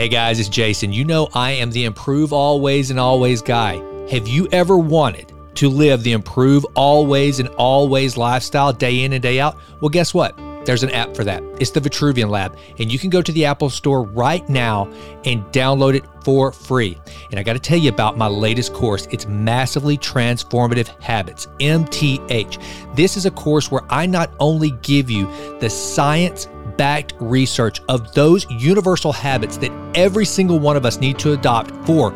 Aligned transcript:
Hey 0.00 0.08
guys, 0.08 0.40
it's 0.40 0.48
Jason. 0.48 0.94
You 0.94 1.04
know 1.04 1.28
I 1.34 1.50
am 1.50 1.70
the 1.70 1.84
improve 1.84 2.32
always 2.32 2.90
and 2.90 2.98
always 2.98 3.42
guy. 3.42 3.74
Have 4.08 4.26
you 4.26 4.48
ever 4.50 4.78
wanted 4.78 5.30
to 5.56 5.68
live 5.68 6.02
the 6.02 6.12
improve 6.12 6.64
always 6.74 7.38
and 7.38 7.50
always 7.50 8.16
lifestyle 8.16 8.72
day 8.72 9.04
in 9.04 9.12
and 9.12 9.22
day 9.22 9.40
out? 9.40 9.58
Well, 9.82 9.90
guess 9.90 10.14
what? 10.14 10.38
There's 10.64 10.82
an 10.82 10.90
app 10.92 11.14
for 11.14 11.22
that. 11.24 11.42
It's 11.60 11.72
the 11.72 11.80
Vitruvian 11.80 12.30
Lab, 12.30 12.56
and 12.78 12.90
you 12.90 12.98
can 12.98 13.10
go 13.10 13.20
to 13.20 13.30
the 13.30 13.44
Apple 13.44 13.68
Store 13.68 14.02
right 14.04 14.48
now 14.48 14.90
and 15.26 15.44
download 15.52 15.94
it 15.94 16.04
for 16.24 16.50
free. 16.50 16.96
And 17.30 17.38
I 17.38 17.42
got 17.42 17.52
to 17.52 17.58
tell 17.58 17.78
you 17.78 17.90
about 17.90 18.16
my 18.16 18.26
latest 18.26 18.72
course. 18.72 19.06
It's 19.10 19.26
Massively 19.26 19.98
Transformative 19.98 20.88
Habits, 21.02 21.46
MTH. 21.58 22.96
This 22.96 23.18
is 23.18 23.26
a 23.26 23.30
course 23.30 23.70
where 23.70 23.82
I 23.90 24.06
not 24.06 24.32
only 24.40 24.70
give 24.80 25.10
you 25.10 25.26
the 25.60 25.68
science 25.68 26.48
backed 26.80 27.12
research 27.20 27.82
of 27.90 28.14
those 28.14 28.50
universal 28.50 29.12
habits 29.12 29.58
that 29.58 29.70
every 29.94 30.24
single 30.24 30.58
one 30.58 30.78
of 30.78 30.86
us 30.86 30.98
need 30.98 31.18
to 31.18 31.34
adopt 31.34 31.70
for 31.84 32.10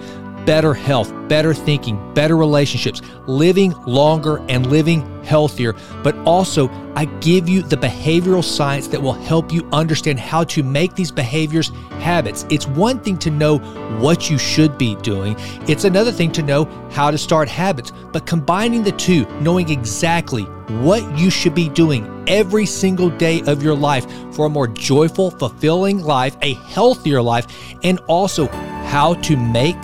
better 0.47 0.75
health, 0.75 1.13
better 1.29 1.55
thinking, 1.55 2.13
better 2.15 2.37
relationships, 2.37 3.03
living 3.27 3.73
longer 3.87 4.45
and 4.49 4.67
living 4.71 5.03
healthier. 5.25 5.75
But 6.03 6.17
also, 6.27 6.69
I 6.95 7.07
give 7.21 7.49
you 7.49 7.63
the 7.63 7.77
behavioral 7.77 8.45
science 8.45 8.89
that 8.89 9.03
will 9.03 9.13
help 9.13 9.53
you 9.53 9.69
understand 9.73 10.21
how 10.21 10.45
to 10.45 10.63
make 10.63 10.95
these 10.95 11.11
behaviors 11.11 11.71
habits. 11.99 12.47
It's 12.51 12.67
one 12.67 13.01
thing 13.01 13.19
to 13.19 13.31
know 13.31 13.59
what 13.99 14.31
you 14.31 14.39
should 14.39 14.77
be 14.77 14.97
doing, 14.97 15.37
it's 15.67 15.85
another 15.85 16.13
thing 16.13 16.33
to 16.33 16.43
know 16.43 16.65
how 16.91 17.11
to 17.11 17.19
start 17.19 17.49
habits. 17.49 17.93
But 18.13 18.27
combining 18.27 18.83
the 18.83 18.93
two, 18.93 19.27
knowing 19.41 19.71
exactly 19.71 20.45
what 20.83 21.19
you 21.19 21.31
should 21.31 21.55
be 21.55 21.69
doing 21.69 22.11
every 22.27 22.65
single 22.65 23.11
day 23.11 23.43
of 23.43 23.63
your 23.63 23.75
life 23.75 24.07
for 24.35 24.47
a 24.47 24.49
more 24.49 24.67
joyful, 24.67 25.31
fulfilling 25.31 26.03
life, 26.03 26.37
a 26.43 26.55
healthier 26.55 27.21
life, 27.21 27.47
and 27.83 27.99
also 28.07 28.47
how 28.87 29.15
to 29.15 29.37
make 29.37 29.77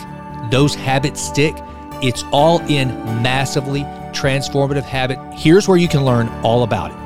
those 0.50 0.74
habits 0.74 1.20
stick, 1.20 1.54
it's 2.02 2.24
all 2.32 2.60
in 2.62 2.88
massively 3.22 3.82
transformative 4.12 4.82
habit. 4.82 5.18
Here's 5.32 5.68
where 5.68 5.78
you 5.78 5.88
can 5.88 6.04
learn 6.04 6.28
all 6.42 6.62
about 6.62 6.90
it. 6.90 6.96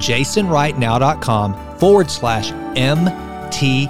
jasonrightnow.com 0.00 1.78
forward 1.78 2.10
slash 2.10 2.52
MTH. 2.52 3.88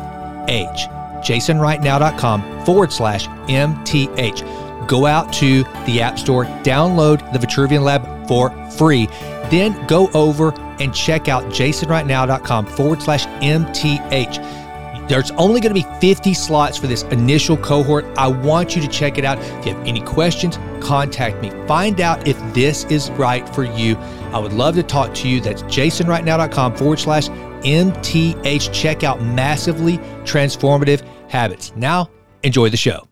jasonrightnow.com 1.23 2.65
forward 2.65 2.93
slash 2.93 3.27
MTH. 3.27 4.87
Go 4.87 5.07
out 5.07 5.33
to 5.35 5.63
the 5.87 6.01
App 6.01 6.19
Store, 6.19 6.45
download 6.45 7.33
the 7.33 7.39
Vitruvian 7.39 7.83
Lab 7.83 8.29
for 8.29 8.51
free. 8.73 9.07
Then 9.51 9.87
go 9.87 10.09
over 10.15 10.53
and 10.81 10.95
check 10.95 11.29
out 11.29 11.45
jasonrightnow.com 11.45 12.67
forward 12.67 13.03
slash 13.03 13.27
MTH 13.27 14.60
there's 15.11 15.33
only 15.33 15.61
going 15.61 15.75
to 15.75 15.83
be 15.83 16.01
50 16.01 16.33
slots 16.35 16.79
for 16.79 16.87
this 16.87 17.03
initial 17.05 17.57
cohort. 17.57 18.07
I 18.17 18.29
want 18.29 18.77
you 18.77 18.83
to 18.83 18.89
check 18.89 19.19
it 19.19 19.25
out. 19.25 19.39
If 19.39 19.67
you 19.67 19.75
have 19.75 19.87
any 19.87 20.01
questions, 20.01 20.57
contact 20.81 21.43
me. 21.43 21.51
Find 21.67 22.01
out 22.01 22.29
if 22.29 22.39
this 22.55 22.85
is 22.85 23.11
right 23.13 23.47
for 23.53 23.65
you. 23.65 23.97
I 24.33 24.39
would 24.39 24.53
love 24.53 24.77
to 24.77 24.85
talk 24.85 25.13
to 25.17 25.29
you. 25.29 25.41
That's 25.41 25.63
jasonrightnow.com 25.65 26.77
forward 26.77 27.01
slash 27.01 27.29
MTH. 27.29 28.73
Check 28.73 29.03
out 29.03 29.21
massively 29.21 29.99
transformative 30.25 31.03
habits. 31.29 31.75
Now, 31.75 32.09
enjoy 32.45 32.71
the 32.71 32.77
show. 32.77 33.09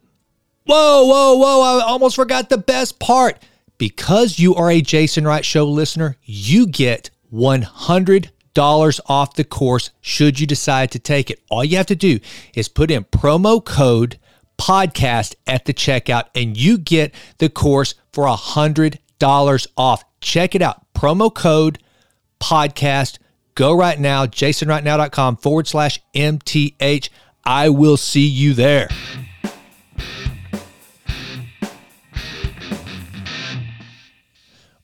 Whoa, 0.67 1.05
whoa, 1.05 1.37
whoa. 1.37 1.79
I 1.81 1.83
almost 1.83 2.15
forgot 2.15 2.49
the 2.49 2.59
best 2.59 2.99
part. 3.01 3.43
Because 3.77 4.39
you 4.39 4.55
are 4.55 4.71
a 4.71 4.81
Jason 4.81 5.25
Wright 5.25 5.45
Show 5.45 5.65
listener, 5.65 6.17
you 6.25 6.67
get 6.67 7.11
100 7.31 8.31
dollars 8.59 9.01
off 9.07 9.37
the 9.37 9.45
course 9.45 9.93
should 10.01 10.41
you 10.41 10.45
decide 10.45 10.91
to 10.91 10.99
take 10.99 11.31
it. 11.31 11.41
All 11.49 11.65
you 11.65 11.77
have 11.77 11.87
to 11.87 11.95
do 11.95 12.19
is 12.57 12.69
put 12.69 12.91
in 12.91 13.05
promo 13.05 13.65
code 13.65 14.19
podcast 14.59 15.37
at 15.47 15.65
the 15.65 15.73
checkout 15.73 16.25
and 16.35 16.57
you 16.57 16.77
get 16.77 17.15
the 17.39 17.49
course 17.49 17.95
for 18.13 18.25
a 18.25 18.35
hundred 18.35 18.99
dollars 19.21 19.69
off. 19.77 20.03
Check 20.21 20.57
it 20.57 20.63
out. 20.63 20.93
Promo 20.93 21.33
code 21.33 21.79
podcast. 22.41 23.19
Go 23.55 23.73
right 23.77 24.01
now, 24.01 24.27
jasonrightnow.com 24.27 25.37
forward 25.37 25.69
slash 25.69 26.01
MTH. 26.17 27.11
I 27.45 27.69
will 27.69 27.97
see 27.97 28.27
you 28.27 28.55
there. 28.55 28.89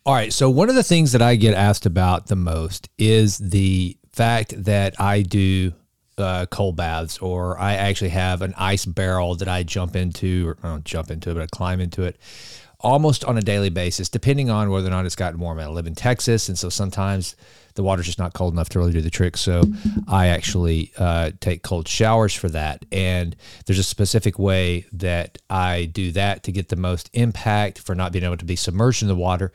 All 0.06 0.12
right. 0.12 0.34
So, 0.34 0.50
one 0.50 0.68
of 0.68 0.74
the 0.74 0.82
things 0.82 1.12
that 1.12 1.22
I 1.22 1.36
get 1.36 1.54
asked 1.54 1.86
about 1.86 2.26
the 2.26 2.36
most 2.36 2.90
is 2.98 3.38
the 3.38 3.96
fact 4.12 4.52
that 4.64 5.00
I 5.00 5.22
do 5.22 5.72
uh, 6.18 6.44
cold 6.50 6.76
baths, 6.76 7.16
or 7.18 7.58
I 7.58 7.74
actually 7.76 8.10
have 8.10 8.42
an 8.42 8.52
ice 8.58 8.84
barrel 8.84 9.34
that 9.36 9.48
I 9.48 9.62
jump 9.62 9.96
into, 9.96 10.48
or 10.48 10.58
I 10.62 10.68
don't 10.68 10.84
jump 10.84 11.10
into 11.10 11.30
it, 11.30 11.34
but 11.34 11.42
I 11.44 11.46
climb 11.46 11.80
into 11.80 12.02
it 12.02 12.18
almost 12.80 13.24
on 13.24 13.38
a 13.38 13.40
daily 13.40 13.70
basis, 13.70 14.10
depending 14.10 14.50
on 14.50 14.68
whether 14.68 14.88
or 14.88 14.90
not 14.90 15.06
it's 15.06 15.16
gotten 15.16 15.40
warm. 15.40 15.58
I 15.58 15.68
live 15.68 15.86
in 15.86 15.94
Texas, 15.94 16.50
and 16.50 16.58
so 16.58 16.68
sometimes 16.68 17.34
the 17.74 17.82
water's 17.82 18.04
just 18.04 18.18
not 18.18 18.34
cold 18.34 18.52
enough 18.52 18.68
to 18.70 18.78
really 18.78 18.92
do 18.92 19.00
the 19.00 19.08
trick. 19.10 19.38
So 19.38 19.62
I 20.06 20.28
actually 20.28 20.92
uh, 20.98 21.30
take 21.40 21.62
cold 21.62 21.88
showers 21.88 22.34
for 22.34 22.48
that. 22.50 22.84
And 22.92 23.34
there's 23.66 23.78
a 23.78 23.84
specific 23.84 24.38
way 24.38 24.84
that 24.92 25.38
I 25.50 25.86
do 25.86 26.12
that 26.12 26.44
to 26.44 26.52
get 26.52 26.68
the 26.68 26.76
most 26.76 27.10
impact 27.14 27.78
for 27.80 27.94
not 27.94 28.12
being 28.12 28.24
able 28.24 28.36
to 28.36 28.44
be 28.44 28.54
submerged 28.54 29.02
in 29.02 29.08
the 29.08 29.16
water 29.16 29.50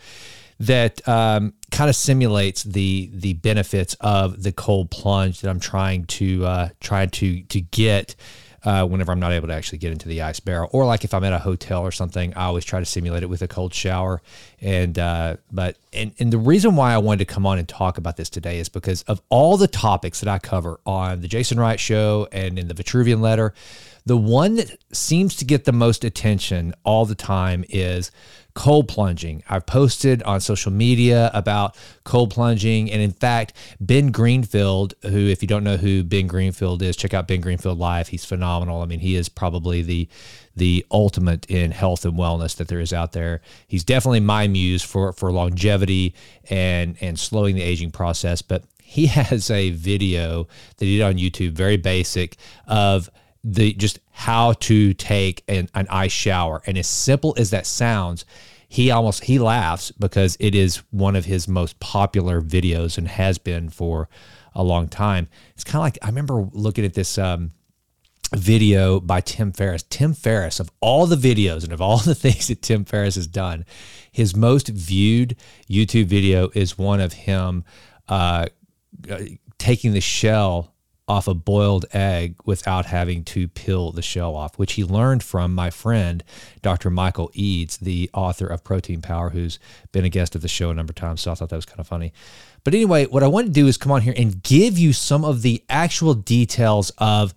that 0.60 1.08
um, 1.08 1.54
kind 1.72 1.90
of 1.90 1.96
simulates 1.96 2.64
the 2.64 3.10
the 3.14 3.34
benefits 3.34 3.96
of 4.02 4.44
the 4.44 4.52
cold 4.52 4.92
plunge 4.92 5.42
that 5.42 5.50
I'm 5.50 5.60
trying 5.60 6.06
to 6.06 6.46
uh, 6.46 6.70
try 6.80 7.06
to 7.06 7.42
to 7.44 7.62
get. 7.62 8.16
Uh, 8.62 8.86
whenever 8.86 9.14
I'm 9.14 9.22
not 9.22 9.32
able 9.32 9.48
to 9.48 9.54
actually 9.54 9.78
get 9.78 9.94
into 9.94 10.10
the 10.10 10.22
ice 10.22 10.42
barrel, 10.42 10.70
or 10.74 10.86
like 10.86 11.06
if 11.06 11.14
I'm 11.14 11.24
at 11.24 11.32
a 11.32 11.40
hotel 11.40 11.82
or 11.82 11.94
something, 11.94 12.34
I 12.34 12.44
always 12.44 12.66
try 12.66 12.82
to 12.82 12.86
simulate 12.86 13.24
it 13.24 13.28
with 13.28 13.42
a 13.42 13.48
cold 13.48 13.74
shower. 13.74 14.22
And 14.60 15.00
uh, 15.00 15.38
but 15.50 15.78
and 15.94 16.12
and 16.20 16.34
the 16.34 16.38
reason 16.38 16.76
why 16.76 16.94
I 16.94 16.98
wanted 16.98 17.20
to 17.20 17.34
come 17.34 17.46
on 17.46 17.58
and 17.58 17.70
talk 17.70 17.98
about 17.98 18.18
this 18.18 18.30
today 18.30 18.60
is 18.60 18.68
because 18.68 19.04
of 19.04 19.22
all 19.30 19.56
the 19.56 19.70
topics 19.70 20.20
that 20.20 20.28
I 20.28 20.40
cover 20.40 20.82
on 20.86 21.22
the 21.22 21.30
Jason 21.30 21.58
Wright 21.58 21.80
Show 21.80 22.28
and 22.34 22.60
in 22.60 22.68
the 22.68 22.74
Vitruvian 22.74 23.22
Letter, 23.22 23.54
the 24.10 24.18
one 24.18 24.56
that 24.56 24.76
seems 24.92 25.36
to 25.36 25.46
get 25.46 25.66
the 25.66 25.72
most 25.72 26.04
attention 26.04 26.74
all 26.84 27.06
the 27.06 27.14
time 27.14 27.64
is 27.70 28.10
cold 28.56 28.88
plunging. 28.88 29.44
I've 29.48 29.68
posted 29.68 30.24
on 30.24 30.42
social 30.42 30.72
media 30.72 31.30
about 31.32 31.78
cold 32.06 32.32
plunging. 32.32 32.92
And 32.92 33.04
in 33.04 33.12
fact, 33.12 33.54
Ben 33.80 34.10
Greenfield, 34.10 34.96
who, 35.04 35.28
if 35.28 35.44
you 35.44 35.48
don't 35.48 35.64
know 35.64 35.78
who 35.78 36.04
Ben 36.04 36.26
Greenfield 36.26 36.82
is, 36.82 36.96
check 36.96 37.14
out 37.14 37.28
Ben 37.28 37.40
Greenfield 37.40 37.78
Live. 37.78 38.08
He's 38.08 38.26
phenomenal. 38.26 38.82
I 38.82 38.88
mean, 38.88 39.00
he 39.00 39.16
is 39.16 39.30
probably 39.30 39.84
the 39.84 40.10
the 40.56 40.84
ultimate 40.90 41.46
in 41.46 41.70
health 41.70 42.04
and 42.04 42.16
wellness 42.16 42.56
that 42.56 42.68
there 42.68 42.80
is 42.80 42.92
out 42.92 43.12
there. 43.12 43.42
He's 43.68 43.84
definitely 43.84 44.22
my 44.22 44.48
muse 44.48 44.82
for 44.82 45.14
for 45.14 45.32
longevity 45.32 46.16
and 46.50 46.98
and 47.00 47.20
slowing 47.20 47.54
the 47.54 47.62
aging 47.62 47.92
process. 47.92 48.42
But 48.42 48.64
he 48.82 49.06
has 49.20 49.52
a 49.52 49.70
video 49.70 50.48
that 50.78 50.86
he 50.86 50.98
did 50.98 51.04
on 51.04 51.14
YouTube, 51.14 51.52
very 51.52 51.78
basic, 51.78 52.38
of 52.66 53.08
the 53.44 53.74
just 53.74 54.00
how 54.12 54.54
to 54.54 54.94
take 54.94 55.44
an, 55.48 55.70
an 55.74 55.88
ice 55.90 56.12
shower. 56.12 56.62
And 56.66 56.78
as 56.78 56.88
simple 56.88 57.34
as 57.38 57.52
that 57.52 57.66
sounds, 57.66 58.26
he 58.68 58.92
almost 58.92 59.26
he 59.26 59.40
laughs 59.40 59.92
because 59.92 60.38
it 60.40 60.54
is 60.54 60.78
one 60.92 61.16
of 61.16 61.26
his 61.26 61.48
most 61.48 61.80
popular 61.80 62.42
videos 62.42 62.98
and 62.98 63.08
has 63.08 63.38
been 63.38 63.70
for 63.70 64.10
a 64.54 64.64
long 64.64 64.88
time. 64.88 65.28
It's 65.54 65.64
kind 65.64 65.78
of 65.78 65.84
like 65.84 65.98
I 66.02 66.08
remember 66.08 66.48
looking 66.52 66.86
at 66.86 66.94
this 66.94 67.18
um, 67.18 67.52
video 68.36 69.00
by 69.00 69.22
Tim 69.22 69.52
Ferriss. 69.52 69.84
Tim 69.90 70.14
Ferriss, 70.14 70.60
of 70.60 70.70
all 70.82 71.08
the 71.08 71.16
videos 71.16 71.64
and 71.64 71.74
of 71.74 71.82
all 71.82 71.98
the 72.06 72.16
things 72.16 72.48
that 72.48 72.62
Tim 72.62 72.86
Ferriss 72.86 73.16
has 73.16 73.28
done, 73.28 73.66
his 74.12 74.36
most 74.36 74.68
viewed 74.68 75.36
YouTube 75.70 76.06
video 76.06 76.50
is 76.54 76.78
one 76.78 77.00
of 77.00 77.14
him 77.14 77.64
uh, 78.08 78.48
taking 79.58 79.94
the 79.94 80.02
shell 80.02 80.74
off 81.10 81.28
a 81.28 81.34
boiled 81.34 81.86
egg 81.92 82.36
without 82.46 82.86
having 82.86 83.24
to 83.24 83.48
peel 83.48 83.92
the 83.92 84.02
shell 84.02 84.36
off, 84.36 84.58
which 84.60 84.74
he 84.74 84.84
learned 84.84 85.24
from 85.24 85.54
my 85.54 85.72
friend, 85.72 86.24
Dr. 86.62 86.90
Michael 86.92 87.32
Eades, 87.34 87.78
the 87.78 88.10
author 88.14 88.46
of 88.46 88.64
Protein 88.64 89.02
Power, 89.02 89.32
who's 89.32 89.58
been 89.92 90.06
a 90.06 90.10
guest 90.10 90.36
of 90.36 90.42
the 90.42 90.48
show 90.48 90.70
a 90.70 90.74
number 90.74 90.92
of 90.92 90.96
times. 90.96 91.22
So 91.22 91.32
I 91.32 91.36
thought 91.36 91.50
that 91.50 91.56
was 91.56 91.66
kind 91.66 91.80
of 91.80 91.88
funny. 91.88 92.14
But 92.64 92.76
anyway, 92.76 93.08
what 93.08 93.24
I 93.24 93.28
want 93.28 93.48
to 93.48 93.52
do 93.54 93.68
is 93.68 93.78
come 93.78 93.92
on 93.92 94.02
here 94.02 94.14
and 94.16 94.42
give 94.44 94.78
you 94.78 94.94
some 94.94 95.26
of 95.26 95.42
the 95.42 95.64
actual 95.70 96.14
details 96.14 96.92
of 97.00 97.34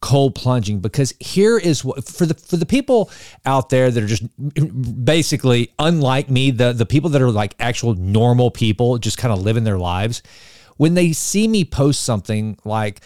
cold 0.00 0.34
plunging 0.34 0.80
because 0.80 1.14
here 1.20 1.56
is 1.56 1.84
what 1.84 2.04
for 2.04 2.26
the 2.26 2.34
for 2.34 2.56
the 2.56 2.66
people 2.66 3.08
out 3.46 3.70
there 3.70 3.88
that 3.88 4.02
are 4.02 4.08
just 4.08 4.24
basically 5.04 5.72
unlike 5.78 6.28
me 6.28 6.50
the 6.50 6.72
the 6.72 6.84
people 6.84 7.08
that 7.08 7.22
are 7.22 7.30
like 7.30 7.54
actual 7.60 7.94
normal 7.94 8.50
people 8.50 8.98
just 8.98 9.16
kind 9.16 9.32
of 9.32 9.40
living 9.40 9.62
their 9.62 9.78
lives 9.78 10.20
when 10.82 10.94
they 10.94 11.12
see 11.12 11.46
me 11.46 11.64
post 11.64 12.02
something 12.02 12.58
like 12.64 13.02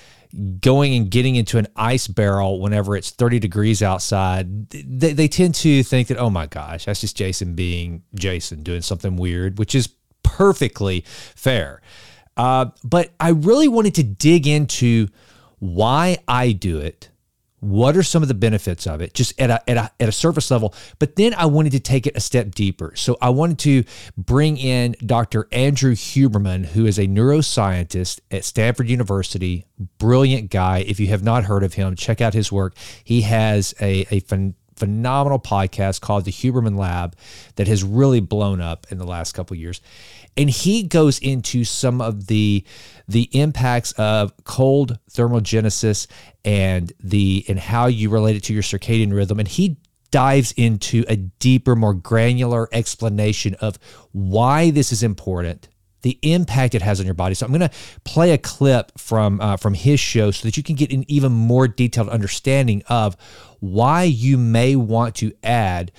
going 0.61 0.94
and 0.94 1.11
getting 1.11 1.37
into 1.37 1.58
an 1.58 1.67
ice 1.76 2.08
barrel 2.08 2.58
whenever 2.58 2.96
it's 2.96 3.11
30 3.11 3.38
degrees 3.38 3.82
outside, 3.82 4.70
they, 4.70 5.12
they 5.12 5.28
tend 5.28 5.55
to 5.55 5.82
think 5.82 6.08
that, 6.08 6.17
oh 6.17 6.31
my 6.31 6.46
gosh, 6.46 6.87
that's 6.87 7.02
just 7.02 7.19
Jason 7.19 7.52
being 7.52 8.02
Jason, 8.14 8.62
doing 8.62 8.81
something 8.81 9.19
weird, 9.19 9.58
which 9.58 9.75
is 9.75 9.90
perfectly 10.23 11.05
fair. 11.06 11.82
Uh, 12.34 12.70
but 12.82 13.11
I 13.20 13.32
really 13.32 13.69
wanted 13.69 13.94
to 13.96 14.05
dig 14.05 14.46
into 14.46 15.08
why 15.58 16.17
I 16.26 16.52
do 16.52 16.79
it, 16.81 17.11
what 17.67 17.97
are 17.97 18.03
some 18.03 18.23
of 18.23 18.29
the 18.29 18.35
benefits 18.35 18.87
of 18.87 19.01
it 19.01 19.15
just 19.15 19.39
at 19.41 19.51
a, 19.51 19.71
at 19.71 19.77
a, 19.77 19.91
at 20.01 20.09
a 20.09 20.13
surface 20.13 20.51
level? 20.51 20.75
But 20.99 21.17
then 21.17 21.35
i 21.35 21.47
wanted 21.47 21.73
to 21.73 21.81
take 21.81 22.07
it 22.07 22.17
a 22.17 22.21
step 22.21 22.55
deeper. 22.55 22.93
So 22.95 23.17
i 23.21 23.31
wanted 23.31 23.59
to 23.61 23.85
bring 24.17 24.57
in 24.57 24.95
dr 25.05 25.49
andrew 25.53 25.95
huberman 25.95 26.67
who 26.67 26.87
is 26.87 26.99
a 26.99 27.07
neuroscientist 27.07 28.21
at 28.31 28.45
stanford 28.45 28.89
university. 28.89 29.67
Brilliant 29.99 30.51
guy. 30.51 30.79
If 30.87 31.01
you 31.01 31.09
have 31.09 31.23
not 31.23 31.45
heard 31.45 31.63
of 31.63 31.75
him 31.75 31.97
check 31.97 32.21
out 32.21 32.35
his 32.35 32.51
work. 32.51 32.75
He 33.05 33.23
has 33.23 33.75
a, 33.81 34.01
a 34.11 34.21
phen- 34.23 34.55
phenomenal 34.76 35.38
podcast 35.38 36.00
called 36.00 36.25
the 36.25 36.32
huberman 36.32 36.78
lab 36.78 37.17
that 37.56 37.69
has 37.69 37.82
really 37.82 38.20
blown 38.20 38.61
up 38.61 38.87
in 38.90 38.99
the 38.99 39.06
last 39.06 39.32
couple 39.32 39.56
years. 39.56 39.81
And 40.37 40.50
he 40.50 40.82
goes 40.82 41.19
into 41.19 41.64
some 41.64 42.00
of 42.00 42.26
the 42.26 42.64
the 43.08 43.28
impacts 43.32 43.93
of 43.93 44.32
cold 44.44 44.99
thermogenesis 45.11 46.06
and 46.44 46.93
the 47.02 47.44
and 47.49 47.58
how 47.58 47.87
you 47.87 48.11
relate 48.11 48.37
it 48.37 48.44
to 48.44 48.52
your 48.52 48.62
circadian 48.62 49.14
rhythm. 49.14 49.38
And 49.38 49.49
he 49.49 49.78
dives 50.11 50.52
into 50.52 51.05
a 51.08 51.17
deeper 51.17 51.75
more 51.75 51.94
granular 51.94 52.69
explanation 52.72 53.55
of 53.55 53.79
why 54.12 54.70
this 54.70 54.93
is 54.93 55.02
important 55.02 55.69
the 56.02 56.19
impact 56.22 56.76
it 56.76 56.82
has 56.82 57.00
on 57.00 57.06
your 57.06 57.14
body. 57.14 57.34
So 57.34 57.44
i'm 57.44 57.52
going 57.52 57.69
to 57.69 57.76
play 58.05 58.31
a 58.31 58.38
clip 58.38 58.96
from 58.96 59.40
uh, 59.40 59.56
from 59.56 59.75
his 59.75 59.99
show 59.99 60.31
so 60.31 60.46
that 60.46 60.56
you 60.56 60.62
can 60.62 60.76
get 60.76 60.93
an 60.93 61.05
even 61.08 61.32
more 61.32 61.67
detailed 61.67 62.08
understanding 62.11 62.84
of 62.88 63.17
why 63.73 64.05
you 64.05 64.39
may 64.39 64.77
want 64.77 65.15
to 65.17 65.33
add 65.43 65.93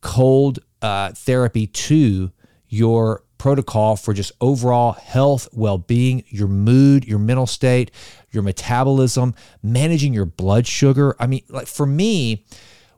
cold 0.00 0.60
uh, 0.82 1.12
therapy 1.12 1.66
to 1.66 2.30
your 2.68 3.22
protocol 3.38 3.96
for 3.96 4.12
just 4.12 4.32
overall 4.40 4.92
health, 4.92 5.48
well 5.52 5.78
being, 5.78 6.22
your 6.28 6.48
mood, 6.48 7.06
your 7.06 7.18
mental 7.18 7.46
state, 7.46 7.90
your 8.30 8.42
metabolism, 8.42 9.34
managing 9.62 10.12
your 10.12 10.26
blood 10.26 10.66
sugar. 10.66 11.16
I 11.18 11.26
mean, 11.26 11.42
like 11.48 11.66
for 11.66 11.86
me, 11.86 12.44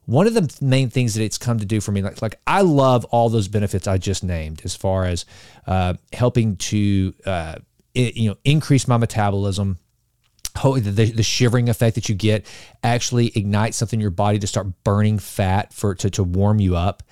one 0.04 0.26
of 0.26 0.34
the 0.34 0.52
main 0.60 0.90
things 0.90 1.14
that 1.14 1.22
it's 1.22 1.38
come 1.38 1.58
to 1.58 1.64
do 1.64 1.80
for 1.80 1.92
me, 1.92 2.02
like, 2.02 2.20
like 2.20 2.40
I 2.46 2.62
love 2.62 3.04
all 3.06 3.28
those 3.28 3.48
benefits 3.48 3.86
I 3.86 3.98
just 3.98 4.24
named, 4.24 4.62
as 4.64 4.74
far 4.74 5.04
as 5.04 5.24
uh, 5.66 5.94
helping 6.12 6.56
to 6.56 7.14
uh, 7.24 7.54
it, 7.94 8.16
you 8.16 8.30
know 8.30 8.36
increase 8.44 8.88
my 8.88 8.96
metabolism, 8.96 9.78
the, 10.54 11.12
the, 11.14 11.22
shivering 11.22 11.68
effect 11.68 11.94
that 11.94 12.08
you 12.08 12.14
get 12.14 12.46
actually 12.82 13.32
ignites 13.34 13.76
something 13.76 13.98
in 13.98 14.00
your 14.00 14.10
body 14.10 14.38
to 14.38 14.46
start 14.46 14.66
burning 14.84 15.18
fat 15.18 15.72
for 15.72 15.94
to, 15.94 16.10
to 16.10 16.22
warm 16.22 16.60
you 16.60 16.76
up. 16.76 17.02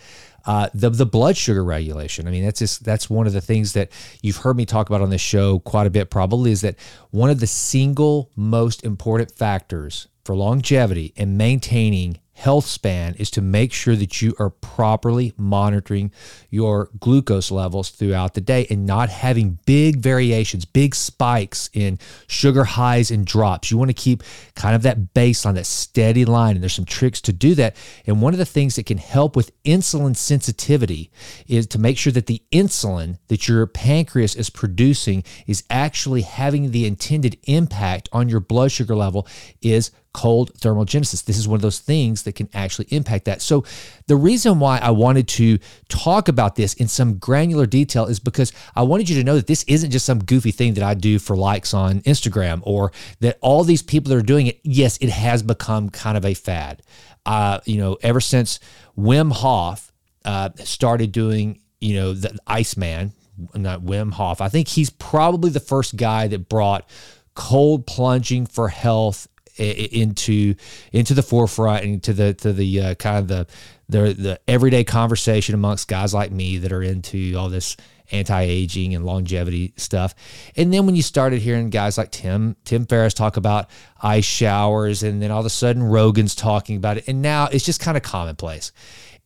Uh, 0.46 0.69
the 0.72 0.88
the 0.88 1.06
blood 1.06 1.37
sugar 1.37 1.62
regulation. 1.62 2.26
I 2.26 2.31
mean, 2.31 2.44
that's 2.44 2.60
just 2.60 2.82
that's 2.82 3.10
one 3.10 3.26
of 3.26 3.32
the 3.32 3.42
things 3.42 3.75
that 3.75 3.90
you've 4.22 4.38
heard 4.38 4.56
me 4.56 4.64
talk 4.64 4.88
about 4.88 5.02
on 5.02 5.10
this 5.10 5.20
show 5.20 5.58
quite 5.60 5.87
a 5.87 5.90
bit. 5.90 6.10
Probably 6.10 6.50
is 6.50 6.62
that 6.62 6.76
one 7.10 7.28
of 7.28 7.40
the 7.40 7.46
single 7.46 8.31
most 8.37 8.84
important 8.84 9.32
factors 9.32 10.08
for 10.25 10.34
longevity 10.34 11.12
and 11.16 11.37
maintaining 11.37 12.19
health 12.40 12.64
span 12.64 13.14
is 13.16 13.31
to 13.31 13.42
make 13.42 13.70
sure 13.70 13.94
that 13.94 14.22
you 14.22 14.34
are 14.38 14.48
properly 14.48 15.34
monitoring 15.37 16.10
your 16.48 16.88
glucose 16.98 17.50
levels 17.50 17.90
throughout 17.90 18.32
the 18.32 18.40
day 18.40 18.66
and 18.70 18.87
not 18.87 19.10
having 19.10 19.58
big 19.66 19.98
variations, 19.98 20.64
big 20.64 20.94
spikes 20.94 21.69
in 21.75 21.98
sugar 22.28 22.64
highs 22.64 23.10
and 23.10 23.26
drops. 23.26 23.70
You 23.70 23.76
want 23.76 23.90
to 23.90 23.94
keep 23.94 24.22
kind 24.54 24.75
of 24.75 24.81
that 24.82 25.12
baseline, 25.12 25.54
that 25.54 25.66
steady 25.66 26.25
line. 26.25 26.56
And 26.56 26.62
there's 26.62 26.72
some 26.72 26.87
tricks 26.87 27.20
to 27.22 27.32
do 27.32 27.54
that. 27.56 27.76
And 28.06 28.22
one 28.22 28.32
of 28.32 28.38
the 28.38 28.46
things 28.46 28.76
that 28.76 28.87
can 28.87 28.98
help 28.98 29.37
with 29.37 29.52
insulin 29.64 30.16
sensitivity 30.16 31.10
is 31.46 31.66
to 31.66 31.78
make 31.78 31.98
sure 31.98 32.12
that 32.14 32.26
the 32.26 32.42
insulin 32.50 33.19
that 33.28 33.48
your 33.48 33.66
pancreas 33.66 34.34
is 34.34 34.48
producing 34.48 35.25
is 35.46 35.62
actually 35.69 36.22
having 36.22 36.70
the 36.70 36.87
intended 36.87 37.37
impact 37.44 38.08
on 38.12 38.31
your 38.31 38.40
blood 38.40 38.72
sugar 38.72 38.96
level 38.96 39.28
is 39.60 39.90
cold 40.12 40.53
thermogenesis. 40.55 41.25
This 41.25 41.39
is 41.39 41.47
one 41.47 41.57
of 41.57 41.62
those 41.62 41.79
things 41.79 42.25
that 42.25 42.35
can 42.35 42.49
actually 42.53 42.87
impact 42.91 43.27
that. 43.27 43.41
So, 43.41 43.65
the 44.07 44.17
reason 44.17 44.59
why 44.59 44.79
I 44.79 44.91
wanted 44.91 45.29
to 45.29 45.59
talk 45.89 46.29
about 46.29 46.57
this 46.57 46.75
in 46.75 46.89
some 46.89 47.19
granular 47.19 47.67
detail 47.67 48.07
is 48.07 48.19
because 48.19 48.53
I 48.75 48.83
wanted 48.83 49.09
you 49.09 49.17
to 49.17 49.25
know 49.25 49.37
that 49.37 49.47
this 49.47 49.65
isn't 49.65 49.91
just 49.91 50.07
some 50.07 50.19
goofy 50.25 50.51
thing 50.51 50.75
that 50.75 50.85
I 50.85 50.95
do 50.95 51.19
for 51.19 51.37
likes 51.37 51.73
on 51.73 52.01
Instagram 52.03 52.61
or 52.65 52.93
that 53.21 53.39
all 53.41 53.62
these 53.65 53.83
people 53.83 54.11
that 54.11 54.17
are 54.17 54.23
doing 54.23 54.49
it, 54.49 54.61
yes, 54.65 54.99
it 55.01 55.11
has 55.11 55.43
become 55.43 55.91
kind 55.91 56.17
of 56.17 56.25
a 56.25 56.35
fad. 56.35 56.83
Uh, 57.25 57.61
you 57.65 57.79
know, 57.79 57.99
ever 58.03 58.21
since 58.21 58.59
Wim 58.99 59.33
Hof 59.33 59.93
uh, 60.25 60.51
started 60.57 61.12
doing, 61.12 61.61
you 61.81 61.95
know, 61.95 62.12
the 62.15 62.37
Iceman, 62.47 63.12
not 63.55 63.83
Wim 63.83 64.12
Hof, 64.12 64.41
I 64.41 64.49
think 64.49 64.69
he's 64.69 64.91
probably 64.91 65.51
the 65.51 65.61
first 65.61 65.97
guy 65.97 66.27
that 66.29 66.49
brought 66.49 66.89
cold 67.35 67.87
plunging 67.87 68.47
for 68.47 68.69
health 68.69 69.29
into 69.58 70.55
into 70.93 71.14
the 71.14 71.23
forefront 71.23 71.85
and 71.85 72.02
to 72.02 72.12
the 72.12 72.35
to 72.35 72.52
the 72.52 72.81
uh, 72.81 72.94
kind 72.94 73.19
of 73.19 73.29
the 73.29 73.47
the 73.88 74.14
the 74.14 74.41
everyday 74.49 74.85
conversation 74.85 75.55
amongst 75.55 75.88
guys 75.88 76.14
like 76.14 76.31
me 76.31 76.58
that 76.58 76.73
are 76.73 76.82
into 76.82 77.35
all 77.37 77.49
this 77.49 77.76
anti-aging 78.12 78.94
and 78.94 79.05
longevity 79.05 79.73
stuff. 79.76 80.14
And 80.56 80.73
then 80.73 80.87
when 80.87 80.97
you 80.97 81.02
started 81.02 81.41
hearing 81.41 81.70
guys 81.70 81.99
like 81.99 82.11
Tim 82.11 82.56
Tim 82.64 82.87
Ferriss 82.87 83.14
talk 83.14 83.37
about 83.37 83.70
ice 84.00 84.25
showers 84.25 85.02
and 85.02 85.23
then 85.23 85.31
all 85.31 85.41
of 85.41 85.47
a 85.47 85.50
sudden 85.50 85.82
Rogan's 85.82 86.35
talking 86.35 86.76
about 86.76 86.99
it 86.99 87.08
and 87.08 87.23
now 87.23 87.47
it's 87.47 87.64
just 87.64 87.81
kind 87.81 87.97
of 87.97 88.02
commonplace. 88.02 88.73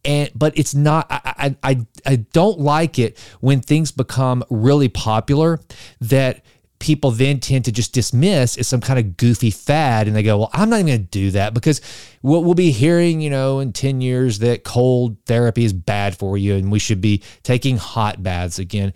And 0.05 0.31
but 0.35 0.57
it's 0.59 0.75
not 0.75 1.07
I 1.11 1.57
I 1.63 1.87
I 2.05 2.17
don't 2.17 2.61
like 2.61 2.99
it 2.99 3.19
when 3.41 3.61
things 3.61 3.91
become 3.91 4.45
really 4.51 4.89
popular 4.89 5.61
that 6.01 6.45
people 6.79 7.11
then 7.11 7.41
tend 7.41 7.65
to 7.65 7.73
just 7.73 7.93
dismiss 7.93 8.59
as 8.59 8.69
some 8.69 8.81
kind 8.81 8.99
of 8.99 9.17
goofy 9.17 9.51
fad 9.51 10.07
and 10.07 10.15
they 10.15 10.23
go 10.23 10.39
well 10.39 10.51
i'm 10.53 10.69
not 10.69 10.77
even 10.77 10.87
going 10.87 11.01
to 11.01 11.07
do 11.07 11.31
that 11.31 11.55
because 11.55 11.81
we'll, 12.23 12.43
we'll 12.43 12.55
be 12.55 12.71
hearing 12.71 13.21
you 13.21 13.31
know 13.31 13.61
in 13.61 13.73
10 13.73 14.01
years 14.01 14.41
that 14.41 14.65
cold 14.65 15.17
therapy 15.25 15.65
is 15.65 15.73
bad 15.73 16.17
for 16.17 16.37
you 16.37 16.55
and 16.57 16.71
we 16.71 16.79
should 16.79 17.01
be 17.01 17.23
taking 17.43 17.77
hot 17.77 18.23
baths 18.23 18.59
again 18.59 18.93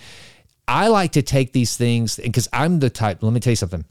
i 0.67 0.89
like 0.89 1.13
to 1.13 1.23
take 1.23 1.53
these 1.53 1.77
things 1.77 2.17
because 2.17 2.49
i'm 2.53 2.81
the 2.81 2.91
type 2.91 3.23
let 3.23 3.33
me 3.33 3.41
tell 3.41 3.53
you 3.53 3.57
something 3.57 3.85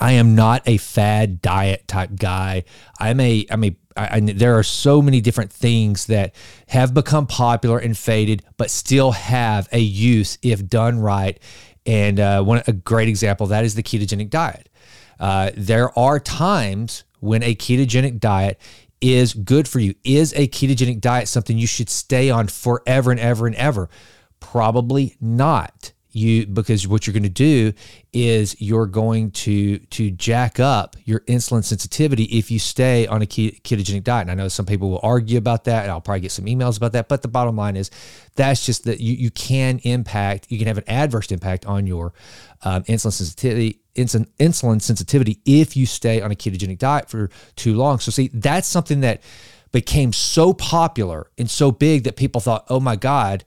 I 0.00 0.12
am 0.12 0.34
not 0.34 0.62
a 0.66 0.78
fad 0.78 1.42
diet 1.42 1.86
type 1.86 2.10
guy. 2.16 2.64
I'm 2.98 3.20
a 3.20 3.46
I'm 3.50 3.64
a 3.64 3.76
I, 3.96 4.16
I, 4.16 4.20
there 4.20 4.58
are 4.58 4.62
so 4.62 5.02
many 5.02 5.20
different 5.20 5.52
things 5.52 6.06
that 6.06 6.34
have 6.68 6.94
become 6.94 7.26
popular 7.26 7.78
and 7.78 7.96
faded, 7.96 8.42
but 8.56 8.70
still 8.70 9.12
have 9.12 9.68
a 9.72 9.78
use 9.78 10.38
if 10.42 10.66
done 10.66 10.98
right. 10.98 11.38
And 11.86 12.20
uh, 12.20 12.42
one 12.42 12.62
a 12.66 12.72
great 12.72 13.08
example 13.08 13.44
of 13.44 13.50
that 13.50 13.64
is 13.64 13.74
the 13.74 13.82
ketogenic 13.82 14.30
diet. 14.30 14.68
Uh, 15.18 15.50
there 15.56 15.96
are 15.98 16.18
times 16.20 17.04
when 17.20 17.42
a 17.42 17.54
ketogenic 17.54 18.18
diet 18.18 18.60
is 19.00 19.34
good 19.34 19.68
for 19.68 19.80
you. 19.80 19.94
Is 20.04 20.32
a 20.34 20.48
ketogenic 20.48 21.00
diet 21.00 21.28
something 21.28 21.58
you 21.58 21.66
should 21.66 21.88
stay 21.88 22.30
on 22.30 22.48
forever 22.48 23.10
and 23.10 23.20
ever 23.20 23.46
and 23.46 23.56
ever? 23.56 23.88
Probably 24.40 25.16
not 25.20 25.92
you 26.12 26.46
because 26.46 26.86
what 26.86 27.06
you're 27.06 27.12
going 27.12 27.22
to 27.22 27.28
do 27.28 27.72
is 28.12 28.54
you're 28.60 28.86
going 28.86 29.30
to 29.30 29.78
to 29.78 30.10
jack 30.10 30.60
up 30.60 30.96
your 31.04 31.20
insulin 31.20 31.64
sensitivity 31.64 32.24
if 32.24 32.50
you 32.50 32.58
stay 32.58 33.06
on 33.06 33.22
a 33.22 33.26
ketogenic 33.26 34.04
diet. 34.04 34.22
And 34.22 34.30
I 34.30 34.34
know 34.34 34.48
some 34.48 34.66
people 34.66 34.90
will 34.90 35.00
argue 35.02 35.38
about 35.38 35.64
that, 35.64 35.82
and 35.82 35.90
I'll 35.90 36.00
probably 36.00 36.20
get 36.20 36.32
some 36.32 36.44
emails 36.44 36.76
about 36.76 36.92
that. 36.92 37.08
But 37.08 37.22
the 37.22 37.28
bottom 37.28 37.56
line 37.56 37.76
is 37.76 37.90
that's 38.34 38.64
just 38.64 38.84
that 38.84 39.00
you 39.00 39.14
you 39.14 39.30
can 39.30 39.80
impact, 39.84 40.46
you 40.50 40.58
can 40.58 40.66
have 40.66 40.78
an 40.78 40.88
adverse 40.88 41.30
impact 41.30 41.66
on 41.66 41.86
your 41.86 42.12
um, 42.62 42.82
insulin 42.84 43.12
sensitivity. 43.12 43.78
Insulin, 43.94 44.26
insulin 44.40 44.80
sensitivity 44.80 45.38
if 45.44 45.76
you 45.76 45.84
stay 45.84 46.22
on 46.22 46.32
a 46.32 46.34
ketogenic 46.34 46.78
diet 46.78 47.10
for 47.10 47.28
too 47.56 47.74
long. 47.76 47.98
So 47.98 48.10
see, 48.10 48.30
that's 48.32 48.66
something 48.66 49.00
that 49.00 49.20
became 49.70 50.14
so 50.14 50.54
popular 50.54 51.26
and 51.36 51.50
so 51.50 51.70
big 51.70 52.04
that 52.04 52.16
people 52.16 52.40
thought, 52.40 52.64
"Oh 52.70 52.80
my 52.80 52.96
God, 52.96 53.44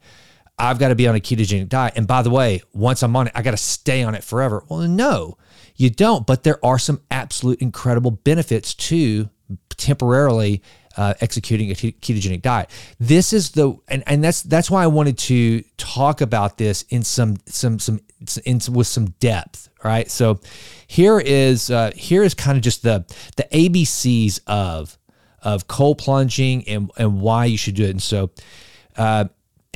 I've 0.58 0.80
got 0.80 0.90
to 0.90 0.96
be 0.96 1.08
on 1.08 1.16
a 1.16 1.20
ketogenic 1.20 1.70
diet. 1.70 1.94
And 1.96 2.08
by 2.08 2.22
the 2.22 2.30
way, 2.30 2.62
once 2.74 3.04
I'm 3.04 3.16
on 3.16 3.28
it, 3.28 3.34
I 3.36 3.42
got 3.42 3.52
to 3.52 3.58
stay 3.58 4.04
on 4.04 4.16
it 4.16 4.24
forever. 4.24 4.64
Well, 4.70 4.80
no, 4.82 5.38
you 5.76 5.90
don't. 5.90 6.26
But 6.26 6.44
there 6.44 6.64
are 6.66 6.80
some 6.80 7.02
absolute 7.12 7.62
incredible 7.62 8.12
benefits 8.12 8.74
to 8.74 9.30
temporarily 9.70 10.62
uh, 10.98 11.14
executing 11.20 11.72
a 11.72 11.74
ketogenic 11.74 12.42
diet. 12.42 12.70
This 13.00 13.34
is 13.34 13.52
the 13.52 13.76
and, 13.88 14.04
and 14.08 14.24
that's 14.24 14.42
that's 14.44 14.72
why 14.72 14.84
I 14.84 14.88
wanted 14.88 15.18
to 15.20 15.62
talk 15.78 16.22
about 16.22 16.58
this 16.58 16.84
in 16.84 17.04
some 17.04 17.38
some 17.48 17.80
some 17.80 18.00
in, 18.46 18.62
with 18.72 18.88
some 18.88 19.08
depth. 19.20 19.70
Right. 19.84 20.10
So 20.10 20.40
here 20.88 21.20
is 21.20 21.70
uh, 21.70 21.92
here 21.96 22.24
is 22.24 22.34
kind 22.34 22.58
of 22.58 22.64
just 22.64 22.84
the 22.84 23.06
the 23.36 23.44
ABCs 23.52 24.40
of 24.48 24.98
of 25.42 25.68
cold 25.68 25.98
plunging 25.98 26.68
and 26.68 26.90
and 26.98 27.20
why 27.20 27.46
you 27.46 27.58
should 27.58 27.76
do 27.76 27.84
it. 27.84 27.90
And 27.92 28.02
so. 28.02 28.32
Uh, 28.98 29.26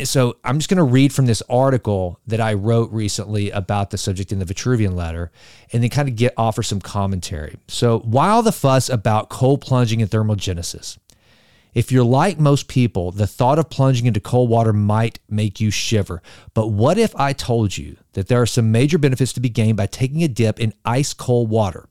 so 0.05 0.37
I'm 0.43 0.59
just 0.59 0.69
going 0.69 0.77
to 0.77 0.83
read 0.83 1.13
from 1.13 1.25
this 1.25 1.43
article 1.49 2.19
that 2.27 2.39
I 2.39 2.53
wrote 2.53 2.91
recently 2.91 3.51
about 3.51 3.89
the 3.89 3.97
subject 3.97 4.31
in 4.31 4.39
the 4.39 4.45
Vitruvian 4.45 4.95
letter 4.95 5.31
and 5.73 5.83
then 5.83 5.89
kind 5.89 6.07
of 6.07 6.15
get 6.15 6.33
offer 6.37 6.63
some 6.63 6.79
commentary. 6.79 7.57
So 7.67 7.99
while 7.99 8.41
the 8.41 8.51
fuss 8.51 8.89
about 8.89 9.29
cold 9.29 9.61
plunging 9.61 10.01
and 10.01 10.09
thermogenesis, 10.09 10.97
if 11.73 11.91
you're 11.91 12.03
like 12.03 12.39
most 12.39 12.67
people, 12.67 13.11
the 13.11 13.27
thought 13.27 13.59
of 13.59 13.69
plunging 13.69 14.07
into 14.07 14.19
cold 14.19 14.49
water 14.49 14.73
might 14.73 15.19
make 15.29 15.59
you 15.59 15.69
shiver. 15.69 16.21
But 16.53 16.67
what 16.67 16.97
if 16.97 17.15
I 17.15 17.33
told 17.33 17.77
you 17.77 17.97
that 18.13 18.27
there 18.27 18.41
are 18.41 18.47
some 18.47 18.71
major 18.71 18.97
benefits 18.97 19.33
to 19.33 19.39
be 19.39 19.49
gained 19.49 19.77
by 19.77 19.85
taking 19.85 20.23
a 20.23 20.27
dip 20.27 20.59
in 20.59 20.73
ice 20.83 21.13
cold 21.13 21.49
water? 21.49 21.88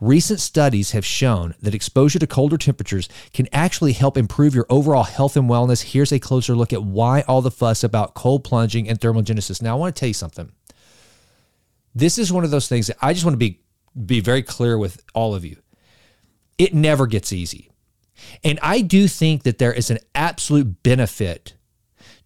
Recent 0.00 0.40
studies 0.40 0.90
have 0.90 1.04
shown 1.04 1.54
that 1.60 1.74
exposure 1.74 2.18
to 2.18 2.26
colder 2.26 2.58
temperatures 2.58 3.08
can 3.32 3.48
actually 3.52 3.92
help 3.92 4.16
improve 4.16 4.54
your 4.54 4.66
overall 4.68 5.04
health 5.04 5.36
and 5.36 5.48
wellness. 5.48 5.92
Here's 5.92 6.12
a 6.12 6.18
closer 6.18 6.54
look 6.54 6.72
at 6.72 6.82
why 6.82 7.22
all 7.22 7.42
the 7.42 7.50
fuss 7.50 7.84
about 7.84 8.14
cold 8.14 8.44
plunging 8.44 8.88
and 8.88 9.00
thermogenesis. 9.00 9.62
Now, 9.62 9.76
I 9.76 9.78
want 9.78 9.94
to 9.94 10.00
tell 10.00 10.08
you 10.08 10.14
something. 10.14 10.52
This 11.94 12.18
is 12.18 12.32
one 12.32 12.44
of 12.44 12.50
those 12.50 12.68
things 12.68 12.88
that 12.88 12.96
I 13.00 13.12
just 13.12 13.24
want 13.24 13.34
to 13.34 13.38
be 13.38 13.60
be 14.04 14.20
very 14.20 14.42
clear 14.42 14.76
with 14.76 15.02
all 15.14 15.34
of 15.34 15.44
you. 15.44 15.56
It 16.58 16.74
never 16.74 17.06
gets 17.06 17.32
easy. 17.32 17.70
And 18.42 18.58
I 18.62 18.80
do 18.80 19.08
think 19.08 19.42
that 19.44 19.58
there 19.58 19.72
is 19.72 19.90
an 19.90 19.98
absolute 20.14 20.82
benefit 20.82 21.54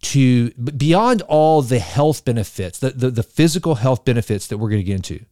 to 0.01 0.51
beyond 0.51 1.21
all 1.23 1.61
the 1.61 1.79
health 1.79 2.23
benefits, 2.23 2.79
the, 2.79 2.91
the, 2.91 3.11
the 3.11 3.23
physical 3.23 3.75
health 3.75 4.05
benefits 4.05 4.47
that 4.47 4.57
we're 4.57 4.69
going 4.69 4.81
to 4.81 4.85
get 4.85 4.95
into. 4.95 5.25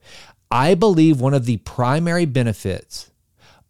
I 0.51 0.75
believe 0.75 1.19
one 1.19 1.33
of 1.33 1.45
the 1.45 1.57
primary 1.57 2.25
benefits 2.25 3.11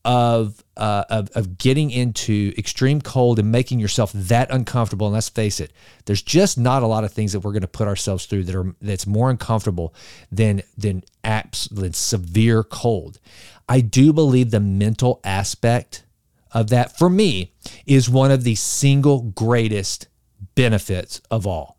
of, 0.05 0.63
uh, 0.77 1.03
of, 1.09 1.29
of 1.35 1.57
getting 1.57 1.91
into 1.91 2.53
extreme 2.57 3.01
cold 3.01 3.39
and 3.39 3.51
making 3.51 3.79
yourself 3.79 4.11
that 4.13 4.49
uncomfortable, 4.51 5.07
and 5.07 5.13
let's 5.13 5.27
face 5.27 5.59
it, 5.59 5.73
there's 6.05 6.21
just 6.21 6.57
not 6.57 6.83
a 6.83 6.87
lot 6.87 7.03
of 7.03 7.11
things 7.11 7.33
that 7.33 7.41
we're 7.41 7.51
going 7.51 7.61
to 7.61 7.67
put 7.67 7.87
ourselves 7.87 8.25
through 8.25 8.43
that 8.45 8.55
are 8.55 8.75
that's 8.81 9.05
more 9.05 9.29
uncomfortable 9.29 9.93
than 10.31 10.61
than 10.77 11.03
apps 11.23 11.67
than 11.73 11.93
severe 11.93 12.63
cold. 12.63 13.19
I 13.67 13.81
do 13.81 14.13
believe 14.13 14.51
the 14.51 14.61
mental 14.61 15.19
aspect 15.23 16.05
of 16.53 16.69
that 16.69 16.97
for 16.97 17.09
me 17.09 17.51
is 17.85 18.09
one 18.09 18.31
of 18.31 18.45
the 18.45 18.55
single 18.55 19.21
greatest 19.21 20.07
benefits 20.55 21.21
of 21.29 21.45
all 21.45 21.76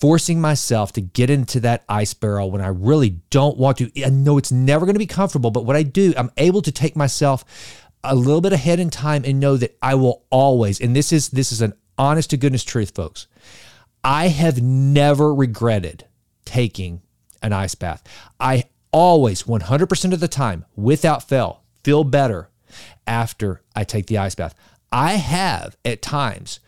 forcing 0.00 0.40
myself 0.40 0.92
to 0.92 1.00
get 1.00 1.28
into 1.28 1.60
that 1.60 1.84
ice 1.88 2.14
barrel 2.14 2.50
when 2.50 2.62
I 2.62 2.68
really 2.68 3.20
don't 3.28 3.58
want 3.58 3.78
to. 3.78 3.90
I 4.04 4.08
know 4.08 4.38
it's 4.38 4.50
never 4.50 4.86
going 4.86 4.94
to 4.94 5.00
be 5.00 5.06
comfortable, 5.06 5.50
but 5.50 5.66
what 5.66 5.76
I 5.76 5.82
do, 5.82 6.14
I'm 6.16 6.30
able 6.38 6.62
to 6.62 6.72
take 6.72 6.96
myself 6.96 7.44
a 8.02 8.14
little 8.14 8.40
bit 8.40 8.54
ahead 8.54 8.80
in 8.80 8.88
time 8.88 9.24
and 9.26 9.38
know 9.38 9.58
that 9.58 9.76
I 9.82 9.94
will 9.94 10.24
always, 10.30 10.80
and 10.80 10.96
this 10.96 11.12
is 11.12 11.28
this 11.28 11.52
is 11.52 11.60
an 11.60 11.74
honest 11.98 12.30
to 12.30 12.38
goodness 12.38 12.64
truth, 12.64 12.94
folks. 12.94 13.26
I 14.02 14.28
have 14.28 14.62
never 14.62 15.34
regretted 15.34 16.06
taking 16.46 17.02
an 17.42 17.52
ice 17.52 17.74
bath. 17.74 18.02
I 18.40 18.64
always 18.92 19.42
100% 19.44 20.12
of 20.12 20.20
the 20.20 20.28
time 20.28 20.64
without 20.74 21.28
fail 21.28 21.62
feel 21.84 22.04
better 22.04 22.48
after 23.06 23.62
I 23.76 23.84
take 23.84 24.06
the 24.06 24.18
ice 24.18 24.34
bath. 24.34 24.54
I 24.90 25.12
have 25.12 25.76
at 25.84 26.02
times 26.02 26.60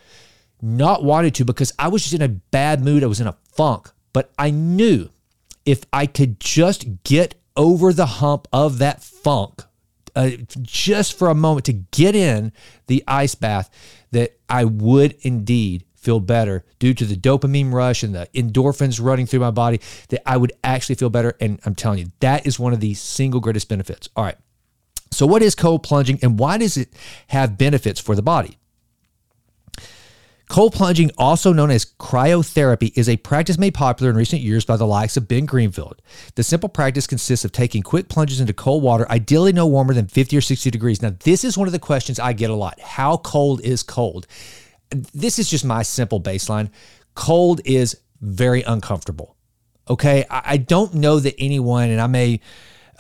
not 0.63 1.03
wanted 1.03 1.35
to 1.35 1.45
because 1.45 1.73
I 1.79 1.89
was 1.89 2.03
just 2.03 2.15
in 2.15 2.23
a 2.23 2.29
bad 2.29 2.83
mood. 2.83 3.03
I 3.03 3.07
was 3.07 3.21
in 3.21 3.27
a 3.27 3.37
funk. 3.53 3.91
But 4.13 4.33
I 4.39 4.51
knew 4.51 5.11
if 5.65 5.85
I 5.93 6.07
could 6.07 6.39
just 6.41 7.03
get 7.05 7.35
over 7.57 7.93
the 7.93 8.07
hump 8.07 8.47
of 8.53 8.79
that 8.79 9.03
funk, 9.03 9.63
uh, 10.15 10.31
just 10.61 11.19
for 11.19 11.29
a 11.29 11.35
moment 11.35 11.67
to 11.67 11.73
get 11.73 12.15
in 12.15 12.53
the 12.87 13.03
ice 13.09 13.35
bath, 13.35 13.71
that 14.11 14.39
I 14.49 14.65
would 14.65 15.17
indeed 15.23 15.85
feel 15.95 16.21
better 16.21 16.65
due 16.79 16.93
to 16.93 17.05
the 17.05 17.17
dopamine 17.17 17.73
rush 17.73 18.03
and 18.03 18.15
the 18.15 18.29
endorphins 18.35 19.03
running 19.03 19.25
through 19.25 19.41
my 19.41 19.51
body, 19.51 19.81
that 20.09 20.29
I 20.29 20.37
would 20.37 20.53
actually 20.63 20.97
feel 20.97 21.11
better. 21.11 21.35
And 21.41 21.61
I'm 21.65 21.75
telling 21.75 22.01
you, 22.01 22.07
that 22.21 22.47
is 22.47 22.59
one 22.59 22.73
of 22.73 22.81
the 22.81 22.95
single 22.95 23.41
greatest 23.41 23.69
benefits. 23.69 24.09
All 24.17 24.25
right. 24.25 24.37
So, 25.11 25.27
what 25.27 25.43
is 25.43 25.55
cold 25.55 25.83
plunging 25.83 26.19
and 26.23 26.39
why 26.39 26.59
does 26.59 26.77
it 26.77 26.93
have 27.29 27.57
benefits 27.57 28.01
for 28.01 28.15
the 28.17 28.23
body? 28.23 28.59
Cold 30.53 30.75
plunging, 30.75 31.11
also 31.17 31.55
known 31.55 31.71
as 31.71 31.87
cryotherapy, 31.99 32.93
is 32.95 33.09
a 33.09 33.17
practice 33.17 33.57
made 33.57 33.73
popular 33.73 34.11
in 34.11 34.17
recent 34.19 34.43
years 34.43 34.67
by 34.67 34.77
the 34.77 34.87
likes 34.87 35.17
of 35.17 35.27
Ben 35.27 35.47
Greenfield. 35.47 36.03
The 36.35 36.43
simple 36.43 36.69
practice 36.69 37.07
consists 37.07 37.47
of 37.47 37.53
taking 37.53 37.83
quick 37.83 38.11
plunges 38.11 38.39
into 38.39 38.53
cold 38.53 38.83
water, 38.83 39.11
ideally 39.11 39.55
no 39.55 39.67
warmer 39.67 39.95
than 39.95 40.09
50 40.09 40.37
or 40.37 40.43
60 40.43 40.71
degrees. 40.71 41.01
Now, 41.01 41.15
this 41.25 41.43
is 41.43 41.57
one 41.57 41.69
of 41.69 41.73
the 41.73 41.79
questions 41.79 42.21
I 42.21 42.35
get 42.35 42.51
a 42.51 42.55
lot. 42.55 42.79
How 42.81 43.17
cold 43.17 43.63
is 43.63 43.83
cold? 43.83 44.27
This 45.15 45.39
is 45.39 45.49
just 45.49 45.65
my 45.65 45.83
simple 45.83 46.21
baseline. 46.21 46.69
Cold 47.15 47.63
is 47.65 47.99
very 48.21 48.61
uncomfortable. 48.61 49.37
Okay. 49.89 50.27
I 50.29 50.59
don't 50.59 50.93
know 50.93 51.19
that 51.19 51.35
anyone, 51.39 51.89
and 51.89 51.99
I 51.99 52.09
may. 52.09 52.41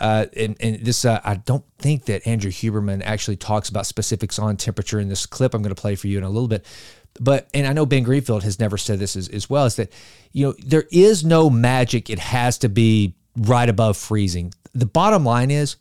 Uh, 0.00 0.24
and, 0.34 0.56
and, 0.58 0.84
this, 0.84 1.04
uh, 1.04 1.20
I 1.22 1.34
don't 1.34 1.64
think 1.78 2.06
that 2.06 2.26
Andrew 2.26 2.50
Huberman 2.50 3.02
actually 3.04 3.36
talks 3.36 3.68
about 3.68 3.86
specifics 3.86 4.38
on 4.38 4.56
temperature 4.56 4.98
in 4.98 5.08
this 5.08 5.26
clip 5.26 5.54
I'm 5.54 5.62
going 5.62 5.72
to 5.72 5.80
play 5.80 5.94
for 5.94 6.08
you 6.08 6.18
in 6.18 6.24
a 6.24 6.30
little 6.30 6.48
bit 6.48 6.66
but 7.20 7.48
and 7.54 7.66
I 7.66 7.72
know 7.72 7.86
Ben 7.86 8.02
Greenfield 8.02 8.42
has 8.44 8.58
never 8.58 8.76
said 8.78 8.98
this 8.98 9.16
as, 9.16 9.28
as 9.28 9.48
well 9.48 9.66
is 9.66 9.76
that 9.76 9.92
you 10.32 10.46
know 10.46 10.54
there 10.64 10.84
is 10.90 11.24
no 11.24 11.50
magic. 11.50 12.10
It 12.10 12.18
has 12.18 12.58
to 12.58 12.68
be 12.68 13.14
right 13.36 13.68
above 13.68 13.96
freezing. 13.96 14.52
The 14.74 14.86
bottom 14.86 15.24
line 15.24 15.50
is 15.50 15.76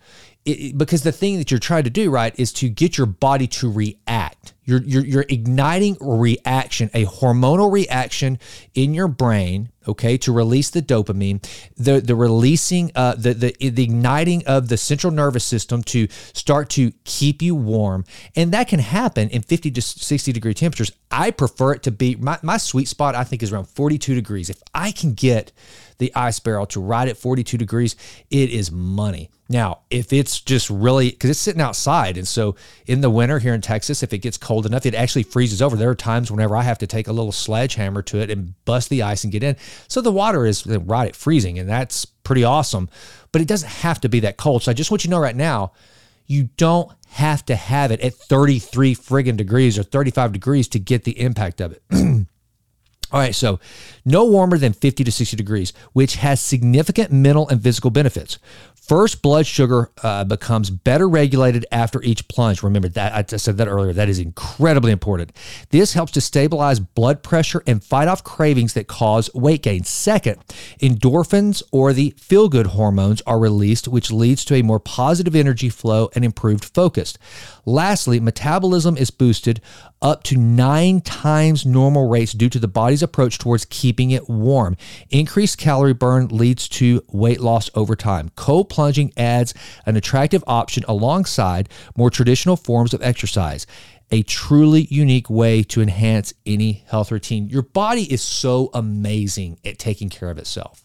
it, 0.46 0.78
because 0.78 1.04
the 1.04 1.12
thing 1.12 1.38
that 1.38 1.52
you're 1.52 1.60
trying 1.60 1.84
to 1.84 1.90
do 1.90 2.10
right 2.10 2.38
is 2.40 2.52
to 2.54 2.70
get 2.70 2.98
your 2.98 3.08
body 3.08 3.48
to 3.48 3.72
react. 3.72 4.54
You're, 4.64 4.82
you're, 4.84 5.06
you're 5.06 5.26
igniting 5.28 5.98
a 6.00 6.06
reaction 6.06 6.90
a 6.94 7.06
hormonal 7.06 7.72
reaction 7.72 8.40
in 8.74 8.94
your 8.94 9.08
brain 9.08 9.70
okay 9.88 10.18
to 10.20 10.32
release 10.32 10.70
the 10.70 10.82
dopamine 10.82 11.44
the 11.76 12.00
the 12.00 12.16
releasing 12.16 12.92
uh 12.96 13.16
the, 13.16 13.34
the 13.34 13.70
the 13.70 13.84
igniting 13.84 14.46
of 14.46 14.70
the 14.70 14.78
central 14.78 15.12
nervous 15.12 15.44
system 15.44 15.82
to 15.84 16.08
start 16.34 16.70
to 16.70 16.92
keep 17.04 17.42
you 17.42 17.56
warm. 17.56 18.06
And 18.36 18.52
that 18.54 18.68
can 18.68 18.80
happen 18.80 19.30
in 19.30 19.42
50 19.42 19.72
to 19.72 19.82
60 19.82 20.32
degree 20.32 20.54
temperatures. 20.54 20.92
I 21.10 21.32
prefer 21.32 21.74
it 21.74 21.84
to 21.84 21.92
be 21.92 22.16
my, 22.16 22.38
my 22.42 22.58
sweet 22.58 22.88
spot 22.88 23.16
i 23.16 23.24
think 23.24 23.44
is 23.44 23.52
around 23.52 23.66
42 23.66 24.16
degrees. 24.16 24.50
If 24.50 24.62
i 24.74 24.92
can 24.92 25.14
get 25.14 25.52
the 26.02 26.14
ice 26.16 26.40
barrel 26.40 26.66
to 26.66 26.82
ride 26.82 27.08
at 27.08 27.16
42 27.16 27.58
degrees 27.58 27.96
it 28.30 28.50
is 28.50 28.72
money 28.72 29.30
now, 29.52 29.80
if 29.90 30.14
it's 30.14 30.40
just 30.40 30.70
really 30.70 31.10
because 31.10 31.30
it's 31.30 31.40
sitting 31.40 31.62
outside, 31.62 32.18
and 32.18 32.26
so 32.26 32.56
in 32.88 33.02
the 33.02 33.10
winter 33.10 33.38
here 33.38 33.54
in 33.54 33.60
Texas, 33.60 34.02
if 34.02 34.14
it 34.14 34.20
gets 34.20 34.38
cold 34.38 34.66
enough, 34.66 34.86
it 34.86 34.96
actually 34.96 35.24
freezes 35.24 35.62
over. 35.62 35.76
There 35.76 35.90
are 35.90 35.96
times 35.96 36.32
whenever 36.32 36.56
I 36.56 36.62
have 36.62 36.78
to 36.78 36.88
take 36.88 37.10
a 37.10 37.12
little 37.12 37.34
sledgehammer 37.34 38.02
to 38.04 38.20
it 38.20 38.30
and 38.30 38.54
bust 38.64 38.90
the 38.90 39.04
ice 39.04 39.26
and 39.26 39.34
get 39.34 39.44
in. 39.44 39.58
So 39.90 40.00
the 40.00 40.12
water 40.12 40.46
is 40.46 40.66
uh, 40.66 40.80
right 40.80 41.10
at 41.10 41.18
freezing, 41.18 41.60
and 41.60 41.68
that's 41.68 42.06
pretty 42.06 42.46
awesome. 42.46 42.90
But 43.34 43.42
it 43.42 43.50
doesn't 43.50 43.70
have 43.70 44.00
to 44.02 44.10
be 44.10 44.22
that 44.22 44.38
cold. 44.38 44.64
So 44.64 44.72
I 44.72 44.74
just 44.74 44.90
want 44.90 45.04
you 45.04 45.10
to 45.10 45.12
know 45.12 45.20
right 45.20 45.36
now, 45.36 45.74
you 46.28 46.48
don't 46.56 46.90
have 47.10 47.46
to 47.48 47.56
have 47.58 47.92
it 47.92 48.00
at 48.00 48.14
33 48.14 48.96
friggin' 48.96 49.36
degrees 49.36 49.78
or 49.78 49.84
35 49.84 50.32
degrees 50.32 50.70
to 50.70 50.80
get 50.80 51.04
the 51.04 51.20
impact 51.20 51.60
of 51.60 51.74
it. 51.74 51.84
All 53.12 53.20
right, 53.20 53.36
so 53.36 53.60
no 54.06 54.26
warmer 54.26 54.58
than 54.58 54.74
50 54.74 55.04
to 55.04 55.12
60 55.12 55.36
degrees, 55.36 55.74
which 55.94 56.16
has 56.16 56.40
significant 56.40 57.12
mental 57.12 57.48
and 57.50 57.62
physical 57.62 57.92
benefits. 57.92 58.40
First, 58.92 59.22
blood 59.22 59.46
sugar 59.46 59.92
uh, 60.04 60.24
becomes 60.24 60.70
better 60.70 61.08
regulated 61.08 61.66
after 61.72 62.02
each 62.02 62.28
plunge. 62.28 62.64
Remember 62.64 62.90
that 62.90 63.14
I 63.14 63.38
said 63.38 63.58
that 63.58 63.68
earlier. 63.68 63.94
That 63.94 64.10
is 64.10 64.20
incredibly 64.20 64.92
important. 64.92 65.32
This 65.70 65.94
helps 65.94 66.12
to 66.14 66.22
stabilize 66.22 66.80
blood 66.80 67.22
pressure 67.22 67.64
and 67.68 67.84
fight 67.84 68.08
off 68.08 68.24
cravings 68.24 68.74
that 68.74 68.88
cause 68.88 69.34
weight 69.34 69.62
gain. 69.62 69.84
Second, 69.84 70.44
endorphins 70.82 71.62
or 71.72 71.94
the 71.94 72.14
feel 72.18 72.50
good 72.50 72.68
hormones 72.68 73.22
are 73.22 73.40
released, 73.40 73.88
which 73.88 74.12
leads 74.12 74.44
to 74.46 74.56
a 74.56 74.64
more 74.64 74.80
positive 74.80 75.36
energy 75.36 75.70
flow 75.70 76.10
and 76.16 76.26
improved 76.26 76.66
focus. 76.66 77.18
Lastly, 77.66 78.20
metabolism 78.20 78.98
is 78.98 79.12
boosted 79.12 79.62
up 80.02 80.24
to 80.24 80.38
nine 80.38 81.02
times 81.02 81.66
normal 81.66 82.10
rates 82.10 82.34
due 82.34 82.50
to 82.50 82.60
the 82.60 82.68
body's 82.68 83.04
approach 83.04 83.38
towards 83.38 83.66
keeping 83.66 84.12
it 84.12 84.30
warm. 84.30 84.76
Increased 85.10 85.58
calorie 85.58 85.94
burn 85.94 86.28
leads 86.28 86.68
to 86.70 87.04
weight 87.12 87.40
loss 87.40 87.70
over 87.76 87.96
time. 87.96 88.30
Cold 88.36 88.70
plunging 88.70 89.14
adds 89.16 89.54
an 89.86 89.96
attractive 89.96 90.44
option 90.48 90.84
alongside 90.88 91.70
more 91.96 92.10
traditional 92.10 92.56
forms 92.56 92.94
of 92.94 93.02
exercise. 93.02 93.68
A 94.12 94.24
truly 94.24 94.88
unique 94.90 95.30
way 95.30 95.64
to 95.64 95.82
enhance 95.82 96.34
any 96.46 96.84
health 96.88 97.12
routine. 97.12 97.48
Your 97.48 97.62
body 97.62 98.12
is 98.12 98.22
so 98.22 98.70
amazing 98.74 99.60
at 99.64 99.80
taking 99.80 100.10
care 100.10 100.30
of 100.30 100.38
itself 100.38 100.84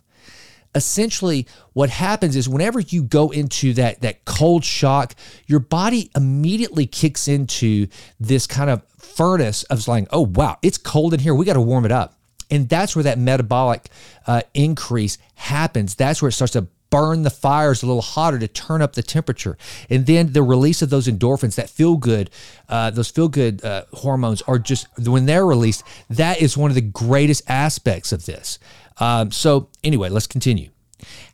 essentially 0.76 1.46
what 1.72 1.90
happens 1.90 2.36
is 2.36 2.48
whenever 2.48 2.78
you 2.78 3.02
go 3.02 3.30
into 3.30 3.72
that 3.72 4.00
that 4.02 4.24
cold 4.24 4.64
shock 4.64 5.14
your 5.46 5.58
body 5.58 6.10
immediately 6.14 6.86
kicks 6.86 7.26
into 7.26 7.88
this 8.20 8.46
kind 8.46 8.70
of 8.70 8.82
furnace 8.98 9.64
of 9.64 9.88
like 9.88 10.06
oh 10.12 10.20
wow 10.20 10.56
it's 10.62 10.78
cold 10.78 11.14
in 11.14 11.20
here. 11.20 11.34
We 11.34 11.44
got 11.44 11.54
to 11.54 11.60
warm 11.60 11.84
it 11.84 11.92
up. 11.92 12.14
And 12.50 12.68
that's 12.68 12.94
where 12.94 13.02
that 13.04 13.18
metabolic 13.18 13.88
uh, 14.26 14.42
increase 14.54 15.18
happens. 15.34 15.94
That's 15.94 16.22
where 16.22 16.28
it 16.28 16.32
starts 16.32 16.52
to 16.52 16.68
burn 16.90 17.22
the 17.22 17.30
fires 17.30 17.82
a 17.82 17.86
little 17.86 18.02
hotter 18.02 18.38
to 18.38 18.46
turn 18.46 18.80
up 18.82 18.92
the 18.92 19.02
temperature. 19.02 19.58
And 19.90 20.06
then 20.06 20.32
the 20.32 20.42
release 20.42 20.82
of 20.82 20.90
those 20.90 21.08
endorphins 21.08 21.56
that 21.56 21.68
feel 21.68 21.96
good 21.96 22.30
uh, 22.68 22.90
those 22.90 23.10
feel 23.10 23.28
good 23.28 23.64
uh, 23.64 23.84
hormones 23.92 24.42
are 24.42 24.58
just 24.58 24.86
when 24.98 25.26
they're 25.26 25.46
released 25.46 25.84
that 26.10 26.40
is 26.40 26.56
one 26.56 26.70
of 26.70 26.74
the 26.74 26.80
greatest 26.80 27.42
aspects 27.48 28.12
of 28.12 28.26
this 28.26 28.58
um, 28.98 29.30
so, 29.30 29.70
anyway, 29.84 30.08
let's 30.08 30.26
continue. 30.26 30.70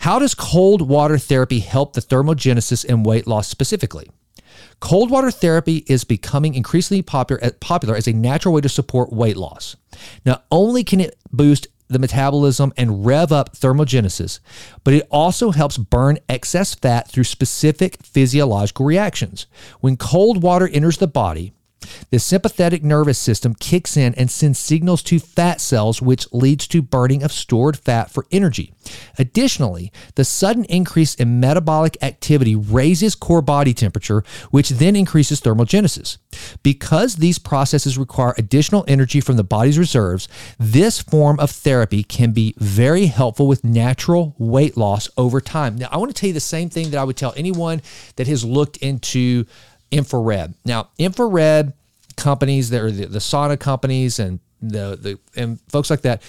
How 0.00 0.18
does 0.18 0.34
cold 0.34 0.82
water 0.82 1.18
therapy 1.18 1.60
help 1.60 1.92
the 1.92 2.00
thermogenesis 2.00 2.84
and 2.84 3.06
weight 3.06 3.26
loss 3.26 3.48
specifically? 3.48 4.10
Cold 4.80 5.10
water 5.10 5.30
therapy 5.30 5.84
is 5.86 6.04
becoming 6.04 6.54
increasingly 6.54 7.02
popular, 7.02 7.50
popular 7.60 7.94
as 7.96 8.08
a 8.08 8.12
natural 8.12 8.54
way 8.54 8.60
to 8.60 8.68
support 8.68 9.12
weight 9.12 9.36
loss. 9.36 9.76
Not 10.26 10.44
only 10.50 10.82
can 10.82 11.00
it 11.00 11.16
boost 11.30 11.68
the 11.88 11.98
metabolism 11.98 12.72
and 12.76 13.06
rev 13.06 13.30
up 13.32 13.54
thermogenesis, 13.54 14.40
but 14.82 14.94
it 14.94 15.06
also 15.10 15.50
helps 15.50 15.78
burn 15.78 16.18
excess 16.28 16.74
fat 16.74 17.08
through 17.08 17.24
specific 17.24 17.98
physiological 18.02 18.86
reactions. 18.86 19.46
When 19.80 19.96
cold 19.96 20.42
water 20.42 20.68
enters 20.68 20.98
the 20.98 21.06
body, 21.06 21.52
the 22.10 22.18
sympathetic 22.18 22.82
nervous 22.82 23.18
system 23.18 23.54
kicks 23.54 23.96
in 23.96 24.14
and 24.14 24.30
sends 24.30 24.58
signals 24.58 25.02
to 25.04 25.18
fat 25.18 25.60
cells, 25.60 26.02
which 26.02 26.30
leads 26.32 26.66
to 26.68 26.82
burning 26.82 27.22
of 27.22 27.32
stored 27.32 27.76
fat 27.76 28.10
for 28.10 28.26
energy. 28.30 28.72
Additionally, 29.18 29.92
the 30.14 30.24
sudden 30.24 30.64
increase 30.64 31.14
in 31.14 31.40
metabolic 31.40 31.96
activity 32.02 32.54
raises 32.54 33.14
core 33.14 33.42
body 33.42 33.74
temperature, 33.74 34.24
which 34.50 34.70
then 34.70 34.96
increases 34.96 35.40
thermogenesis. 35.40 36.18
Because 36.62 37.16
these 37.16 37.38
processes 37.38 37.98
require 37.98 38.34
additional 38.38 38.84
energy 38.88 39.20
from 39.20 39.36
the 39.36 39.44
body's 39.44 39.78
reserves, 39.78 40.28
this 40.58 41.00
form 41.00 41.38
of 41.40 41.50
therapy 41.50 42.02
can 42.02 42.32
be 42.32 42.54
very 42.58 43.06
helpful 43.06 43.46
with 43.46 43.64
natural 43.64 44.34
weight 44.38 44.76
loss 44.76 45.08
over 45.16 45.40
time. 45.40 45.76
Now, 45.76 45.88
I 45.90 45.96
want 45.96 46.14
to 46.14 46.18
tell 46.18 46.28
you 46.28 46.34
the 46.34 46.40
same 46.40 46.70
thing 46.70 46.90
that 46.90 46.98
I 46.98 47.04
would 47.04 47.16
tell 47.16 47.34
anyone 47.36 47.82
that 48.16 48.26
has 48.26 48.44
looked 48.44 48.78
into 48.78 49.46
infrared. 49.92 50.54
Now, 50.64 50.88
infrared 50.98 51.74
companies 52.16 52.70
that 52.70 52.82
are 52.82 52.90
the, 52.90 53.06
the 53.06 53.18
sauna 53.18 53.58
companies 53.60 54.18
and 54.18 54.40
the, 54.60 54.98
the 55.00 55.18
and 55.40 55.60
folks 55.68 55.90
like 55.90 56.02
that, 56.02 56.22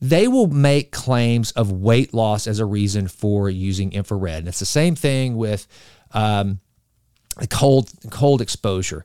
they 0.00 0.28
will 0.28 0.46
make 0.46 0.92
claims 0.92 1.50
of 1.52 1.72
weight 1.72 2.14
loss 2.14 2.46
as 2.46 2.58
a 2.58 2.64
reason 2.64 3.08
for 3.08 3.50
using 3.50 3.92
infrared. 3.92 4.38
And 4.38 4.48
it's 4.48 4.60
the 4.60 4.66
same 4.66 4.94
thing 4.94 5.36
with 5.36 5.66
um, 6.12 6.60
cold 7.50 7.90
cold 8.10 8.40
exposure. 8.40 9.04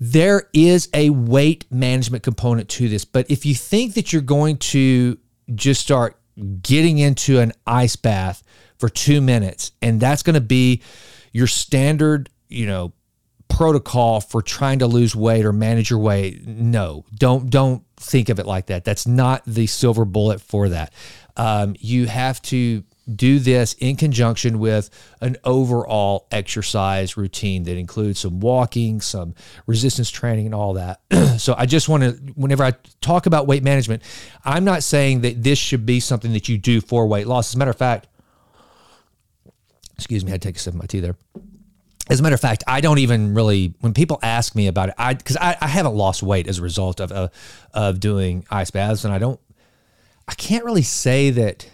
There 0.00 0.48
is 0.52 0.88
a 0.92 1.10
weight 1.10 1.64
management 1.70 2.22
component 2.22 2.68
to 2.70 2.88
this, 2.88 3.04
but 3.04 3.30
if 3.30 3.46
you 3.46 3.54
think 3.54 3.94
that 3.94 4.12
you're 4.12 4.22
going 4.22 4.58
to 4.58 5.18
just 5.54 5.80
start 5.80 6.18
getting 6.62 6.98
into 6.98 7.38
an 7.38 7.52
ice 7.66 7.96
bath 7.96 8.42
for 8.78 8.88
two 8.88 9.20
minutes 9.20 9.72
and 9.80 10.00
that's 10.00 10.22
going 10.22 10.34
to 10.34 10.40
be 10.40 10.82
your 11.32 11.46
standard, 11.46 12.28
you 12.48 12.66
know, 12.66 12.92
protocol 13.54 14.20
for 14.20 14.42
trying 14.42 14.80
to 14.80 14.86
lose 14.86 15.14
weight 15.14 15.44
or 15.44 15.52
manage 15.52 15.88
your 15.88 16.00
weight. 16.00 16.44
No, 16.44 17.04
don't 17.14 17.50
don't 17.50 17.84
think 17.96 18.28
of 18.28 18.40
it 18.40 18.46
like 18.46 18.66
that. 18.66 18.84
That's 18.84 19.06
not 19.06 19.42
the 19.46 19.66
silver 19.66 20.04
bullet 20.04 20.40
for 20.40 20.70
that. 20.70 20.92
Um, 21.36 21.76
you 21.78 22.06
have 22.06 22.42
to 22.42 22.82
do 23.14 23.38
this 23.38 23.74
in 23.74 23.96
conjunction 23.96 24.58
with 24.58 24.90
an 25.20 25.36
overall 25.44 26.26
exercise 26.32 27.16
routine 27.16 27.64
that 27.64 27.76
includes 27.76 28.20
some 28.20 28.40
walking, 28.40 29.00
some 29.00 29.34
resistance 29.66 30.10
training, 30.10 30.46
and 30.46 30.54
all 30.54 30.74
that. 30.74 31.00
so 31.38 31.54
I 31.56 31.66
just 31.66 31.88
want 31.88 32.02
to, 32.02 32.10
whenever 32.34 32.64
I 32.64 32.72
talk 33.00 33.26
about 33.26 33.46
weight 33.46 33.62
management, 33.62 34.02
I'm 34.44 34.64
not 34.64 34.82
saying 34.82 35.20
that 35.20 35.42
this 35.42 35.58
should 35.58 35.84
be 35.84 36.00
something 36.00 36.32
that 36.32 36.48
you 36.48 36.56
do 36.56 36.80
for 36.80 37.06
weight 37.06 37.26
loss. 37.26 37.50
As 37.50 37.54
a 37.54 37.58
matter 37.58 37.70
of 37.70 37.78
fact, 37.78 38.08
excuse 39.96 40.24
me, 40.24 40.30
I 40.30 40.32
had 40.32 40.42
to 40.42 40.48
take 40.48 40.56
a 40.56 40.58
sip 40.58 40.72
of 40.72 40.80
my 40.80 40.86
tea 40.86 41.00
there 41.00 41.16
as 42.10 42.20
a 42.20 42.22
matter 42.22 42.34
of 42.34 42.40
fact, 42.40 42.64
I 42.66 42.80
don't 42.80 42.98
even 42.98 43.34
really 43.34 43.74
when 43.80 43.94
people 43.94 44.18
ask 44.22 44.54
me 44.54 44.66
about 44.66 44.90
it, 44.90 44.94
I 44.98 45.14
because 45.14 45.36
I, 45.36 45.56
I 45.60 45.68
haven't 45.68 45.94
lost 45.94 46.22
weight 46.22 46.46
as 46.48 46.58
a 46.58 46.62
result 46.62 47.00
of 47.00 47.10
uh, 47.12 47.28
of 47.72 48.00
doing 48.00 48.46
ice 48.50 48.70
baths, 48.70 49.04
and 49.04 49.14
I 49.14 49.18
don't, 49.18 49.40
I 50.28 50.34
can't 50.34 50.64
really 50.64 50.82
say 50.82 51.30
that 51.30 51.70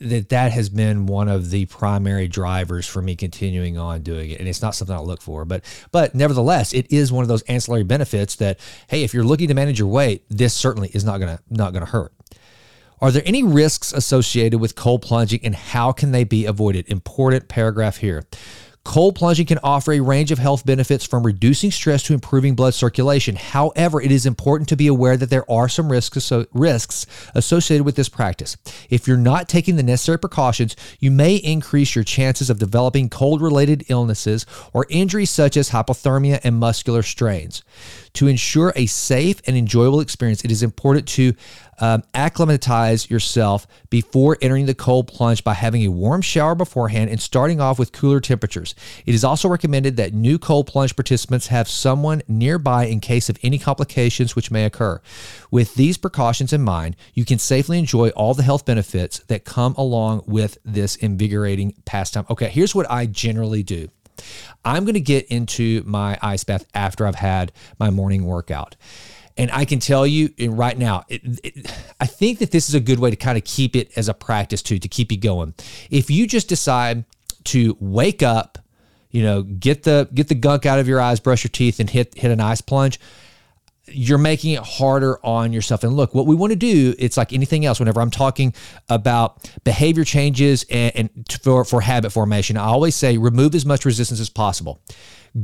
that 0.00 0.28
that 0.28 0.52
has 0.52 0.68
been 0.68 1.06
one 1.06 1.28
of 1.28 1.50
the 1.50 1.66
primary 1.66 2.28
drivers 2.28 2.86
for 2.86 3.02
me 3.02 3.16
continuing 3.16 3.76
on 3.76 4.00
doing 4.00 4.30
it 4.30 4.38
and 4.38 4.48
it's 4.48 4.62
not 4.62 4.76
something 4.76 4.94
i 4.94 5.00
look 5.00 5.20
for 5.20 5.44
but 5.44 5.64
but 5.90 6.14
nevertheless 6.14 6.72
it 6.72 6.86
is 6.92 7.10
one 7.10 7.22
of 7.22 7.28
those 7.28 7.42
ancillary 7.42 7.82
benefits 7.82 8.36
that 8.36 8.60
hey 8.86 9.02
if 9.02 9.12
you're 9.12 9.24
looking 9.24 9.48
to 9.48 9.54
manage 9.54 9.80
your 9.80 9.88
weight 9.88 10.24
this 10.30 10.54
certainly 10.54 10.88
is 10.90 11.04
not 11.04 11.18
gonna 11.18 11.40
not 11.50 11.72
gonna 11.72 11.86
hurt. 11.86 12.12
Are 13.00 13.10
there 13.10 13.22
any 13.26 13.42
risks 13.42 13.92
associated 13.92 14.60
with 14.60 14.76
cold 14.76 15.02
plunging 15.02 15.40
and 15.42 15.56
how 15.56 15.90
can 15.90 16.12
they 16.12 16.22
be 16.22 16.44
avoided? 16.44 16.88
Important 16.88 17.48
paragraph 17.48 17.96
here 17.96 18.22
Cold 18.84 19.14
plunging 19.14 19.46
can 19.46 19.60
offer 19.62 19.92
a 19.92 20.00
range 20.00 20.32
of 20.32 20.40
health 20.40 20.66
benefits 20.66 21.04
from 21.04 21.24
reducing 21.24 21.70
stress 21.70 22.02
to 22.02 22.14
improving 22.14 22.56
blood 22.56 22.74
circulation. 22.74 23.36
However, 23.36 24.02
it 24.02 24.10
is 24.10 24.26
important 24.26 24.68
to 24.70 24.76
be 24.76 24.88
aware 24.88 25.16
that 25.16 25.30
there 25.30 25.48
are 25.48 25.68
some 25.68 25.90
risks, 25.90 26.32
risks 26.52 27.06
associated 27.34 27.84
with 27.84 27.94
this 27.94 28.08
practice. 28.08 28.56
If 28.90 29.06
you're 29.06 29.16
not 29.16 29.48
taking 29.48 29.76
the 29.76 29.84
necessary 29.84 30.18
precautions, 30.18 30.74
you 30.98 31.12
may 31.12 31.36
increase 31.36 31.94
your 31.94 32.02
chances 32.02 32.50
of 32.50 32.58
developing 32.58 33.08
cold 33.08 33.40
related 33.40 33.84
illnesses 33.88 34.46
or 34.72 34.86
injuries 34.90 35.30
such 35.30 35.56
as 35.56 35.70
hypothermia 35.70 36.40
and 36.42 36.56
muscular 36.56 37.04
strains. 37.04 37.62
To 38.14 38.26
ensure 38.26 38.72
a 38.74 38.86
safe 38.86 39.40
and 39.46 39.56
enjoyable 39.56 40.00
experience, 40.00 40.44
it 40.44 40.50
is 40.50 40.62
important 40.62 41.06
to 41.08 41.34
um, 41.82 42.04
acclimatize 42.14 43.10
yourself 43.10 43.66
before 43.90 44.38
entering 44.40 44.66
the 44.66 44.74
cold 44.74 45.08
plunge 45.08 45.42
by 45.42 45.52
having 45.52 45.82
a 45.82 45.90
warm 45.90 46.22
shower 46.22 46.54
beforehand 46.54 47.10
and 47.10 47.20
starting 47.20 47.60
off 47.60 47.76
with 47.76 47.90
cooler 47.90 48.20
temperatures. 48.20 48.76
It 49.04 49.16
is 49.16 49.24
also 49.24 49.48
recommended 49.48 49.96
that 49.96 50.14
new 50.14 50.38
cold 50.38 50.68
plunge 50.68 50.94
participants 50.94 51.48
have 51.48 51.66
someone 51.66 52.22
nearby 52.28 52.84
in 52.84 53.00
case 53.00 53.28
of 53.28 53.36
any 53.42 53.58
complications 53.58 54.36
which 54.36 54.52
may 54.52 54.64
occur. 54.64 55.00
With 55.50 55.74
these 55.74 55.98
precautions 55.98 56.52
in 56.52 56.62
mind, 56.62 56.94
you 57.14 57.24
can 57.24 57.40
safely 57.40 57.80
enjoy 57.80 58.10
all 58.10 58.32
the 58.32 58.44
health 58.44 58.64
benefits 58.64 59.18
that 59.26 59.44
come 59.44 59.74
along 59.74 60.22
with 60.26 60.58
this 60.64 60.94
invigorating 60.94 61.74
pastime. 61.84 62.26
Okay, 62.30 62.48
here's 62.48 62.76
what 62.76 62.88
I 62.88 63.06
generally 63.06 63.64
do. 63.64 63.88
I'm 64.64 64.84
going 64.84 64.94
to 64.94 65.00
get 65.00 65.26
into 65.26 65.82
my 65.84 66.16
ice 66.22 66.44
bath 66.44 66.64
after 66.74 67.08
I've 67.08 67.16
had 67.16 67.50
my 67.80 67.90
morning 67.90 68.24
workout. 68.24 68.76
And 69.36 69.50
I 69.50 69.64
can 69.64 69.78
tell 69.78 70.06
you 70.06 70.30
right 70.48 70.76
now, 70.76 71.04
it, 71.08 71.22
it, 71.42 71.72
I 72.00 72.06
think 72.06 72.38
that 72.40 72.50
this 72.50 72.68
is 72.68 72.74
a 72.74 72.80
good 72.80 72.98
way 72.98 73.10
to 73.10 73.16
kind 73.16 73.38
of 73.38 73.44
keep 73.44 73.76
it 73.76 73.90
as 73.96 74.08
a 74.08 74.14
practice 74.14 74.62
too, 74.62 74.78
to 74.78 74.88
keep 74.88 75.10
you 75.10 75.18
going. 75.18 75.54
If 75.90 76.10
you 76.10 76.26
just 76.26 76.48
decide 76.48 77.04
to 77.44 77.76
wake 77.80 78.22
up, 78.22 78.58
you 79.10 79.22
know, 79.22 79.42
get 79.42 79.82
the 79.82 80.08
get 80.14 80.28
the 80.28 80.34
gunk 80.34 80.66
out 80.66 80.78
of 80.78 80.88
your 80.88 81.00
eyes, 81.00 81.20
brush 81.20 81.44
your 81.44 81.50
teeth, 81.50 81.80
and 81.80 81.88
hit 81.88 82.14
hit 82.14 82.30
an 82.30 82.40
ice 82.40 82.60
plunge, 82.60 82.98
you're 83.86 84.18
making 84.18 84.52
it 84.52 84.62
harder 84.62 85.18
on 85.24 85.52
yourself. 85.52 85.84
And 85.84 85.94
look, 85.94 86.14
what 86.14 86.26
we 86.26 86.34
want 86.34 86.52
to 86.52 86.56
do, 86.56 86.94
it's 86.98 87.16
like 87.16 87.32
anything 87.32 87.64
else. 87.64 87.78
Whenever 87.78 88.00
I'm 88.00 88.10
talking 88.10 88.54
about 88.88 89.50
behavior 89.64 90.04
changes 90.04 90.64
and, 90.70 90.92
and 90.94 91.38
for, 91.42 91.64
for 91.64 91.80
habit 91.80 92.10
formation, 92.10 92.56
I 92.56 92.64
always 92.64 92.94
say 92.94 93.18
remove 93.18 93.54
as 93.54 93.66
much 93.66 93.84
resistance 93.84 94.20
as 94.20 94.30
possible. 94.30 94.80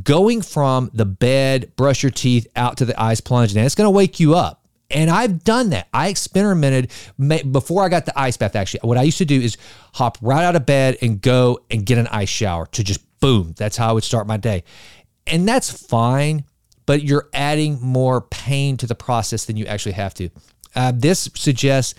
Going 0.03 0.43
from 0.43 0.91
the 0.93 1.05
bed, 1.05 1.75
brush 1.77 2.03
your 2.03 2.11
teeth, 2.11 2.47
out 2.57 2.77
to 2.79 2.85
the 2.85 3.01
ice 3.01 3.21
plunge, 3.21 3.55
and 3.55 3.65
it's 3.65 3.75
going 3.75 3.87
to 3.87 3.91
wake 3.91 4.21
you 4.21 4.35
up. 4.35 4.67
And 4.91 5.11
I've 5.11 5.45
done 5.45 5.71
that. 5.71 5.89
I 5.93 6.09
experimented 6.09 6.91
before 7.53 7.85
I 7.85 7.89
got 7.89 8.07
the 8.07 8.19
ice 8.19 8.37
bath. 8.37 8.57
Actually, 8.57 8.81
what 8.85 8.97
I 8.97 9.03
used 9.03 9.19
to 9.19 9.27
do 9.27 9.39
is 9.39 9.57
hop 9.95 10.19
right 10.23 10.45
out 10.45 10.57
of 10.57 10.65
bed 10.65 10.97
and 11.03 11.21
go 11.21 11.61
and 11.71 11.85
get 11.85 11.99
an 11.99 12.07
ice 12.07 12.29
shower 12.29 12.67
to 12.67 12.85
just 12.85 13.01
boom. 13.21 13.55
That's 13.57 13.77
how 13.77 13.91
I 13.91 13.93
would 13.93 14.05
start 14.05 14.27
my 14.27 14.39
day. 14.39 14.65
And 15.27 15.47
that's 15.47 15.71
fine 15.71 16.45
but 16.89 17.03
you're 17.03 17.29
adding 17.35 17.79
more 17.83 18.23
pain 18.23 18.79
to 18.79 18.87
the 18.87 18.95
process 18.95 19.45
than 19.45 19.59
you 19.59 19.67
actually 19.67 19.93
have 19.93 20.15
to. 20.15 20.31
Uh, 20.75 20.91
this 20.95 21.29
suggests 21.35 21.95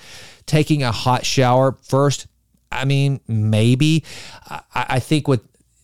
taking 0.48 0.82
a 0.82 0.92
hot 0.92 1.24
shower 1.24 1.78
first. 1.84 2.26
I 2.72 2.86
mean, 2.86 3.20
maybe. 3.28 4.04
I, 4.50 4.64
I 4.74 5.00
think 5.00 5.28
what 5.28 5.42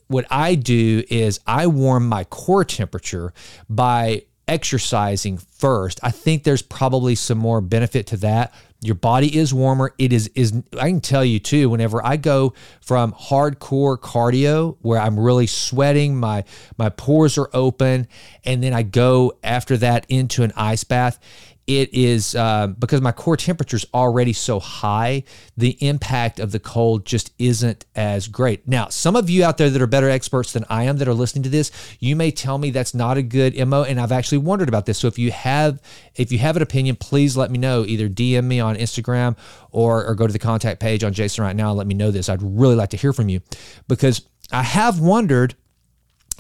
what 0.07 0.25
I 0.29 0.55
do 0.55 1.03
is 1.09 1.39
I 1.45 1.67
warm 1.67 2.07
my 2.07 2.23
core 2.25 2.65
temperature 2.65 3.33
by 3.69 4.23
exercising 4.47 5.37
first. 5.37 5.99
I 6.03 6.11
think 6.11 6.43
there's 6.43 6.61
probably 6.61 7.15
some 7.15 7.37
more 7.37 7.61
benefit 7.61 8.07
to 8.07 8.17
that 8.17 8.53
your 8.85 8.95
body 8.95 9.35
is 9.35 9.53
warmer. 9.53 9.93
It 9.97 10.13
is 10.13 10.29
is 10.35 10.53
I 10.79 10.89
can 10.89 11.01
tell 11.01 11.25
you 11.25 11.39
too. 11.39 11.69
Whenever 11.69 12.05
I 12.05 12.17
go 12.17 12.53
from 12.81 13.13
hardcore 13.13 13.97
cardio 13.97 14.77
where 14.81 14.99
I'm 14.99 15.19
really 15.19 15.47
sweating, 15.47 16.15
my 16.15 16.43
my 16.77 16.89
pores 16.89 17.37
are 17.37 17.49
open, 17.53 18.07
and 18.43 18.61
then 18.61 18.73
I 18.73 18.83
go 18.83 19.33
after 19.43 19.75
that 19.77 20.05
into 20.07 20.43
an 20.43 20.53
ice 20.55 20.83
bath, 20.83 21.19
it 21.67 21.93
is 21.93 22.35
uh, 22.35 22.67
because 22.67 23.01
my 23.01 23.11
core 23.11 23.37
temperature 23.37 23.77
is 23.77 23.85
already 23.93 24.33
so 24.33 24.59
high, 24.59 25.23
the 25.57 25.71
impact 25.85 26.39
of 26.39 26.51
the 26.51 26.59
cold 26.59 27.05
just 27.05 27.31
isn't 27.39 27.85
as 27.95 28.27
great. 28.27 28.67
Now, 28.67 28.89
some 28.89 29.15
of 29.15 29.31
you 29.31 29.43
out 29.43 29.57
there 29.57 29.71
that 29.71 29.81
are 29.81 29.87
better 29.87 30.09
experts 30.09 30.53
than 30.53 30.63
I 30.69 30.83
am 30.83 30.97
that 30.97 31.07
are 31.07 31.13
listening 31.13 31.41
to 31.43 31.49
this, 31.49 31.71
you 31.99 32.15
may 32.15 32.29
tell 32.29 32.59
me 32.59 32.69
that's 32.69 32.93
not 32.93 33.17
a 33.17 33.23
good 33.23 33.57
MO, 33.67 33.83
and 33.83 33.99
I've 33.99 34.11
actually 34.11 34.37
wondered 34.39 34.69
about 34.69 34.85
this. 34.85 34.99
So 34.99 35.07
if 35.07 35.17
you 35.17 35.31
have 35.31 35.81
if 36.15 36.31
you 36.31 36.37
have 36.37 36.55
an 36.55 36.61
opinion, 36.61 36.97
please 36.97 37.35
let 37.35 37.49
me 37.49 37.57
know. 37.57 37.83
Either 37.85 38.07
DM 38.07 38.45
me 38.45 38.59
on 38.59 38.75
Instagram 38.75 39.35
or, 39.71 40.05
or 40.05 40.13
go 40.13 40.27
to 40.27 40.33
the 40.33 40.39
contact 40.39 40.79
page 40.79 41.03
on 41.03 41.13
Jason 41.13 41.43
right 41.43 41.55
now 41.55 41.69
and 41.69 41.77
let 41.77 41.87
me 41.87 41.95
know 41.95 42.11
this. 42.11 42.29
I'd 42.29 42.43
really 42.43 42.75
like 42.75 42.91
to 42.91 42.97
hear 42.97 43.11
from 43.11 43.27
you 43.27 43.41
because 43.87 44.27
I 44.51 44.61
have 44.61 44.99
wondered 44.99 45.55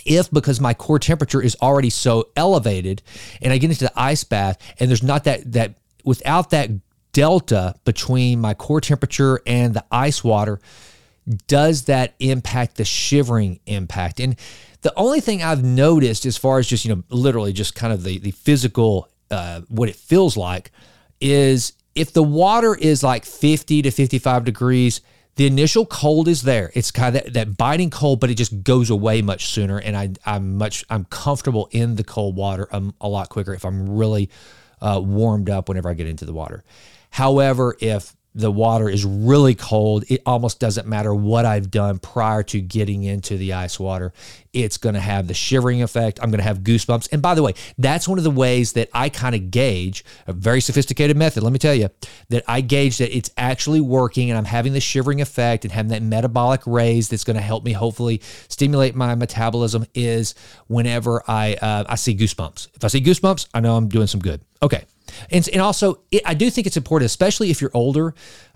if 0.05 0.29
because 0.31 0.59
my 0.59 0.73
core 0.73 0.99
temperature 0.99 1.41
is 1.41 1.55
already 1.61 1.89
so 1.89 2.29
elevated 2.35 3.01
and 3.41 3.53
I 3.53 3.57
get 3.57 3.69
into 3.69 3.85
the 3.85 3.99
ice 3.99 4.23
bath 4.23 4.57
and 4.79 4.89
there's 4.89 5.03
not 5.03 5.23
that 5.25 5.51
that 5.53 5.75
without 6.03 6.49
that 6.51 6.69
delta 7.11 7.75
between 7.85 8.41
my 8.41 8.53
core 8.53 8.81
temperature 8.81 9.39
and 9.45 9.73
the 9.73 9.85
ice 9.91 10.23
water 10.23 10.59
does 11.47 11.85
that 11.85 12.13
impact 12.19 12.77
the 12.77 12.85
shivering 12.85 13.59
impact? 13.65 14.19
And 14.19 14.35
the 14.81 14.93
only 14.95 15.19
thing 15.19 15.41
I've 15.41 15.63
noticed 15.63 16.25
as 16.25 16.37
far 16.37 16.59
as 16.59 16.67
just 16.67 16.85
you 16.85 16.95
know 16.95 17.03
literally 17.09 17.53
just 17.53 17.75
kind 17.75 17.91
of 17.91 18.03
the 18.03 18.19
the 18.19 18.31
physical 18.31 19.09
uh, 19.31 19.61
what 19.67 19.89
it 19.89 19.95
feels 19.95 20.37
like 20.37 20.71
is 21.19 21.73
if 21.95 22.13
the 22.13 22.23
water 22.23 22.75
is 22.75 23.01
like 23.03 23.25
50 23.25 23.81
to 23.83 23.91
55 23.91 24.43
degrees, 24.43 25.01
the 25.35 25.45
initial 25.45 25.85
cold 25.85 26.27
is 26.27 26.43
there. 26.43 26.71
It's 26.73 26.91
kind 26.91 27.15
of 27.15 27.23
that, 27.23 27.33
that 27.33 27.57
biting 27.57 27.89
cold, 27.89 28.19
but 28.19 28.29
it 28.29 28.35
just 28.35 28.63
goes 28.63 28.89
away 28.89 29.21
much 29.21 29.47
sooner. 29.47 29.79
And 29.79 29.95
I, 29.97 30.11
I'm 30.25 30.57
much, 30.57 30.85
I'm 30.89 31.05
comfortable 31.05 31.67
in 31.71 31.95
the 31.95 32.03
cold 32.03 32.35
water 32.35 32.67
um, 32.71 32.93
a 33.01 33.07
lot 33.09 33.29
quicker 33.29 33.53
if 33.53 33.65
I'm 33.65 33.97
really 33.97 34.29
uh, 34.81 35.01
warmed 35.03 35.49
up 35.49 35.67
whenever 35.67 35.89
I 35.89 35.93
get 35.93 36.07
into 36.07 36.25
the 36.25 36.33
water. 36.33 36.63
However, 37.11 37.75
if 37.79 38.15
the 38.35 38.51
water 38.51 38.89
is 38.89 39.05
really 39.05 39.55
cold, 39.55 40.03
it 40.09 40.21
almost 40.25 40.59
doesn't 40.59 40.85
matter 40.85 41.15
what 41.15 41.45
I've 41.45 41.71
done 41.71 41.99
prior 41.99 42.43
to 42.43 42.59
getting 42.59 43.03
into 43.03 43.37
the 43.37 43.53
ice 43.53 43.79
water. 43.79 44.11
It's 44.51 44.77
going 44.77 44.95
to 44.95 45.01
have 45.01 45.27
the 45.27 45.33
shivering 45.33 45.81
effect. 45.81 46.19
I'm 46.21 46.31
going 46.31 46.39
to 46.39 46.45
have 46.45 46.59
goosebumps. 46.59 47.13
And 47.13 47.21
by 47.21 47.33
the 47.33 47.41
way, 47.41 47.53
that's 47.77 48.07
one 48.07 48.17
of 48.17 48.25
the 48.25 48.31
ways 48.31 48.73
that 48.73 48.89
I 48.93 49.07
kind 49.07 49.35
of 49.35 49.51
gauge 49.51 50.03
a 50.27 50.33
very 50.33 50.59
sophisticated 50.59 51.15
method. 51.15 51.43
Let 51.43 51.53
me 51.53 51.59
tell 51.59 51.73
you 51.73 51.89
that 52.29 52.43
I 52.45 52.59
gauge 52.59 52.97
that 52.97 53.15
it's 53.15 53.31
actually 53.37 53.81
working 53.81 54.29
and 54.29 54.37
I'm 54.37 54.45
having 54.45 54.73
the 54.73 54.81
shivering 54.81 55.21
effect 55.21 55.63
and 55.63 55.71
having 55.71 55.91
that 55.91 56.01
metabolic 56.01 56.61
raise 56.65 57.07
that's 57.07 57.23
going 57.23 57.37
to 57.37 57.41
help 57.41 57.63
me 57.63 57.71
hopefully 57.71 58.21
stimulate 58.49 58.95
my 58.95 59.15
metabolism 59.15 59.85
is 59.93 60.35
whenever 60.67 61.23
I 61.27 61.53
uh, 61.53 61.85
I 61.87 61.95
see 61.95 62.15
goosebumps. 62.15 62.67
If 62.75 62.83
I 62.83 62.87
see 62.87 63.01
goosebumps, 63.01 63.47
I 63.53 63.61
know 63.61 63.77
I'm 63.77 63.87
doing 63.87 64.07
some 64.07 64.19
good. 64.19 64.41
Okay. 64.61 64.83
And, 65.29 65.47
and 65.49 65.61
also, 65.61 66.01
it, 66.11 66.21
I 66.25 66.33
do 66.33 66.49
think 66.49 66.67
it's 66.67 66.77
important, 66.77 67.05
especially 67.05 67.51
if 67.51 67.61
you're 67.61 67.71
older, 67.73 68.13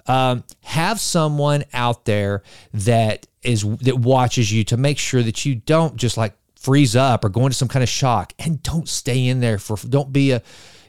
um, 0.07 0.43
have 0.63 0.99
someone 0.99 1.63
out 1.73 2.05
there 2.05 2.43
that 2.73 3.27
is 3.43 3.63
that 3.77 3.97
watches 3.97 4.51
you 4.51 4.63
to 4.65 4.77
make 4.77 4.97
sure 4.97 5.23
that 5.23 5.45
you 5.45 5.55
don't 5.55 5.95
just 5.95 6.17
like 6.17 6.33
freeze 6.55 6.95
up 6.95 7.23
or 7.23 7.29
go 7.29 7.41
into 7.41 7.53
some 7.53 7.67
kind 7.67 7.83
of 7.83 7.89
shock, 7.89 8.33
and 8.39 8.61
don't 8.63 8.89
stay 8.89 9.27
in 9.27 9.39
there 9.39 9.57
for. 9.57 9.77
Don't 9.77 10.11
be 10.11 10.31
a 10.31 10.41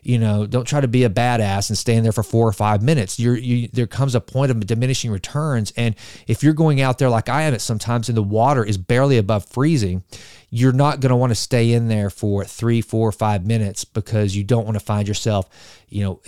you 0.03 0.19
know, 0.19 0.47
don't 0.47 0.67
try 0.67 0.81
to 0.81 0.89
be 0.89 1.05
a 1.05 1.11
badass 1.11 1.69
and 1.69 1.77
stay 1.77 1.95
in 1.95 2.03
there 2.03 2.13
for 2.13 2.23
four 2.23 2.47
or 2.49 2.53
five 2.53 2.83
minutes. 2.83 3.19
You're, 3.19 3.37
you, 3.37 3.69
there 3.69 3.87
comes 3.87 4.15
a 4.15 4.21
point 4.21 4.51
of 4.51 4.67
diminishing 4.67 5.11
returns. 5.11 5.73
And 5.77 5.95
if 6.27 6.43
you're 6.43 6.55
going 6.55 6.81
out 6.81 6.99
there 6.99 7.11
like 7.11 7.29
I 7.29 7.43
am 7.43 7.59
sometimes 7.59 8.09
and 8.09 8.17
the 8.17 8.23
water 8.23 8.65
is 8.65 8.79
barely 8.79 9.19
above 9.19 9.47
freezing, 9.47 10.03
you're 10.49 10.73
not 10.73 11.01
going 11.01 11.11
to 11.11 11.17
want 11.17 11.31
to 11.31 11.37
stay 11.37 11.73
in 11.73 11.89
there 11.89 12.11
for 12.11 12.45
three, 12.45 12.81
four, 12.81 13.13
five 13.13 13.47
minutes 13.47 13.85
because 13.85 14.35
you 14.35 14.43
don't 14.43 14.65
want 14.65 14.79
to 14.79 14.85
find 14.85 15.07
yourself, 15.07 15.49
you 15.89 16.03
know, 16.03 16.21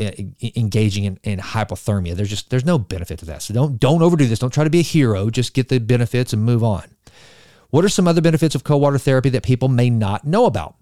engaging 0.56 1.04
in, 1.04 1.18
in 1.24 1.38
hypothermia. 1.38 2.14
There's 2.14 2.30
just, 2.30 2.50
there's 2.50 2.64
no 2.64 2.78
benefit 2.78 3.18
to 3.20 3.24
that. 3.26 3.42
So 3.42 3.54
don't, 3.54 3.80
don't 3.80 4.02
overdo 4.02 4.26
this. 4.26 4.38
Don't 4.38 4.52
try 4.52 4.64
to 4.64 4.70
be 4.70 4.80
a 4.80 4.82
hero. 4.82 5.30
Just 5.30 5.54
get 5.54 5.68
the 5.68 5.78
benefits 5.78 6.32
and 6.32 6.44
move 6.44 6.62
on. 6.62 6.84
What 7.70 7.86
are 7.86 7.88
some 7.88 8.06
other 8.06 8.20
benefits 8.20 8.54
of 8.54 8.64
cold 8.64 8.82
water 8.82 8.98
therapy 8.98 9.30
that 9.30 9.42
people 9.42 9.68
may 9.68 9.88
not 9.88 10.26
know 10.26 10.44
about? 10.44 10.76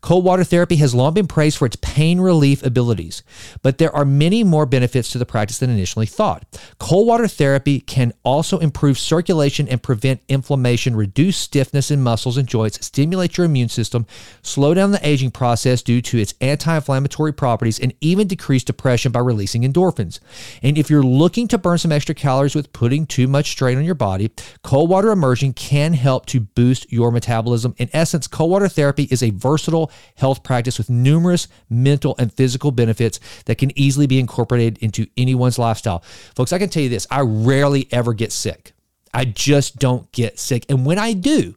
Cold 0.00 0.24
water 0.24 0.44
therapy 0.44 0.76
has 0.76 0.94
long 0.94 1.14
been 1.14 1.26
praised 1.26 1.58
for 1.58 1.66
its 1.66 1.76
pain 1.76 2.20
relief 2.20 2.64
abilities, 2.64 3.22
but 3.62 3.78
there 3.78 3.94
are 3.94 4.04
many 4.04 4.44
more 4.44 4.66
benefits 4.66 5.10
to 5.10 5.18
the 5.18 5.26
practice 5.26 5.58
than 5.58 5.70
initially 5.70 6.06
thought. 6.06 6.44
Cold 6.78 7.06
water 7.06 7.28
therapy 7.28 7.80
can 7.80 8.12
also 8.22 8.58
improve 8.58 8.98
circulation 8.98 9.68
and 9.68 9.82
prevent 9.82 10.20
inflammation, 10.28 10.96
reduce 10.96 11.36
stiffness 11.36 11.90
in 11.90 12.02
muscles 12.02 12.36
and 12.36 12.48
joints, 12.48 12.84
stimulate 12.84 13.36
your 13.36 13.46
immune 13.46 13.68
system, 13.68 14.06
slow 14.42 14.74
down 14.74 14.92
the 14.92 15.06
aging 15.06 15.30
process 15.30 15.82
due 15.82 16.00
to 16.02 16.18
its 16.18 16.34
anti 16.40 16.74
inflammatory 16.74 17.32
properties, 17.32 17.78
and 17.78 17.92
even 18.00 18.26
decrease 18.26 18.64
depression 18.64 19.12
by 19.12 19.20
releasing 19.20 19.62
endorphins. 19.62 20.20
And 20.62 20.78
if 20.78 20.90
you're 20.90 21.02
looking 21.02 21.48
to 21.48 21.58
burn 21.58 21.78
some 21.78 21.92
extra 21.92 22.14
calories 22.14 22.54
with 22.54 22.72
putting 22.72 23.06
too 23.06 23.28
much 23.28 23.50
strain 23.50 23.78
on 23.78 23.84
your 23.84 23.94
body, 23.94 24.30
cold 24.62 24.90
water 24.90 25.10
immersion 25.10 25.52
can 25.52 25.92
help 25.92 26.26
to 26.26 26.40
boost 26.40 26.90
your 26.92 27.10
metabolism. 27.10 27.74
In 27.78 27.90
essence, 27.92 28.26
cold 28.26 28.50
water 28.50 28.68
therapy 28.68 29.08
is 29.10 29.22
a 29.22 29.30
versatile 29.30 29.65
versatile 29.66 29.90
health 30.16 30.42
practice 30.42 30.78
with 30.78 30.88
numerous 30.88 31.48
mental 31.68 32.14
and 32.18 32.32
physical 32.32 32.70
benefits 32.70 33.20
that 33.46 33.58
can 33.58 33.76
easily 33.78 34.06
be 34.06 34.18
incorporated 34.18 34.78
into 34.78 35.06
anyone's 35.16 35.58
lifestyle. 35.58 36.00
Folks, 36.34 36.52
I 36.52 36.58
can 36.58 36.68
tell 36.68 36.82
you 36.82 36.88
this 36.88 37.06
I 37.10 37.20
rarely 37.20 37.88
ever 37.90 38.14
get 38.14 38.32
sick. 38.32 38.72
I 39.12 39.24
just 39.24 39.78
don't 39.78 40.10
get 40.12 40.38
sick. 40.38 40.66
And 40.68 40.84
when 40.84 40.98
I 40.98 41.12
do, 41.14 41.54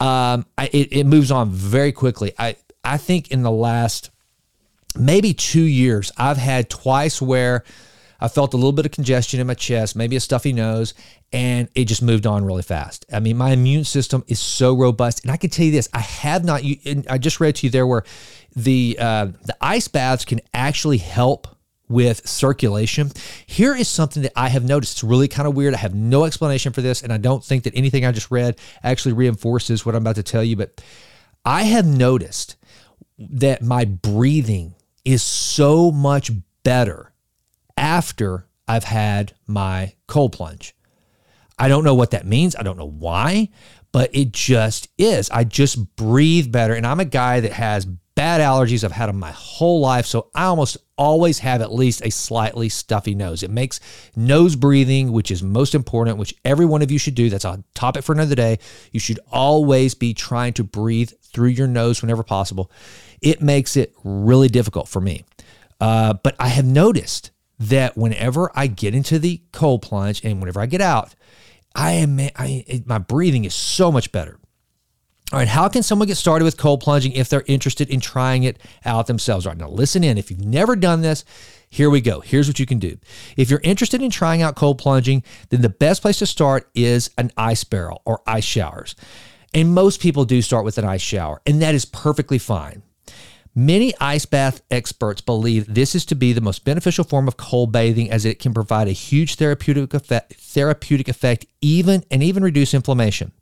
um, 0.00 0.46
I, 0.56 0.70
it, 0.72 0.88
it 0.92 1.04
moves 1.04 1.30
on 1.30 1.50
very 1.50 1.92
quickly. 1.92 2.32
I, 2.38 2.56
I 2.82 2.96
think 2.96 3.30
in 3.30 3.42
the 3.42 3.50
last 3.50 4.10
maybe 4.98 5.34
two 5.34 5.62
years, 5.62 6.10
I've 6.16 6.38
had 6.38 6.68
twice 6.70 7.20
where 7.22 7.64
I 8.22 8.28
felt 8.28 8.54
a 8.54 8.56
little 8.56 8.72
bit 8.72 8.86
of 8.86 8.92
congestion 8.92 9.40
in 9.40 9.48
my 9.48 9.54
chest, 9.54 9.96
maybe 9.96 10.14
a 10.14 10.20
stuffy 10.20 10.52
nose, 10.52 10.94
and 11.32 11.68
it 11.74 11.86
just 11.86 12.02
moved 12.02 12.24
on 12.24 12.44
really 12.44 12.62
fast. 12.62 13.04
I 13.12 13.18
mean, 13.18 13.36
my 13.36 13.50
immune 13.50 13.82
system 13.82 14.22
is 14.28 14.38
so 14.38 14.76
robust, 14.76 15.24
and 15.24 15.32
I 15.32 15.36
can 15.36 15.50
tell 15.50 15.66
you 15.66 15.72
this: 15.72 15.88
I 15.92 15.98
have 15.98 16.44
not. 16.44 16.62
I 17.10 17.18
just 17.18 17.40
read 17.40 17.56
to 17.56 17.66
you 17.66 17.70
there 17.70 17.84
where 17.84 18.04
the 18.54 18.96
uh, 19.00 19.26
the 19.44 19.56
ice 19.60 19.88
baths 19.88 20.24
can 20.24 20.40
actually 20.54 20.98
help 20.98 21.48
with 21.88 22.24
circulation. 22.26 23.10
Here 23.44 23.74
is 23.74 23.88
something 23.88 24.22
that 24.22 24.32
I 24.36 24.50
have 24.50 24.64
noticed. 24.64 24.92
It's 24.92 25.04
really 25.04 25.26
kind 25.26 25.48
of 25.48 25.56
weird. 25.56 25.74
I 25.74 25.78
have 25.78 25.94
no 25.96 26.24
explanation 26.24 26.72
for 26.72 26.80
this, 26.80 27.02
and 27.02 27.12
I 27.12 27.16
don't 27.16 27.44
think 27.44 27.64
that 27.64 27.74
anything 27.74 28.06
I 28.06 28.12
just 28.12 28.30
read 28.30 28.56
actually 28.84 29.14
reinforces 29.14 29.84
what 29.84 29.96
I'm 29.96 30.02
about 30.02 30.14
to 30.14 30.22
tell 30.22 30.44
you. 30.44 30.54
But 30.54 30.80
I 31.44 31.64
have 31.64 31.86
noticed 31.86 32.54
that 33.18 33.62
my 33.62 33.84
breathing 33.84 34.76
is 35.04 35.24
so 35.24 35.90
much 35.90 36.30
better 36.62 37.11
after 37.76 38.46
I've 38.68 38.84
had 38.84 39.34
my 39.46 39.94
cold 40.06 40.32
plunge. 40.32 40.74
I 41.58 41.68
don't 41.68 41.84
know 41.84 41.94
what 41.94 42.12
that 42.12 42.26
means. 42.26 42.56
I 42.56 42.62
don't 42.62 42.78
know 42.78 42.88
why, 42.88 43.48
but 43.92 44.10
it 44.14 44.32
just 44.32 44.88
is. 44.98 45.30
I 45.30 45.44
just 45.44 45.96
breathe 45.96 46.50
better. 46.50 46.74
And 46.74 46.86
I'm 46.86 47.00
a 47.00 47.04
guy 47.04 47.40
that 47.40 47.52
has 47.52 47.84
bad 48.14 48.40
allergies. 48.40 48.84
I've 48.84 48.92
had 48.92 49.08
them 49.08 49.18
my 49.18 49.30
whole 49.30 49.80
life. 49.80 50.06
So 50.06 50.30
I 50.34 50.44
almost 50.44 50.76
always 50.96 51.38
have 51.40 51.60
at 51.60 51.72
least 51.72 52.04
a 52.04 52.10
slightly 52.10 52.68
stuffy 52.68 53.14
nose. 53.14 53.42
It 53.42 53.50
makes 53.50 53.80
nose 54.16 54.56
breathing, 54.56 55.12
which 55.12 55.30
is 55.30 55.42
most 55.42 55.74
important, 55.74 56.18
which 56.18 56.34
every 56.44 56.66
one 56.66 56.82
of 56.82 56.90
you 56.90 56.98
should 56.98 57.14
do. 57.14 57.30
That's 57.30 57.44
a 57.44 57.62
topic 57.74 58.04
for 58.04 58.12
another 58.12 58.34
day. 58.34 58.58
You 58.92 59.00
should 59.00 59.20
always 59.30 59.94
be 59.94 60.14
trying 60.14 60.52
to 60.54 60.64
breathe 60.64 61.12
through 61.22 61.48
your 61.48 61.66
nose 61.66 62.02
whenever 62.02 62.22
possible. 62.22 62.70
It 63.20 63.40
makes 63.40 63.76
it 63.76 63.94
really 64.04 64.48
difficult 64.48 64.88
for 64.88 65.00
me. 65.00 65.24
Uh, 65.80 66.14
but 66.14 66.36
I 66.38 66.48
have 66.48 66.64
noticed 66.64 67.30
that 67.68 67.96
whenever 67.96 68.50
I 68.54 68.66
get 68.66 68.94
into 68.94 69.18
the 69.18 69.40
cold 69.52 69.82
plunge 69.82 70.24
and 70.24 70.40
whenever 70.40 70.60
I 70.60 70.66
get 70.66 70.80
out, 70.80 71.14
I 71.74 71.92
am 71.92 72.20
I, 72.20 72.82
my 72.86 72.98
breathing 72.98 73.44
is 73.44 73.54
so 73.54 73.92
much 73.92 74.12
better. 74.12 74.38
All 75.32 75.38
right, 75.38 75.48
how 75.48 75.68
can 75.68 75.82
someone 75.82 76.08
get 76.08 76.18
started 76.18 76.44
with 76.44 76.58
cold 76.58 76.80
plunging 76.80 77.12
if 77.12 77.30
they're 77.30 77.44
interested 77.46 77.88
in 77.88 78.00
trying 78.00 78.42
it 78.42 78.58
out 78.84 79.06
themselves? 79.06 79.46
All 79.46 79.52
right, 79.52 79.58
now 79.58 79.68
listen 79.68 80.04
in. 80.04 80.18
If 80.18 80.30
you've 80.30 80.44
never 80.44 80.76
done 80.76 81.00
this, 81.00 81.24
here 81.70 81.88
we 81.88 82.02
go. 82.02 82.20
Here's 82.20 82.48
what 82.48 82.58
you 82.58 82.66
can 82.66 82.78
do. 82.78 82.98
If 83.38 83.48
you're 83.48 83.60
interested 83.64 84.02
in 84.02 84.10
trying 84.10 84.42
out 84.42 84.56
cold 84.56 84.76
plunging, 84.76 85.22
then 85.48 85.62
the 85.62 85.70
best 85.70 86.02
place 86.02 86.18
to 86.18 86.26
start 86.26 86.68
is 86.74 87.08
an 87.16 87.30
ice 87.38 87.64
barrel 87.64 88.02
or 88.04 88.20
ice 88.26 88.44
showers. 88.44 88.94
And 89.54 89.72
most 89.72 90.00
people 90.00 90.26
do 90.26 90.42
start 90.42 90.66
with 90.66 90.76
an 90.76 90.84
ice 90.84 91.00
shower, 91.00 91.40
and 91.46 91.62
that 91.62 91.74
is 91.74 91.86
perfectly 91.86 92.38
fine. 92.38 92.82
Many 93.54 93.92
ice 94.00 94.24
bath 94.24 94.62
experts 94.70 95.20
believe 95.20 95.74
this 95.74 95.94
is 95.94 96.06
to 96.06 96.14
be 96.14 96.32
the 96.32 96.40
most 96.40 96.64
beneficial 96.64 97.04
form 97.04 97.28
of 97.28 97.36
cold 97.36 97.70
bathing 97.70 98.10
as 98.10 98.24
it 98.24 98.38
can 98.38 98.54
provide 98.54 98.88
a 98.88 98.92
huge 98.92 99.34
therapeutic 99.34 99.92
effect, 99.92 100.34
therapeutic 100.36 101.06
effect 101.06 101.44
even 101.60 102.02
and 102.10 102.22
even 102.22 102.42
reduce 102.42 102.72
inflammation. 102.72 103.32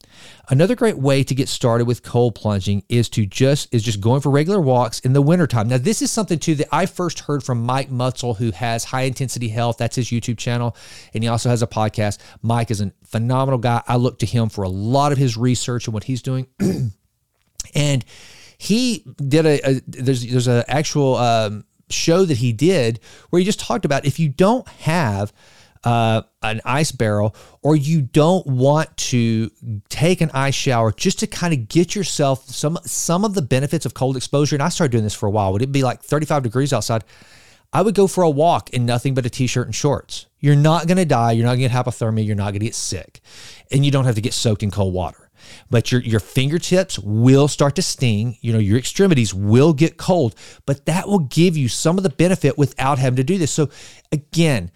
Another 0.48 0.74
great 0.74 0.98
way 0.98 1.22
to 1.22 1.34
get 1.34 1.48
started 1.48 1.86
with 1.86 2.02
cold 2.02 2.34
plunging 2.34 2.82
is 2.88 3.08
to 3.10 3.24
just 3.24 3.72
is 3.72 3.84
just 3.84 4.00
going 4.00 4.20
for 4.20 4.30
regular 4.30 4.60
walks 4.60 4.98
in 5.00 5.12
the 5.12 5.22
wintertime. 5.22 5.68
Now, 5.68 5.78
this 5.78 6.02
is 6.02 6.10
something 6.10 6.40
too 6.40 6.56
that 6.56 6.68
I 6.72 6.86
first 6.86 7.20
heard 7.20 7.44
from 7.44 7.62
Mike 7.62 7.88
Mutzel, 7.88 8.36
who 8.36 8.50
has 8.50 8.82
high 8.82 9.02
intensity 9.02 9.48
health. 9.48 9.78
That's 9.78 9.94
his 9.94 10.08
YouTube 10.08 10.38
channel. 10.38 10.76
And 11.14 11.22
he 11.22 11.28
also 11.28 11.48
has 11.48 11.62
a 11.62 11.68
podcast. 11.68 12.18
Mike 12.42 12.72
is 12.72 12.80
a 12.80 12.92
phenomenal 13.04 13.58
guy. 13.58 13.82
I 13.86 13.94
look 13.94 14.18
to 14.18 14.26
him 14.26 14.48
for 14.48 14.64
a 14.64 14.68
lot 14.68 15.12
of 15.12 15.18
his 15.18 15.36
research 15.36 15.86
and 15.86 15.94
what 15.94 16.04
he's 16.04 16.20
doing. 16.20 16.48
and 17.74 18.04
he 18.60 19.06
did 19.16 19.46
a, 19.46 19.66
a 19.66 19.80
there's 19.86 20.26
there's 20.26 20.46
an 20.46 20.64
actual 20.68 21.16
um, 21.16 21.64
show 21.88 22.26
that 22.26 22.36
he 22.36 22.52
did 22.52 23.00
where 23.30 23.40
he 23.40 23.44
just 23.44 23.58
talked 23.58 23.86
about 23.86 24.04
if 24.04 24.18
you 24.18 24.28
don't 24.28 24.68
have 24.68 25.32
uh, 25.82 26.20
an 26.42 26.60
ice 26.66 26.92
barrel 26.92 27.34
or 27.62 27.74
you 27.74 28.02
don't 28.02 28.46
want 28.46 28.94
to 28.98 29.50
take 29.88 30.20
an 30.20 30.30
ice 30.34 30.54
shower 30.54 30.92
just 30.92 31.20
to 31.20 31.26
kind 31.26 31.54
of 31.54 31.68
get 31.68 31.94
yourself 31.94 32.46
some 32.50 32.76
some 32.84 33.24
of 33.24 33.32
the 33.32 33.40
benefits 33.40 33.86
of 33.86 33.94
cold 33.94 34.14
exposure 34.14 34.56
and 34.56 34.62
I 34.62 34.68
started 34.68 34.92
doing 34.92 35.04
this 35.04 35.14
for 35.14 35.26
a 35.26 35.30
while 35.30 35.54
would 35.54 35.62
it 35.62 35.72
be 35.72 35.82
like 35.82 36.02
35 36.02 36.42
degrees 36.42 36.74
outside? 36.74 37.02
I 37.72 37.80
would 37.80 37.94
go 37.94 38.06
for 38.06 38.24
a 38.24 38.30
walk 38.30 38.68
in 38.70 38.84
nothing 38.84 39.14
but 39.14 39.24
a 39.24 39.30
t-shirt 39.30 39.66
and 39.68 39.74
shorts. 39.74 40.26
You're 40.38 40.56
not 40.56 40.86
going 40.86 40.98
to 40.98 41.06
die 41.06 41.32
you're 41.32 41.46
not 41.46 41.56
going 41.56 41.70
to 41.70 41.74
get 41.74 41.86
hypothermia 41.86 42.26
you're 42.26 42.36
not 42.36 42.50
going 42.50 42.60
to 42.60 42.66
get 42.66 42.74
sick 42.74 43.22
and 43.72 43.86
you 43.86 43.90
don't 43.90 44.04
have 44.04 44.16
to 44.16 44.20
get 44.20 44.34
soaked 44.34 44.62
in 44.62 44.70
cold 44.70 44.92
water 44.92 45.29
but 45.70 45.90
your 45.90 46.00
your 46.02 46.20
fingertips 46.20 46.98
will 46.98 47.48
start 47.48 47.76
to 47.76 47.82
sting 47.82 48.36
you 48.40 48.52
know 48.52 48.58
your 48.58 48.78
extremities 48.78 49.34
will 49.34 49.72
get 49.72 49.96
cold 49.96 50.34
but 50.66 50.86
that 50.86 51.06
will 51.06 51.20
give 51.20 51.56
you 51.56 51.68
some 51.68 51.96
of 51.96 52.02
the 52.02 52.10
benefit 52.10 52.58
without 52.58 52.98
having 52.98 53.16
to 53.16 53.24
do 53.24 53.38
this 53.38 53.50
so 53.50 53.68
again 54.12 54.70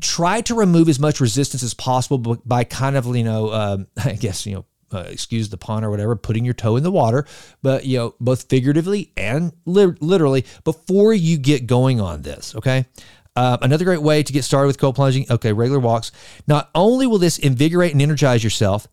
try 0.00 0.40
to 0.40 0.54
remove 0.54 0.88
as 0.88 0.98
much 0.98 1.20
resistance 1.20 1.62
as 1.62 1.74
possible 1.74 2.36
by 2.44 2.64
kind 2.64 2.96
of 2.96 3.06
you 3.14 3.24
know 3.24 3.52
um, 3.52 3.86
i 4.04 4.12
guess 4.12 4.46
you 4.46 4.54
know 4.54 4.64
uh, 4.94 5.04
excuse 5.08 5.48
the 5.48 5.56
pun 5.56 5.84
or 5.84 5.90
whatever, 5.90 6.14
putting 6.16 6.44
your 6.44 6.54
toe 6.54 6.76
in 6.76 6.82
the 6.82 6.90
water, 6.90 7.26
but 7.62 7.84
you 7.86 7.96
know, 7.96 8.14
both 8.20 8.48
figuratively 8.48 9.12
and 9.16 9.52
li- 9.64 9.94
literally 10.00 10.44
before 10.64 11.12
you 11.12 11.38
get 11.38 11.66
going 11.66 12.00
on 12.00 12.22
this. 12.22 12.54
Okay. 12.56 12.86
Uh, 13.34 13.56
another 13.62 13.86
great 13.86 14.02
way 14.02 14.22
to 14.22 14.32
get 14.32 14.44
started 14.44 14.66
with 14.66 14.78
cold 14.78 14.94
plunging, 14.94 15.24
okay, 15.30 15.52
regular 15.54 15.80
walks. 15.80 16.12
Not 16.46 16.70
only 16.74 17.06
will 17.06 17.18
this 17.18 17.38
invigorate 17.38 17.92
and 17.92 18.02
energize 18.02 18.44
yourself, 18.44 18.86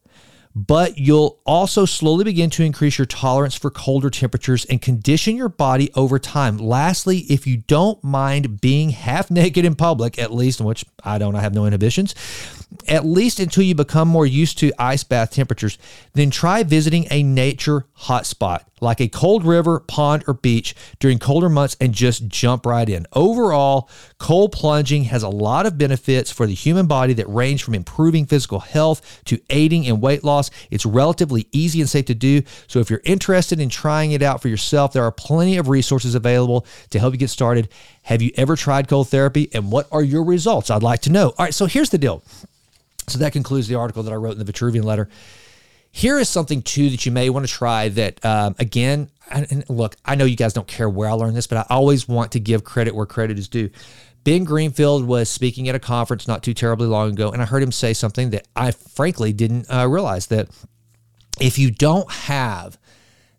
but 0.56 0.98
you'll 0.98 1.40
also 1.46 1.86
slowly 1.86 2.24
begin 2.24 2.50
to 2.50 2.64
increase 2.64 2.98
your 2.98 3.06
tolerance 3.06 3.56
for 3.56 3.70
colder 3.70 4.10
temperatures 4.10 4.66
and 4.66 4.82
condition 4.82 5.36
your 5.36 5.50
body 5.50 5.92
over 5.94 6.18
time. 6.18 6.58
Lastly, 6.58 7.20
if 7.30 7.46
you 7.46 7.58
don't 7.58 8.04
mind 8.04 8.60
being 8.60 8.90
half 8.90 9.30
naked 9.32 9.66
in 9.66 9.76
public, 9.76 10.18
at 10.18 10.34
least, 10.34 10.62
which 10.62 10.86
I 11.04 11.18
don't, 11.18 11.36
I 11.36 11.42
have 11.42 11.54
no 11.54 11.66
inhibitions, 11.66 12.16
at 12.88 13.06
least 13.06 13.40
until 13.40 13.64
you 13.64 13.76
become 13.76 14.08
more 14.08 14.26
used 14.26 14.58
to 14.60 14.74
ice 14.80 15.04
bath 15.04 15.32
temperatures, 15.32 15.78
then 16.14 16.32
try 16.32 16.64
visiting 16.64 17.08
a 17.12 17.24
nature 17.24 17.86
hotspot 18.02 18.64
like 18.82 19.02
a 19.02 19.08
cold 19.08 19.46
river, 19.46 19.80
pond, 19.80 20.24
or 20.28 20.34
beach 20.34 20.76
during 21.00 21.20
colder 21.20 21.50
months 21.50 21.76
and 21.80 21.94
just 21.94 22.28
jump 22.28 22.65
right 22.65 22.88
in. 22.88 23.06
Overall, 23.13 23.89
cold 24.18 24.52
plunging 24.52 25.06
has 25.06 25.24
a 25.24 25.30
lot 25.30 25.65
of 25.65 25.78
benefits 25.78 26.32
for 26.32 26.46
the 26.46 26.54
human 26.54 26.88
body 26.88 27.13
that 27.13 27.28
range 27.30 27.63
from 27.63 27.74
improving 27.74 28.26
physical 28.26 28.60
health 28.60 29.22
to 29.26 29.39
aiding 29.50 29.84
in 29.84 30.02
weight 30.02 30.24
loss. 30.24 30.50
It's 30.72 30.86
relatively 30.86 31.48
easy 31.52 31.82
and 31.82 31.89
safe 31.89 32.06
to 32.06 32.15
do. 32.15 32.42
So 32.68 32.80
if 32.80 32.89
you're 32.89 33.02
interested 33.04 33.60
in 33.60 33.70
trying 33.70 34.12
it 34.12 34.22
out 34.22 34.42
for 34.42 34.48
yourself, 34.48 34.94
there 34.94 35.04
are 35.04 35.12
plenty 35.12 35.58
of 35.58 35.68
resources 35.70 36.15
available 36.15 36.65
to 36.89 37.00
help 37.00 37.13
you 37.13 37.20
get 37.20 37.30
started. 37.30 37.70
Have 38.04 38.22
you 38.22 38.32
ever 38.36 38.56
tried 38.56 38.88
cold 38.88 39.10
therapy 39.10 39.50
and 39.54 39.72
what 39.72 39.88
are 39.92 40.04
your 40.04 40.24
results? 40.24 40.70
I'd 40.70 40.84
like 40.84 41.02
to 41.02 41.12
know. 41.12 41.28
All 41.30 41.46
right, 41.46 41.54
so 41.54 41.65
here's 41.65 41.89
the 41.89 41.98
deal. 41.98 42.24
So 43.08 43.18
that 43.20 43.34
concludes 43.34 43.68
the 43.68 43.76
article 43.76 44.04
that 44.04 44.13
I 44.13 44.15
wrote 44.15 44.38
in 44.38 44.44
the 44.44 44.52
Vitruvian 44.52 44.84
letter. 44.84 45.10
Here 45.91 46.19
is 46.19 46.30
something 46.30 46.62
too 46.62 46.89
that 46.89 47.06
you 47.06 47.12
may 47.12 47.30
want 47.30 47.47
to 47.47 47.52
try. 47.52 47.89
That 47.89 48.23
um, 48.23 48.56
again, 48.60 49.10
and 49.30 49.63
look, 49.69 49.95
I 50.06 50.15
know 50.15 50.25
you 50.25 50.36
guys 50.36 50.54
don't 50.54 50.67
care 50.67 50.89
where 50.89 51.10
I 51.10 51.13
learned 51.13 51.36
this, 51.36 51.47
but 51.47 51.58
I 51.58 51.65
always 51.69 52.08
want 52.08 52.34
to 52.34 52.39
give 52.39 52.63
credit 52.63 52.95
where 52.95 53.06
credit 53.06 53.39
is 53.39 53.47
due. 53.47 53.69
Ben 54.23 54.43
Greenfield 54.43 55.06
was 55.06 55.30
speaking 55.30 55.69
at 55.69 55.75
a 55.75 55.80
conference 55.80 56.28
not 56.28 56.43
too 56.43 56.54
terribly 56.54 56.88
long 56.88 57.12
ago, 57.12 57.32
and 57.32 57.41
I 57.41 57.45
heard 57.45 57.63
him 57.63 57.71
say 57.71 57.93
something 57.93 58.32
that 58.32 58.47
I 58.56 58.71
frankly 58.71 59.34
didn't 59.34 59.65
uh, 59.71 59.88
realize 59.88 60.28
that 60.28 60.49
if 61.39 61.58
you 61.58 61.71
don't 61.71 62.12
have 62.12 62.78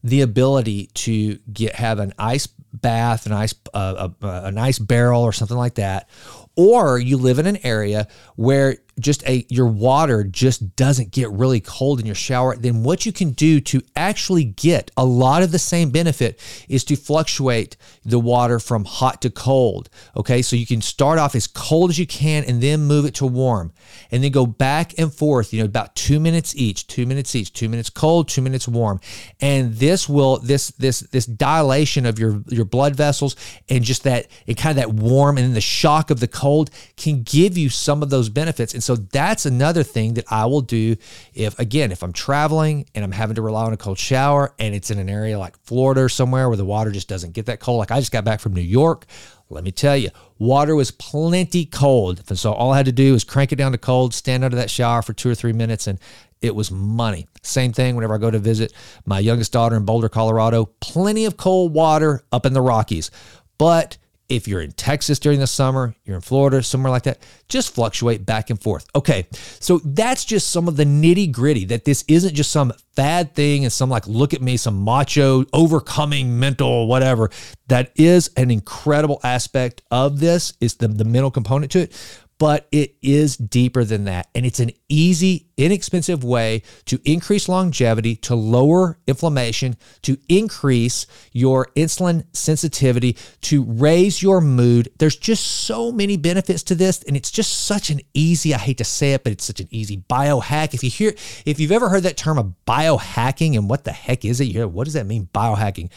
the 0.03 0.23
ability 0.23 0.87
to 0.95 1.39
get 1.53 1.75
have 1.77 1.99
an 1.99 2.15
ice 2.19 2.49
bath, 2.73 3.27
an 3.27 3.33
ice 3.33 3.55
uh, 3.75 4.09
a, 4.23 4.27
a 4.47 4.53
nice 4.53 4.79
barrel 4.79 5.23
or 5.23 5.33
something 5.33 5.57
like 5.57 5.75
that, 5.75 6.09
or 6.57 6.99
you 6.99 7.17
live 7.17 7.39
in 7.39 7.47
an 7.47 7.59
area 7.65 8.09
where 8.37 8.77
just 8.99 9.27
a 9.29 9.47
your 9.49 9.67
water 9.67 10.25
just 10.25 10.77
doesn't 10.77 11.11
get 11.11 11.31
really 11.31 11.61
cold 11.61 12.01
in 12.01 12.07
your 12.07 12.15
shower, 12.15 12.57
then 12.57 12.83
what 12.83 13.07
you 13.07 13.13
can 13.13 13.31
do 13.31 13.61
to 13.61 13.83
actually 13.97 14.45
get 14.45 14.91
a 14.97 15.05
lot 15.05 15.43
of 15.43 15.53
the 15.53 15.59
same 15.59 15.91
benefit 15.91 16.39
is 16.69 16.85
to 16.85 16.97
fluctuate 16.97 17.77
the 18.05 18.19
water 18.19 18.59
from 18.59 18.85
hot 18.85 19.23
to 19.23 19.31
cold. 19.31 19.89
Okay, 20.17 20.43
so 20.43 20.57
you 20.57 20.67
can 20.67 20.81
start 20.81 21.19
off 21.19 21.35
as 21.35 21.47
cold 21.47 21.91
as 21.91 21.99
you 21.99 22.07
can 22.07 22.45
and 22.45 22.63
then 22.63 22.81
move 22.83 23.05
it 23.05 23.15
to 23.15 23.27
warm, 23.27 23.73
and 24.11 24.25
then 24.25 24.33
go 24.33 24.47
back 24.47 24.99
and 24.99 25.13
forth. 25.13 25.53
You 25.53 25.61
know, 25.61 25.67
about 25.67 25.95
two 25.95 26.21
minutes 26.21 26.55
each, 26.57 26.87
two 26.87 27.07
minutes 27.07 27.35
each, 27.35 27.53
two 27.53 27.69
minutes 27.69 27.91
cold, 27.91 28.29
two 28.29 28.43
minutes 28.43 28.67
warm, 28.67 29.01
and 29.41 29.75
this 29.75 30.09
will 30.09 30.39
this 30.39 30.69
this 30.73 31.01
this 31.01 31.27
dilation 31.27 32.07
of 32.07 32.19
your 32.19 32.43
your 32.49 32.65
blood 32.65 32.97
vessels 32.97 33.37
and 33.69 33.85
just 33.85 34.05
that 34.05 34.27
it 34.47 34.57
kind 34.57 34.71
of 34.71 34.77
that 34.77 34.95
warm 34.95 35.37
and 35.37 35.47
then 35.47 35.55
the 35.55 35.61
shock 35.61 36.11
of 36.11 36.21
the 36.21 36.29
cold 36.29 36.71
can 36.97 37.23
give 37.23 37.57
you 37.57 37.69
some 37.69 38.03
of 38.03 38.11
those 38.11 38.29
benefits. 38.29 38.75
And 38.81 38.85
so 38.85 38.97
that's 38.97 39.45
another 39.45 39.83
thing 39.83 40.15
that 40.15 40.25
I 40.31 40.47
will 40.47 40.63
do 40.63 40.97
if, 41.35 41.59
again, 41.59 41.93
if 41.93 42.03
I'm 42.03 42.15
traveling 42.15 42.87
and 42.95 43.05
I'm 43.05 43.13
having 43.13 43.35
to 43.35 43.43
rely 43.43 43.67
on 43.67 43.75
a 43.75 43.77
cold 43.77 43.99
shower 43.99 44.55
and 44.59 44.75
it's 44.75 44.91
in 44.91 44.99
an 44.99 45.11
area 45.11 45.39
like 45.39 45.55
Florida 45.59 46.01
or 46.01 46.09
somewhere 46.09 46.49
where 46.49 46.57
the 46.57 46.65
water 46.65 46.91
just 46.91 47.07
doesn't 47.07 47.35
get 47.35 47.45
that 47.45 47.61
cold. 47.61 47.77
Like 47.77 47.91
I 47.91 47.99
just 47.99 48.11
got 48.11 48.25
back 48.25 48.41
from 48.41 48.55
New 48.55 48.63
York. 48.63 49.05
Let 49.51 49.65
me 49.65 49.71
tell 49.71 49.99
you, 49.99 50.09
water 50.39 50.75
was 50.75 50.93
plenty 50.93 51.67
cold. 51.67 52.23
And 52.27 52.39
so 52.39 52.55
all 52.55 52.73
I 52.73 52.79
had 52.79 52.87
to 52.87 52.93
do 52.93 53.13
was 53.13 53.23
crank 53.23 53.53
it 53.53 53.57
down 53.57 53.73
to 53.73 53.79
cold, 53.79 54.15
stand 54.15 54.45
under 54.45 54.57
that 54.57 54.71
shower 54.71 55.03
for 55.03 55.13
two 55.13 55.29
or 55.29 55.35
three 55.35 55.53
minutes, 55.53 55.87
and 55.87 55.99
it 56.41 56.55
was 56.55 56.71
money. 56.71 57.27
Same 57.43 57.75
thing 57.75 57.97
whenever 57.97 58.15
I 58.15 58.19
go 58.19 58.31
to 58.31 58.39
visit 58.39 58.73
my 59.05 59.19
youngest 59.19 59.53
daughter 59.53 59.77
in 59.77 59.85
Boulder, 59.85 60.09
Colorado. 60.09 60.71
Plenty 60.81 61.27
of 61.27 61.37
cold 61.37 61.75
water 61.75 62.23
up 62.33 62.47
in 62.47 62.55
the 62.55 62.63
Rockies. 62.63 63.11
But 63.59 63.99
if 64.31 64.47
you're 64.49 64.61
in 64.61 64.73
Texas 64.73 65.19
during 65.19 65.41
the 65.41 65.47
summer, 65.47 65.95
you're 66.05 66.17
in 66.17 66.23
Florida, 66.23 66.63
somewhere 66.63 66.91
like 66.91 67.03
that, 67.03 67.19
just 67.49 67.75
fluctuate 67.75 68.25
back 68.25 68.49
and 68.49 68.63
forth. 68.63 68.87
Okay, 68.95 69.27
so 69.33 69.81
that's 69.85 70.25
just 70.25 70.51
some 70.51 70.69
of 70.69 70.77
the 70.77 70.85
nitty 70.85 71.31
gritty 71.33 71.65
that 71.67 71.85
this 71.85 72.05
isn't 72.09 72.35
just 72.35 72.53
some 72.53 72.73
fad 72.95 73.35
thing 73.35 73.65
and 73.65 73.73
some 73.73 73.91
like, 73.91 74.07
look 74.07 74.33
at 74.33 74.41
me, 74.41 74.57
some 74.57 74.83
macho, 74.83 75.45
overcoming 75.53 76.39
mental, 76.39 76.87
whatever. 76.87 77.31
That 77.67 77.93
is 77.97 78.31
an 78.37 78.51
incredible 78.51 79.21
aspect 79.25 79.83
of 79.91 80.21
this, 80.21 80.55
is 80.61 80.75
the, 80.75 80.89
the 80.89 81.05
mental 81.05 81.31
component 81.31 81.73
to 81.73 81.81
it 81.81 82.20
but 82.41 82.67
it 82.73 82.97
is 83.03 83.37
deeper 83.37 83.85
than 83.85 84.05
that. 84.05 84.31
And 84.35 84.47
it's 84.47 84.61
an 84.61 84.71
easy, 84.89 85.49
inexpensive 85.59 86.25
way 86.25 86.63
to 86.87 86.99
increase 87.05 87.51
longevity, 87.51 88.17
to 88.17 88.35
lower 88.35 88.99
inflammation, 89.07 89.77
to 90.03 90.17
increase 90.27 91.07
your 91.33 91.67
insulin 91.77 92.25
sensitivity, 92.33 93.19
to 93.43 93.63
raise 93.65 94.23
your 94.23 94.41
mood. 94.41 94.91
There's 94.97 95.17
just 95.17 95.47
so 95.47 95.93
many 95.93 96.17
benefits 96.17 96.63
to 96.63 96.75
this. 96.75 97.03
And 97.03 97.15
it's 97.15 97.31
just 97.31 97.67
such 97.67 97.91
an 97.91 98.01
easy, 98.15 98.55
I 98.55 98.59
hate 98.59 98.79
to 98.79 98.85
say 98.85 99.13
it, 99.13 99.23
but 99.23 99.35
it's 99.35 99.45
such 99.45 99.61
an 99.61 99.69
easy 99.71 99.99
biohack. 100.09 100.73
If 100.73 100.83
you 100.83 100.89
hear, 100.89 101.13
if 101.45 101.61
you've 101.61 101.73
ever 101.73 101.91
heard 101.91 102.05
that 102.05 102.17
term 102.17 102.39
of 102.39 102.55
biohacking 102.67 103.55
and 103.55 103.69
what 103.69 103.85
the 103.85 103.93
heck 103.93 104.25
is 104.25 104.41
it? 104.41 104.45
You 104.45 104.55
hear, 104.55 104.67
what 104.67 104.85
does 104.85 104.95
that 104.95 105.05
mean, 105.05 105.29
biohacking? 105.35 105.91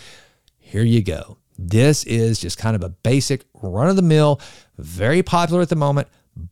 Here 0.59 0.83
you 0.83 1.01
go. 1.01 1.37
This 1.57 2.03
is 2.03 2.37
just 2.37 2.57
kind 2.57 2.75
of 2.75 2.83
a 2.83 2.89
basic 2.89 3.45
run 3.53 3.87
of 3.87 3.95
the 3.95 4.01
mill, 4.01 4.41
very 4.77 5.23
popular 5.23 5.61
at 5.61 5.69
the 5.69 5.77
moment 5.77 6.09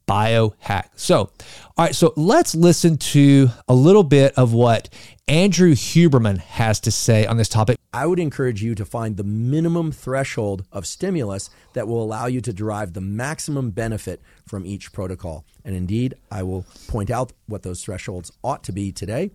biohack. 0.07 0.89
So, 0.95 1.29
all 1.77 1.85
right, 1.85 1.95
so 1.95 2.13
let's 2.15 2.53
listen 2.53 2.97
to 2.97 3.49
a 3.67 3.73
little 3.73 4.03
bit 4.03 4.33
of 4.37 4.53
what 4.53 4.89
Andrew 5.27 5.73
Huberman 5.73 6.39
has 6.39 6.79
to 6.81 6.91
say 6.91 7.25
on 7.25 7.37
this 7.37 7.49
topic. 7.49 7.77
I 7.93 8.05
would 8.05 8.19
encourage 8.19 8.63
you 8.63 8.75
to 8.75 8.85
find 8.85 9.17
the 9.17 9.23
minimum 9.23 9.91
threshold 9.91 10.65
of 10.71 10.85
stimulus 10.85 11.49
that 11.73 11.87
will 11.87 12.01
allow 12.03 12.25
you 12.27 12.41
to 12.41 12.53
derive 12.53 12.93
the 12.93 13.01
maximum 13.01 13.71
benefit 13.71 14.21
from 14.47 14.65
each 14.65 14.93
protocol. 14.93 15.45
And 15.65 15.75
indeed, 15.75 16.15
I 16.31 16.43
will 16.43 16.65
point 16.87 17.09
out 17.09 17.33
what 17.47 17.63
those 17.63 17.83
thresholds 17.83 18.31
ought 18.43 18.63
to 18.65 18.71
be 18.71 18.91
today. 18.91 19.31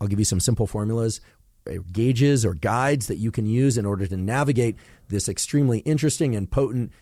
I'll 0.00 0.08
give 0.08 0.18
you 0.18 0.24
some 0.24 0.40
simple 0.40 0.66
formulas, 0.66 1.20
gauges, 1.92 2.44
or 2.44 2.54
guides 2.54 3.06
that 3.06 3.16
you 3.16 3.30
can 3.30 3.46
use 3.46 3.78
in 3.78 3.86
order 3.86 4.06
to 4.06 4.16
navigate 4.16 4.76
this 5.08 5.28
extremely 5.28 5.78
interesting 5.80 6.34
and 6.34 6.50
potent 6.50 6.92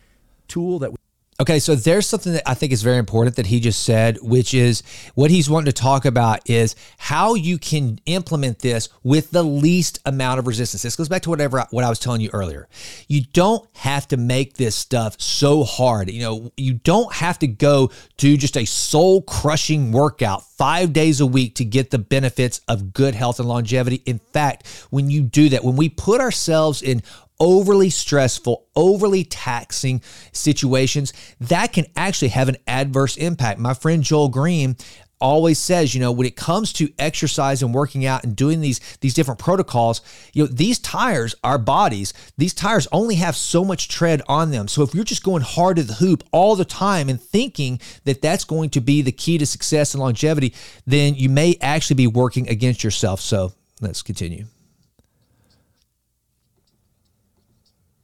tool 0.47 0.79
that 0.79 0.93
Okay, 1.39 1.59
so 1.59 1.73
there's 1.73 2.05
something 2.05 2.33
that 2.33 2.47
I 2.47 2.53
think 2.53 2.71
is 2.71 2.83
very 2.83 2.97
important 2.97 3.37
that 3.37 3.47
he 3.47 3.59
just 3.59 3.83
said, 3.83 4.17
which 4.21 4.53
is 4.53 4.83
what 5.15 5.31
he's 5.31 5.49
wanting 5.49 5.65
to 5.65 5.73
talk 5.73 6.05
about 6.05 6.47
is 6.47 6.75
how 6.97 7.33
you 7.33 7.57
can 7.57 7.99
implement 8.05 8.59
this 8.59 8.89
with 9.03 9.31
the 9.31 9.41
least 9.41 9.99
amount 10.05 10.39
of 10.39 10.45
resistance. 10.45 10.83
This 10.83 10.95
goes 10.95 11.09
back 11.09 11.23
to 11.23 11.31
whatever 11.31 11.65
what 11.71 11.83
I 11.83 11.89
was 11.89 11.97
telling 11.97 12.21
you 12.21 12.29
earlier. 12.33 12.67
You 13.07 13.23
don't 13.33 13.67
have 13.77 14.07
to 14.09 14.17
make 14.17 14.55
this 14.55 14.75
stuff 14.75 15.19
so 15.19 15.63
hard. 15.63 16.11
You 16.11 16.21
know, 16.21 16.51
you 16.55 16.75
don't 16.75 17.11
have 17.13 17.39
to 17.39 17.47
go 17.47 17.89
do 18.17 18.37
just 18.37 18.55
a 18.55 18.65
soul 18.65 19.23
crushing 19.23 19.91
workout 19.91 20.43
five 20.43 20.93
days 20.93 21.19
a 21.19 21.25
week 21.25 21.55
to 21.55 21.65
get 21.65 21.89
the 21.89 21.99
benefits 21.99 22.61
of 22.67 22.93
good 22.93 23.15
health 23.15 23.39
and 23.39 23.49
longevity. 23.49 24.03
In 24.05 24.19
fact, 24.19 24.67
when 24.91 25.09
you 25.09 25.23
do 25.23 25.49
that, 25.49 25.63
when 25.63 25.75
we 25.75 25.89
put 25.89 26.21
ourselves 26.21 26.81
in 26.81 27.01
overly 27.43 27.89
stressful, 27.89 28.65
overly 28.73 29.25
taxing 29.25 30.01
situations, 30.31 31.11
that 31.41 31.73
can 31.73 31.85
actually 31.97 32.29
have 32.29 32.47
an 32.47 32.55
adverse 32.67 33.17
impact. 33.17 33.59
My 33.59 33.73
friend 33.73 34.01
Joel 34.01 34.29
Greene 34.29 34.77
always 35.19 35.59
says, 35.59 35.93
you 35.93 35.99
know, 35.99 36.11
when 36.11 36.25
it 36.25 36.37
comes 36.37 36.71
to 36.73 36.89
exercise 36.97 37.61
and 37.61 37.73
working 37.73 38.05
out 38.05 38.23
and 38.23 38.33
doing 38.33 38.61
these 38.61 38.79
these 39.01 39.13
different 39.13 39.41
protocols, 39.41 40.01
you 40.31 40.43
know, 40.43 40.47
these 40.47 40.79
tires, 40.79 41.35
our 41.43 41.57
bodies, 41.57 42.13
these 42.37 42.53
tires 42.53 42.87
only 42.93 43.15
have 43.15 43.35
so 43.35 43.65
much 43.65 43.89
tread 43.89 44.21
on 44.29 44.51
them. 44.51 44.69
So 44.69 44.81
if 44.81 44.95
you're 44.95 45.03
just 45.03 45.23
going 45.23 45.43
hard 45.43 45.75
to 45.77 45.83
the 45.83 45.95
hoop 45.95 46.23
all 46.31 46.55
the 46.55 46.65
time 46.65 47.09
and 47.09 47.21
thinking 47.21 47.81
that 48.05 48.21
that's 48.21 48.45
going 48.45 48.69
to 48.71 48.79
be 48.79 49.01
the 49.01 49.11
key 49.11 49.37
to 49.37 49.45
success 49.45 49.93
and 49.93 50.01
longevity, 50.01 50.53
then 50.85 51.15
you 51.15 51.27
may 51.27 51.57
actually 51.59 51.95
be 51.95 52.07
working 52.07 52.47
against 52.47 52.85
yourself. 52.85 53.19
So 53.19 53.51
let's 53.81 54.01
continue. 54.01 54.45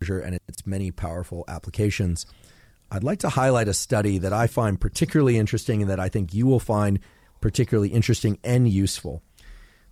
And 0.01 0.39
its 0.47 0.65
many 0.65 0.91
powerful 0.91 1.43
applications. 1.47 2.25
I'd 2.89 3.03
like 3.03 3.19
to 3.19 3.29
highlight 3.29 3.67
a 3.67 3.73
study 3.73 4.17
that 4.19 4.33
I 4.33 4.47
find 4.47 4.79
particularly 4.79 5.37
interesting 5.37 5.81
and 5.81 5.91
that 5.91 5.99
I 5.99 6.09
think 6.09 6.33
you 6.33 6.47
will 6.47 6.59
find 6.59 6.99
particularly 7.41 7.89
interesting 7.89 8.39
and 8.43 8.67
useful. 8.67 9.21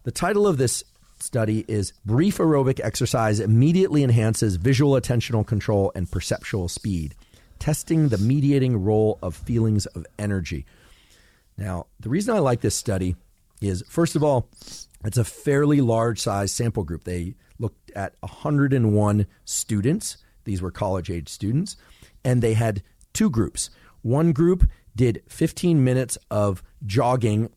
The 0.03 0.11
title 0.11 0.47
of 0.47 0.57
this 0.57 0.83
study 1.19 1.65
is 1.67 1.93
Brief 2.05 2.37
Aerobic 2.37 2.79
Exercise 2.81 3.39
Immediately 3.39 4.03
Enhances 4.03 4.55
Visual 4.55 4.99
Attentional 4.99 5.45
Control 5.45 5.91
and 5.93 6.09
Perceptual 6.09 6.69
Speed, 6.69 7.13
testing 7.59 8.07
the 8.07 8.17
mediating 8.17 8.81
role 8.83 9.19
of 9.21 9.35
feelings 9.35 9.85
of 9.87 10.05
energy. 10.17 10.65
Now, 11.57 11.87
the 11.99 12.09
reason 12.09 12.35
I 12.35 12.39
like 12.39 12.61
this 12.61 12.75
study 12.75 13.15
is, 13.61 13.83
first 13.89 14.15
of 14.15 14.23
all, 14.23 14.47
it's 15.03 15.17
a 15.17 15.25
fairly 15.25 15.81
large 15.81 16.21
size 16.21 16.51
sample 16.51 16.83
group. 16.83 17.03
They 17.03 17.35
at 17.97 18.13
101 18.21 19.25
students. 19.43 20.17
These 20.45 20.61
were 20.61 20.71
college 20.71 21.09
age 21.09 21.27
students. 21.27 21.75
And 22.23 22.41
they 22.41 22.53
had 22.53 22.83
two 23.11 23.29
groups. 23.29 23.69
One 24.03 24.31
group 24.31 24.63
did 24.95 25.21
15 25.27 25.83
minutes 25.83 26.17
of 26.31 26.63
jogging 26.85 27.49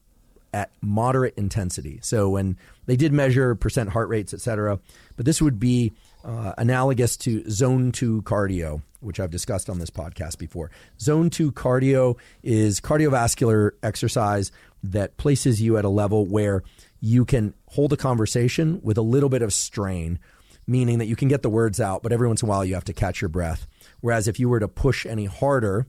at 0.53 0.73
moderate 0.81 1.35
intensity. 1.37 2.01
So 2.03 2.31
when 2.31 2.57
they 2.87 2.97
did 2.97 3.13
measure 3.13 3.55
percent 3.55 3.91
heart 3.91 4.09
rates, 4.09 4.35
et 4.35 4.41
cetera, 4.41 4.81
but 5.17 5.27
this 5.27 5.41
would 5.41 5.61
be 5.61 5.93
uh, 6.25 6.55
analogous 6.59 7.17
to 7.19 7.49
zone 7.49 7.93
two 7.93 8.23
cardio, 8.23 8.83
which 9.01 9.21
I've 9.21 9.31
discussed 9.31 9.71
on 9.71 9.79
this 9.79 9.91
podcast 9.91 10.39
before. 10.39 10.71
Zone 10.99 11.31
two 11.31 11.53
cardio 11.53 12.19
is 12.43 12.81
cardiovascular 12.81 13.73
exercise 13.83 14.51
that 14.83 15.17
places 15.17 15.63
you 15.63 15.77
at 15.77 15.85
a 15.85 15.89
level 15.89 16.27
where 16.27 16.63
you 17.01 17.25
can 17.25 17.55
hold 17.67 17.93
a 17.93 17.97
conversation 17.97 18.81
with 18.83 18.99
a 18.99 19.03
little 19.03 19.29
bit 19.29 19.43
of 19.43 19.53
strain, 19.53 20.19
meaning 20.67 20.99
that 20.99 21.07
you 21.07 21.17
can 21.17 21.29
get 21.29 21.43
the 21.43 21.51
words 21.51 21.81
out, 21.81 22.03
but 22.03 22.13
every 22.13 22.29
once 22.29 22.43
in 22.43 22.49
a 22.49 22.51
while 22.51 22.65
you 22.65 22.75
have 22.75 22.85
to 22.85 22.93
catch 22.93 23.21
your 23.21 23.29
breath. 23.29 23.67
Whereas 24.01 24.29
if 24.29 24.39
you 24.39 24.49
were 24.49 24.61
to 24.61 24.69
push 24.69 25.07
any 25.07 25.25
harder 25.25 25.87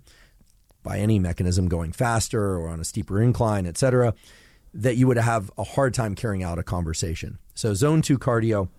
by 0.84 0.98
any 0.98 1.20
mechanism 1.20 1.68
going 1.68 1.92
faster 1.92 2.56
or 2.56 2.70
on 2.70 2.80
a 2.80 2.86
steeper 2.86 3.22
incline, 3.22 3.68
et 3.68 3.78
cetera, 3.78 4.14
that 4.74 4.96
you 4.96 5.08
would 5.08 5.18
have 5.18 5.52
a 5.58 5.64
hard 5.64 5.94
time 5.94 6.16
carrying 6.16 6.44
out 6.44 6.58
a 6.58 6.64
conversation. 6.64 7.38
So 7.54 7.74
zone 7.74 8.02
two 8.02 8.18
cardio 8.18 8.70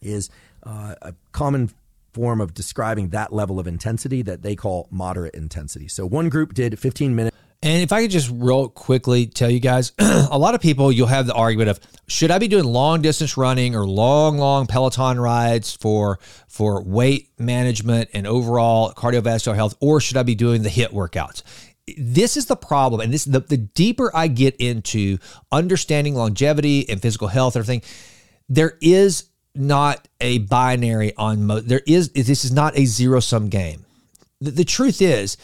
is 0.00 0.30
uh, 0.62 0.94
a 1.02 1.14
common 1.32 1.70
form 2.12 2.40
of 2.40 2.54
describing 2.54 3.10
that 3.10 3.32
level 3.32 3.60
of 3.60 3.66
intensity 3.66 4.22
that 4.22 4.42
they 4.42 4.56
call 4.56 4.88
moderate 4.90 5.34
intensity. 5.34 5.86
So 5.86 6.06
one 6.06 6.28
group 6.28 6.54
did 6.54 6.78
15 6.78 7.14
minutes. 7.14 7.36
And 7.62 7.82
if 7.82 7.92
I 7.92 8.02
could 8.02 8.12
just 8.12 8.30
real 8.32 8.68
quickly 8.68 9.26
tell 9.26 9.50
you 9.50 9.58
guys, 9.58 9.92
a 9.98 10.38
lot 10.38 10.54
of 10.54 10.60
people 10.60 10.92
you'll 10.92 11.08
have 11.08 11.26
the 11.26 11.34
argument 11.34 11.70
of 11.70 11.80
should 12.06 12.30
I 12.30 12.38
be 12.38 12.46
doing 12.46 12.64
long 12.64 13.02
distance 13.02 13.36
running 13.36 13.74
or 13.74 13.86
long, 13.86 14.38
long 14.38 14.66
Peloton 14.66 15.18
rides 15.18 15.74
for 15.74 16.20
for 16.46 16.82
weight 16.82 17.30
management 17.38 18.10
and 18.14 18.26
overall 18.26 18.92
cardiovascular 18.92 19.56
health, 19.56 19.76
or 19.80 20.00
should 20.00 20.16
I 20.16 20.22
be 20.22 20.36
doing 20.36 20.62
the 20.62 20.68
HIIT 20.68 20.92
workouts? 20.92 21.42
This 21.96 22.36
is 22.36 22.46
the 22.46 22.56
problem, 22.56 23.00
and 23.00 23.12
this 23.12 23.24
the, 23.24 23.40
the 23.40 23.56
deeper 23.56 24.10
I 24.14 24.28
get 24.28 24.54
into 24.56 25.18
understanding 25.50 26.14
longevity 26.14 26.88
and 26.88 27.02
physical 27.02 27.28
health, 27.28 27.56
and 27.56 27.64
everything, 27.64 27.82
there 28.48 28.78
is 28.80 29.24
not 29.54 30.06
a 30.20 30.38
binary 30.38 31.14
on 31.16 31.44
mo- 31.44 31.60
there 31.60 31.82
is 31.86 32.10
this 32.10 32.44
is 32.44 32.52
not 32.52 32.78
a 32.78 32.84
zero 32.84 33.18
sum 33.18 33.48
game. 33.48 33.84
The, 34.40 34.52
the 34.52 34.64
truth 34.64 35.02
is 35.02 35.36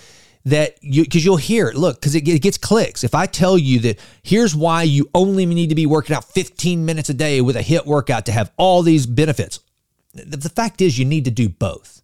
that 0.45 0.77
you 0.83 1.05
because 1.05 1.25
you'll 1.25 1.37
hear 1.37 1.69
it. 1.69 1.75
look 1.75 2.01
because 2.01 2.15
it, 2.15 2.27
it 2.29 2.43
gets 2.43 2.59
clicks 2.59 3.03
if 3.03 3.15
i 3.15 3.27
tell 3.27 3.57
you 3.57 3.79
that 3.79 3.99
here's 4.23 4.55
why 4.55 4.83
you 4.83 5.09
only 5.15 5.47
need 5.47 5.69
to 5.69 5.75
be 5.75 5.87
working 5.87 6.15
out 6.15 6.25
15 6.25 6.85
minutes 6.85 7.09
a 7.09 7.15
day 7.15 7.41
with 7.41 7.57
a 7.57 7.61
HIIT 7.61 7.87
workout 7.87 8.27
to 8.27 8.33
have 8.33 8.53
all 8.57 8.83
these 8.83 9.07
benefits 9.07 9.61
the, 10.13 10.37
the 10.37 10.51
fact 10.51 10.81
is 10.81 10.99
you 10.99 11.05
need 11.05 11.25
to 11.25 11.31
do 11.31 11.49
both 11.49 12.03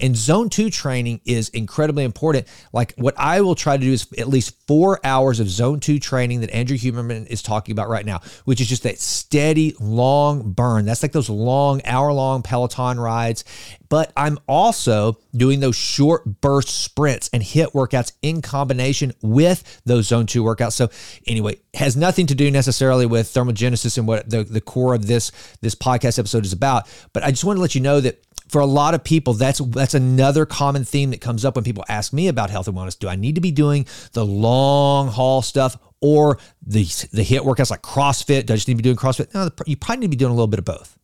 and 0.00 0.16
zone 0.16 0.48
two 0.48 0.70
training 0.70 1.20
is 1.24 1.48
incredibly 1.50 2.04
important. 2.04 2.46
Like 2.72 2.94
what 2.96 3.14
I 3.18 3.40
will 3.40 3.54
try 3.54 3.76
to 3.76 3.82
do 3.82 3.92
is 3.92 4.06
at 4.18 4.28
least 4.28 4.56
four 4.66 5.00
hours 5.04 5.40
of 5.40 5.48
zone 5.48 5.80
two 5.80 5.98
training 5.98 6.40
that 6.40 6.50
Andrew 6.50 6.76
Huberman 6.76 7.26
is 7.26 7.42
talking 7.42 7.72
about 7.72 7.88
right 7.88 8.06
now, 8.06 8.20
which 8.44 8.60
is 8.60 8.68
just 8.68 8.82
that 8.84 8.98
steady, 8.98 9.74
long 9.80 10.52
burn. 10.52 10.84
That's 10.84 11.02
like 11.02 11.12
those 11.12 11.30
long, 11.30 11.82
hour 11.84 12.12
long 12.12 12.42
Peloton 12.42 12.98
rides. 12.98 13.44
But 13.92 14.10
I'm 14.16 14.38
also 14.48 15.18
doing 15.36 15.60
those 15.60 15.76
short 15.76 16.24
burst 16.40 16.70
sprints 16.70 17.28
and 17.30 17.42
HIIT 17.42 17.72
workouts 17.72 18.12
in 18.22 18.40
combination 18.40 19.12
with 19.20 19.82
those 19.84 20.06
zone 20.06 20.24
two 20.24 20.42
workouts. 20.42 20.72
So 20.72 20.88
anyway, 21.26 21.58
has 21.74 21.94
nothing 21.94 22.26
to 22.28 22.34
do 22.34 22.50
necessarily 22.50 23.04
with 23.04 23.26
thermogenesis 23.26 23.98
and 23.98 24.08
what 24.08 24.30
the, 24.30 24.44
the 24.44 24.62
core 24.62 24.94
of 24.94 25.06
this, 25.08 25.30
this 25.60 25.74
podcast 25.74 26.18
episode 26.18 26.46
is 26.46 26.54
about. 26.54 26.88
But 27.12 27.22
I 27.22 27.32
just 27.32 27.44
want 27.44 27.58
to 27.58 27.60
let 27.60 27.74
you 27.74 27.82
know 27.82 28.00
that 28.00 28.22
for 28.52 28.60
a 28.60 28.66
lot 28.66 28.92
of 28.92 29.02
people, 29.02 29.32
that's 29.32 29.60
that's 29.60 29.94
another 29.94 30.44
common 30.44 30.84
theme 30.84 31.10
that 31.10 31.22
comes 31.22 31.42
up 31.42 31.56
when 31.56 31.64
people 31.64 31.84
ask 31.88 32.12
me 32.12 32.28
about 32.28 32.50
health 32.50 32.68
and 32.68 32.76
wellness. 32.76 32.98
Do 32.98 33.08
I 33.08 33.16
need 33.16 33.34
to 33.36 33.40
be 33.40 33.50
doing 33.50 33.86
the 34.12 34.26
long 34.26 35.08
haul 35.08 35.40
stuff 35.40 35.78
or 36.02 36.38
the 36.64 36.84
the 37.12 37.24
HIIT 37.24 37.40
workouts 37.40 37.70
like 37.70 37.80
CrossFit? 37.80 38.44
Do 38.44 38.52
I 38.52 38.56
just 38.56 38.68
need 38.68 38.74
to 38.74 38.82
be 38.82 38.82
doing 38.82 38.96
CrossFit? 38.96 39.32
No, 39.32 39.48
you 39.66 39.76
probably 39.78 40.00
need 40.00 40.06
to 40.08 40.10
be 40.10 40.16
doing 40.16 40.32
a 40.32 40.34
little 40.34 40.48
bit 40.48 40.58
of 40.58 40.66
both. 40.66 40.98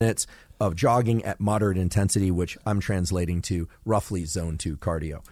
Minutes 0.00 0.28
of 0.60 0.76
jogging 0.76 1.24
at 1.24 1.40
moderate 1.40 1.76
intensity, 1.76 2.30
which 2.30 2.56
I'm 2.64 2.78
translating 2.78 3.42
to 3.42 3.68
roughly 3.84 4.24
zone 4.24 4.56
two 4.56 4.76
cardio. 4.76 5.24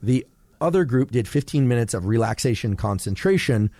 The 0.00 0.24
other 0.60 0.84
group 0.84 1.10
did 1.10 1.26
15 1.26 1.66
minutes 1.66 1.94
of 1.94 2.06
relaxation 2.06 2.76
concentration 2.76 3.72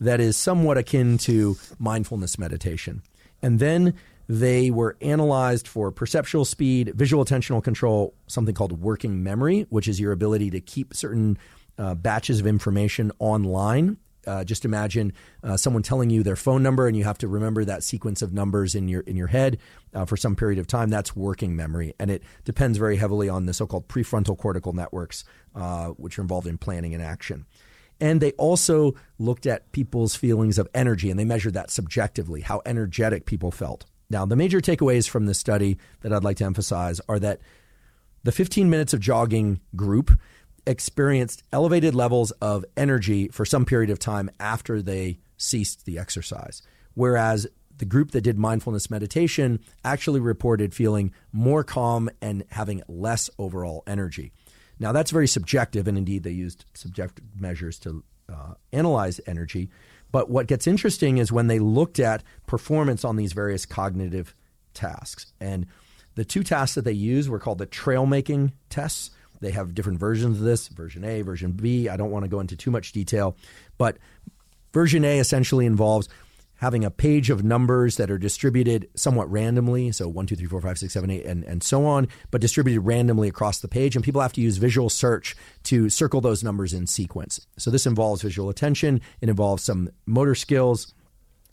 that 0.00 0.20
is 0.20 0.36
somewhat 0.36 0.78
akin 0.78 1.18
to 1.18 1.56
mindfulness 1.80 2.38
meditation. 2.38 3.02
And 3.42 3.58
then 3.58 3.94
they 4.28 4.70
were 4.70 4.96
analyzed 5.00 5.66
for 5.66 5.90
perceptual 5.90 6.44
speed, 6.44 6.92
visual 6.94 7.24
attentional 7.24 7.64
control, 7.64 8.14
something 8.26 8.54
called 8.54 8.80
working 8.80 9.22
memory, 9.22 9.66
which 9.70 9.88
is 9.88 9.98
your 9.98 10.12
ability 10.12 10.50
to 10.50 10.60
keep 10.60 10.94
certain 10.94 11.38
uh, 11.78 11.94
batches 11.94 12.40
of 12.40 12.46
information 12.46 13.10
online. 13.18 13.96
Uh, 14.26 14.44
just 14.44 14.66
imagine 14.66 15.14
uh, 15.42 15.56
someone 15.56 15.82
telling 15.82 16.10
you 16.10 16.22
their 16.22 16.36
phone 16.36 16.62
number, 16.62 16.86
and 16.86 16.94
you 16.94 17.04
have 17.04 17.16
to 17.16 17.26
remember 17.26 17.64
that 17.64 17.82
sequence 17.82 18.20
of 18.20 18.34
numbers 18.34 18.74
in 18.74 18.86
your 18.86 19.00
in 19.02 19.16
your 19.16 19.28
head 19.28 19.56
uh, 19.94 20.04
for 20.04 20.18
some 20.18 20.36
period 20.36 20.58
of 20.58 20.66
time. 20.66 20.90
That's 20.90 21.16
working 21.16 21.56
memory, 21.56 21.94
and 21.98 22.10
it 22.10 22.22
depends 22.44 22.76
very 22.76 22.96
heavily 22.98 23.30
on 23.30 23.46
the 23.46 23.54
so-called 23.54 23.88
prefrontal 23.88 24.36
cortical 24.36 24.74
networks, 24.74 25.24
uh, 25.54 25.86
which 25.90 26.18
are 26.18 26.22
involved 26.22 26.46
in 26.46 26.58
planning 26.58 26.92
and 26.92 27.02
action. 27.02 27.46
And 28.00 28.20
they 28.20 28.32
also 28.32 28.94
looked 29.18 29.46
at 29.46 29.72
people's 29.72 30.14
feelings 30.14 30.58
of 30.58 30.68
energy, 30.74 31.10
and 31.10 31.18
they 31.18 31.24
measured 31.24 31.54
that 31.54 31.70
subjectively, 31.70 32.42
how 32.42 32.60
energetic 32.66 33.24
people 33.24 33.50
felt. 33.50 33.86
Now, 34.10 34.24
the 34.24 34.36
major 34.36 34.60
takeaways 34.60 35.08
from 35.08 35.26
this 35.26 35.38
study 35.38 35.76
that 36.00 36.12
I'd 36.12 36.24
like 36.24 36.38
to 36.38 36.44
emphasize 36.44 37.00
are 37.08 37.18
that 37.18 37.40
the 38.24 38.32
15 38.32 38.70
minutes 38.70 38.94
of 38.94 39.00
jogging 39.00 39.60
group 39.76 40.18
experienced 40.66 41.42
elevated 41.52 41.94
levels 41.94 42.30
of 42.42 42.64
energy 42.76 43.28
for 43.28 43.44
some 43.44 43.66
period 43.66 43.90
of 43.90 43.98
time 43.98 44.30
after 44.40 44.80
they 44.80 45.18
ceased 45.36 45.84
the 45.84 45.98
exercise. 45.98 46.62
Whereas 46.94 47.46
the 47.76 47.84
group 47.84 48.12
that 48.12 48.22
did 48.22 48.38
mindfulness 48.38 48.90
meditation 48.90 49.60
actually 49.84 50.20
reported 50.20 50.74
feeling 50.74 51.12
more 51.30 51.62
calm 51.62 52.08
and 52.22 52.44
having 52.50 52.82
less 52.88 53.28
overall 53.38 53.82
energy. 53.86 54.32
Now, 54.80 54.92
that's 54.92 55.10
very 55.10 55.28
subjective, 55.28 55.86
and 55.86 55.98
indeed, 55.98 56.22
they 56.22 56.30
used 56.30 56.64
subjective 56.72 57.24
measures 57.38 57.78
to 57.80 58.04
uh, 58.32 58.54
analyze 58.72 59.20
energy. 59.26 59.70
But 60.10 60.30
what 60.30 60.46
gets 60.46 60.66
interesting 60.66 61.18
is 61.18 61.30
when 61.30 61.48
they 61.48 61.58
looked 61.58 61.98
at 61.98 62.22
performance 62.46 63.04
on 63.04 63.16
these 63.16 63.32
various 63.32 63.66
cognitive 63.66 64.34
tasks. 64.74 65.32
And 65.40 65.66
the 66.14 66.24
two 66.24 66.42
tasks 66.42 66.74
that 66.74 66.84
they 66.84 66.92
used 66.92 67.28
were 67.28 67.38
called 67.38 67.58
the 67.58 67.66
trail 67.66 68.06
making 68.06 68.52
tests. 68.70 69.10
They 69.40 69.50
have 69.52 69.74
different 69.74 70.00
versions 70.00 70.38
of 70.38 70.44
this 70.44 70.68
version 70.68 71.04
A, 71.04 71.22
version 71.22 71.52
B. 71.52 71.88
I 71.88 71.96
don't 71.96 72.10
want 72.10 72.24
to 72.24 72.28
go 72.28 72.40
into 72.40 72.56
too 72.56 72.70
much 72.70 72.92
detail, 72.92 73.36
but 73.76 73.98
version 74.72 75.04
A 75.04 75.18
essentially 75.18 75.66
involves 75.66 76.08
having 76.58 76.84
a 76.84 76.90
page 76.90 77.30
of 77.30 77.44
numbers 77.44 77.96
that 77.96 78.10
are 78.10 78.18
distributed 78.18 78.88
somewhat 78.94 79.30
randomly. 79.30 79.90
So 79.92 80.08
1, 80.08 80.26
2, 80.26 80.36
3, 80.36 80.46
4, 80.46 80.60
5, 80.60 80.78
6, 80.78 80.92
7, 80.92 81.10
8, 81.10 81.24
and, 81.24 81.44
and 81.44 81.62
so 81.62 81.86
on, 81.86 82.08
but 82.30 82.40
distributed 82.40 82.80
randomly 82.82 83.28
across 83.28 83.60
the 83.60 83.68
page. 83.68 83.96
And 83.96 84.04
people 84.04 84.20
have 84.20 84.32
to 84.34 84.40
use 84.40 84.56
visual 84.56 84.90
search 84.90 85.36
to 85.64 85.88
circle 85.88 86.20
those 86.20 86.44
numbers 86.44 86.72
in 86.72 86.86
sequence. 86.86 87.46
So 87.58 87.70
this 87.70 87.86
involves 87.86 88.22
visual 88.22 88.48
attention, 88.48 89.00
it 89.20 89.28
involves 89.28 89.62
some 89.62 89.90
motor 90.06 90.34
skills, 90.34 90.94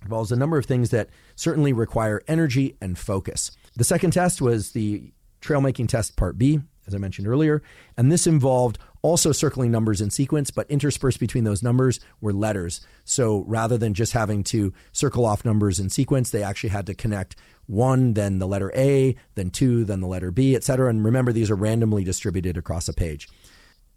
involves 0.02 0.32
a 0.32 0.36
number 0.36 0.58
of 0.58 0.66
things 0.66 0.90
that 0.90 1.10
certainly 1.36 1.74
require 1.74 2.22
energy 2.28 2.76
and 2.82 2.98
focus. 2.98 3.52
The 3.76 3.84
second 3.84 4.12
test 4.12 4.42
was 4.42 4.72
the 4.72 5.12
trail 5.42 5.62
making 5.62 5.88
test 5.88 6.16
part 6.16 6.38
B 6.38 6.62
as 6.88 6.94
I 6.94 6.98
mentioned 6.98 7.28
earlier. 7.28 7.62
And 7.98 8.12
this 8.12 8.28
involved 8.28 8.78
also 9.06 9.32
circling 9.32 9.70
numbers 9.70 10.02
in 10.02 10.10
sequence, 10.10 10.50
but 10.50 10.68
interspersed 10.68 11.20
between 11.20 11.44
those 11.44 11.62
numbers 11.62 12.00
were 12.22 12.34
letters. 12.34 12.82
So 13.04 13.44
rather 13.46 13.78
than 13.78 13.94
just 13.94 14.14
having 14.14 14.44
to 14.46 14.74
circle 14.94 15.28
off 15.28 15.46
numbers 15.46 15.80
in 15.80 15.92
sequence, 15.92 16.32
they 16.32 16.42
actually 16.42 16.72
had 16.72 16.88
to 16.88 16.96
connect 16.96 17.36
one, 17.68 18.16
then 18.16 18.40
the 18.40 18.48
letter 18.48 18.72
A, 18.76 19.16
then 19.36 19.52
two, 19.52 19.86
then 19.86 20.02
the 20.02 20.08
letter 20.08 20.32
B, 20.32 20.56
et 20.56 20.64
cetera. 20.64 20.90
And 20.90 21.06
remember, 21.06 21.32
these 21.32 21.52
are 21.52 21.56
randomly 21.56 22.04
distributed 22.04 22.58
across 22.58 22.88
a 22.88 22.94
page. 22.94 23.30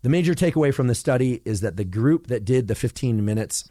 The 0.02 0.10
major 0.10 0.34
takeaway 0.34 0.74
from 0.74 0.88
the 0.88 0.94
study 0.94 1.40
is 1.46 1.62
that 1.62 1.78
the 1.78 1.84
group 1.86 2.26
that 2.26 2.44
did 2.44 2.68
the 2.68 2.74
15 2.74 3.24
minutes 3.24 3.70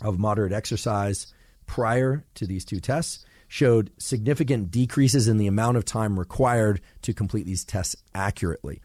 of 0.00 0.18
moderate 0.18 0.52
exercise 0.52 1.32
prior 1.66 2.24
to 2.34 2.48
these 2.48 2.64
two 2.64 2.80
tests 2.80 3.24
showed 3.46 3.92
significant 3.96 4.72
decreases 4.72 5.28
in 5.28 5.38
the 5.38 5.46
amount 5.46 5.76
of 5.76 5.84
time 5.84 6.18
required 6.18 6.80
to 7.02 7.14
complete 7.14 7.46
these 7.46 7.64
tests 7.64 7.94
accurately. 8.12 8.80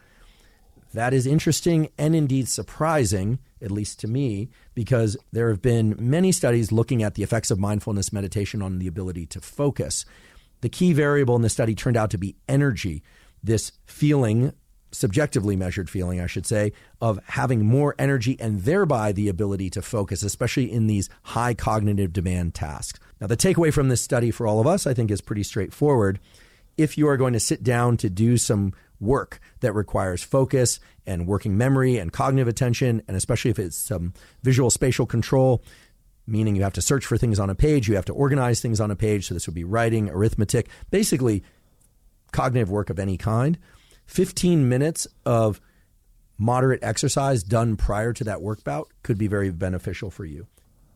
That 0.94 1.14
is 1.14 1.28
interesting 1.28 1.90
and 1.98 2.16
indeed 2.16 2.48
surprising, 2.48 3.40
at 3.62 3.72
least 3.72 4.00
to 4.00 4.08
me, 4.08 4.50
because 4.74 5.18
there 5.32 5.50
have 5.50 5.62
been 5.62 5.96
many 6.00 6.32
studies 6.32 6.72
looking 6.72 7.04
at 7.04 7.16
the 7.16 7.24
effects 7.24 7.52
of 7.52 7.60
mindfulness 7.60 8.12
meditation 8.12 8.62
on 8.62 8.80
the 8.80 8.88
ability 8.88 9.26
to 9.28 9.42
focus. 9.42 10.06
The 10.62 10.70
key 10.70 10.94
variable 10.94 11.36
in 11.36 11.42
the 11.42 11.50
study 11.50 11.76
turned 11.76 11.98
out 11.98 12.10
to 12.12 12.18
be 12.18 12.36
energy, 12.48 13.04
this 13.44 13.72
feeling 13.86 14.54
subjectively 14.92 15.56
measured 15.56 15.90
feeling, 15.90 16.20
I 16.20 16.28
should 16.28 16.46
say, 16.46 16.74
of 17.02 17.20
having 17.26 17.66
more 17.66 17.96
energy 18.00 18.38
and 18.40 18.62
thereby 18.62 19.12
the 19.12 19.30
ability 19.30 19.70
to 19.72 19.82
focus, 19.82 20.24
especially 20.24 20.72
in 20.72 20.88
these 20.88 21.10
high 21.24 21.54
cognitive 21.54 22.14
demand 22.14 22.56
tasks. 22.56 23.00
Now, 23.22 23.28
the 23.28 23.38
takeaway 23.38 23.74
from 23.74 23.90
this 23.90 24.02
study 24.02 24.32
for 24.32 24.48
all 24.48 24.60
of 24.60 24.68
us, 24.68 24.88
I 24.88 24.94
think, 24.94 25.12
is 25.12 25.22
pretty 25.22 25.44
straightforward. 25.44 26.20
If 26.78 26.98
you 26.98 27.08
are 27.08 27.18
going 27.18 27.34
to 27.34 27.40
sit 27.40 27.62
down 27.62 27.98
to 27.98 28.10
do 28.10 28.38
some 28.38 28.74
work 29.00 29.40
that 29.62 29.74
requires 29.74 30.24
focus 30.24 30.80
and 31.06 31.28
working 31.28 31.58
memory 31.58 31.98
and 31.98 32.12
cognitive 32.12 32.48
attention, 32.48 33.02
and 33.08 33.16
especially 33.16 33.52
if 33.52 33.60
it's 33.60 33.78
some 33.78 34.14
visual 34.44 34.70
spatial 34.70 35.06
control, 35.06 35.64
meaning 36.28 36.56
you 36.56 36.64
have 36.64 36.74
to 36.74 36.82
search 36.82 37.06
for 37.06 37.18
things 37.18 37.40
on 37.40 37.50
a 37.50 37.56
page, 37.56 37.88
you 37.88 37.96
have 37.96 38.06
to 38.06 38.14
organize 38.14 38.62
things 38.62 38.80
on 38.80 38.92
a 38.92 38.96
page. 38.96 39.28
So 39.28 39.34
this 39.34 39.48
would 39.48 39.56
be 39.56 39.64
writing, 39.64 40.10
arithmetic, 40.10 40.70
basically 40.92 41.44
cognitive 42.32 42.70
work 42.70 42.90
of 42.90 43.00
any 43.00 43.18
kind. 43.18 43.58
15 44.06 44.68
minutes 44.68 45.08
of 45.26 45.60
moderate 46.38 46.84
exercise 46.84 47.44
done 47.44 47.76
prior 47.76 48.14
to 48.14 48.24
that 48.24 48.42
work 48.42 48.64
bout 48.64 48.90
could 49.04 49.18
be 49.18 49.28
very 49.28 49.52
beneficial 49.52 50.10
for 50.10 50.26
you. 50.26 50.48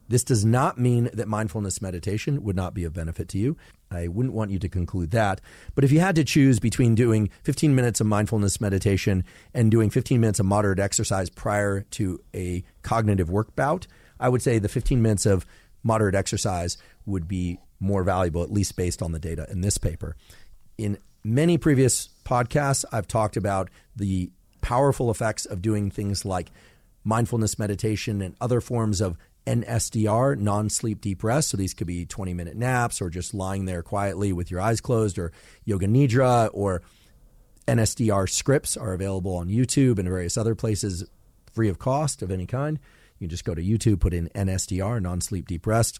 This 0.07 0.23
does 0.23 0.43
not 0.43 0.77
mean 0.77 1.09
that 1.13 1.27
mindfulness 1.27 1.81
meditation 1.81 2.43
would 2.43 2.55
not 2.55 2.73
be 2.73 2.83
of 2.83 2.93
benefit 2.93 3.27
to 3.29 3.37
you. 3.37 3.57
I 3.89 4.07
wouldn't 4.07 4.33
want 4.33 4.51
you 4.51 4.59
to 4.59 4.69
conclude 4.69 5.11
that. 5.11 5.39
But 5.75 5.83
if 5.83 5.91
you 5.91 5.99
had 5.99 6.15
to 6.15 6.23
choose 6.23 6.59
between 6.59 6.95
doing 6.95 7.29
15 7.43 7.73
minutes 7.75 8.01
of 8.01 8.07
mindfulness 8.07 8.59
meditation 8.59 9.23
and 9.53 9.71
doing 9.71 9.89
15 9.89 10.19
minutes 10.19 10.39
of 10.39 10.45
moderate 10.45 10.79
exercise 10.79 11.29
prior 11.29 11.81
to 11.91 12.19
a 12.35 12.63
cognitive 12.81 13.29
work 13.29 13.55
bout, 13.55 13.87
I 14.19 14.29
would 14.29 14.41
say 14.41 14.59
the 14.59 14.69
15 14.69 15.01
minutes 15.01 15.25
of 15.25 15.45
moderate 15.83 16.15
exercise 16.15 16.77
would 17.05 17.27
be 17.27 17.59
more 17.79 18.03
valuable, 18.03 18.43
at 18.43 18.51
least 18.51 18.75
based 18.75 19.01
on 19.01 19.11
the 19.11 19.19
data 19.19 19.45
in 19.49 19.61
this 19.61 19.77
paper. 19.77 20.15
In 20.77 20.97
many 21.23 21.57
previous 21.57 22.09
podcasts, 22.25 22.85
I've 22.91 23.07
talked 23.07 23.37
about 23.37 23.69
the 23.95 24.31
powerful 24.61 25.11
effects 25.11 25.45
of 25.45 25.61
doing 25.61 25.91
things 25.91 26.23
like 26.25 26.49
mindfulness 27.03 27.59
meditation 27.59 28.21
and 28.21 28.35
other 28.39 28.61
forms 28.61 29.01
of 29.01 29.17
NSDR, 29.45 30.37
non 30.37 30.69
sleep 30.69 31.01
deep 31.01 31.23
rest. 31.23 31.49
So 31.49 31.57
these 31.57 31.73
could 31.73 31.87
be 31.87 32.05
20 32.05 32.33
minute 32.33 32.55
naps 32.55 33.01
or 33.01 33.09
just 33.09 33.33
lying 33.33 33.65
there 33.65 33.83
quietly 33.83 34.33
with 34.33 34.49
your 34.49 34.61
eyes 34.61 34.81
closed 34.81 35.17
or 35.17 35.31
yoga 35.65 35.87
nidra 35.87 36.49
or 36.53 36.81
NSDR 37.67 38.29
scripts 38.29 38.75
are 38.75 38.93
available 38.93 39.35
on 39.35 39.47
YouTube 39.47 39.99
and 39.99 40.07
various 40.07 40.37
other 40.37 40.55
places 40.55 41.05
free 41.51 41.69
of 41.69 41.79
cost 41.79 42.21
of 42.21 42.31
any 42.31 42.45
kind. 42.45 42.79
You 43.19 43.27
just 43.27 43.45
go 43.45 43.55
to 43.55 43.61
YouTube, 43.61 43.99
put 43.99 44.13
in 44.13 44.29
NSDR, 44.29 45.01
non 45.01 45.21
sleep 45.21 45.47
deep 45.47 45.65
rest. 45.65 45.99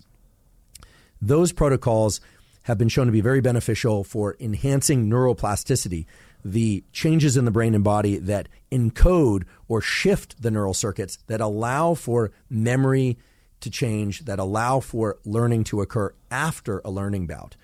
Those 1.22 1.54
protocols 1.54 2.20
have 2.64 2.78
been 2.78 2.90
shown 2.90 3.06
to 3.06 3.12
be 3.12 3.22
very 3.22 3.42
beneficial 3.42 4.04
for 4.04 4.36
enhancing 4.40 5.10
neuroplasticity, 5.10 6.06
the 6.44 6.84
changes 6.92 7.38
in 7.38 7.46
the 7.46 7.52
brain 7.52 7.76
and 7.76 7.84
body 7.84 8.18
that 8.18 8.50
encode 8.72 9.44
or 9.68 9.82
shift 9.82 10.42
the 10.42 10.52
neural 10.52 10.74
circuits 10.74 11.18
that 11.28 11.40
allow 11.40 11.94
for 11.94 12.32
memory 12.50 13.18
to 13.64 13.70
change 13.70 14.26
that 14.26 14.40
allow 14.40 14.80
for 14.80 15.20
learning 15.26 15.66
to 15.66 15.82
occur 15.82 16.14
after 16.32 16.82
a 16.86 16.92
learning 16.92 17.28
bout. 17.28 17.56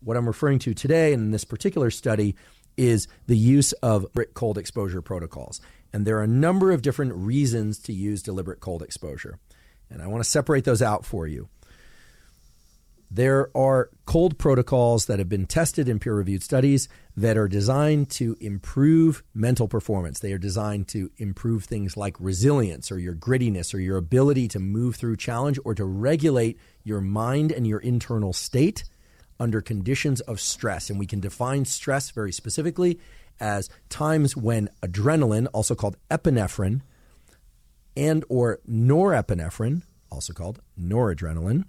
What 0.00 0.16
I'm 0.16 0.26
referring 0.26 0.58
to 0.60 0.74
today 0.74 1.12
in 1.12 1.30
this 1.30 1.44
particular 1.44 1.90
study 1.90 2.34
is 2.76 3.06
the 3.26 3.36
use 3.36 3.72
of 3.74 4.06
cold 4.34 4.58
exposure 4.58 5.00
protocols. 5.00 5.60
And 5.92 6.06
there 6.06 6.18
are 6.18 6.24
a 6.24 6.28
number 6.28 6.72
of 6.72 6.82
different 6.82 7.14
reasons 7.14 7.78
to 7.80 7.92
use 7.92 8.22
deliberate 8.22 8.60
cold 8.60 8.82
exposure. 8.82 9.38
And 9.90 10.02
I 10.02 10.08
want 10.08 10.24
to 10.24 10.28
separate 10.28 10.64
those 10.64 10.82
out 10.82 11.04
for 11.04 11.26
you. 11.26 11.48
There 13.14 13.56
are 13.56 13.90
cold 14.06 14.38
protocols 14.38 15.06
that 15.06 15.20
have 15.20 15.28
been 15.28 15.46
tested 15.46 15.88
in 15.88 16.00
peer 16.00 16.16
reviewed 16.16 16.42
studies 16.42 16.88
that 17.16 17.36
are 17.36 17.46
designed 17.46 18.10
to 18.10 18.36
improve 18.40 19.22
mental 19.32 19.68
performance. 19.68 20.18
They 20.18 20.32
are 20.32 20.38
designed 20.38 20.88
to 20.88 21.12
improve 21.18 21.62
things 21.62 21.96
like 21.96 22.16
resilience 22.18 22.90
or 22.90 22.98
your 22.98 23.14
grittiness 23.14 23.72
or 23.72 23.78
your 23.78 23.98
ability 23.98 24.48
to 24.48 24.58
move 24.58 24.96
through 24.96 25.18
challenge 25.18 25.60
or 25.64 25.76
to 25.76 25.84
regulate 25.84 26.58
your 26.82 27.00
mind 27.00 27.52
and 27.52 27.68
your 27.68 27.78
internal 27.78 28.32
state 28.32 28.82
under 29.38 29.60
conditions 29.60 30.20
of 30.22 30.40
stress. 30.40 30.90
And 30.90 30.98
we 30.98 31.06
can 31.06 31.20
define 31.20 31.66
stress 31.66 32.10
very 32.10 32.32
specifically 32.32 32.98
as 33.38 33.70
times 33.90 34.36
when 34.36 34.68
adrenaline, 34.82 35.46
also 35.52 35.76
called 35.76 35.96
epinephrine, 36.10 36.80
and 37.96 38.24
or 38.28 38.58
norepinephrine, 38.68 39.82
also 40.10 40.32
called 40.32 40.60
noradrenaline, 40.76 41.64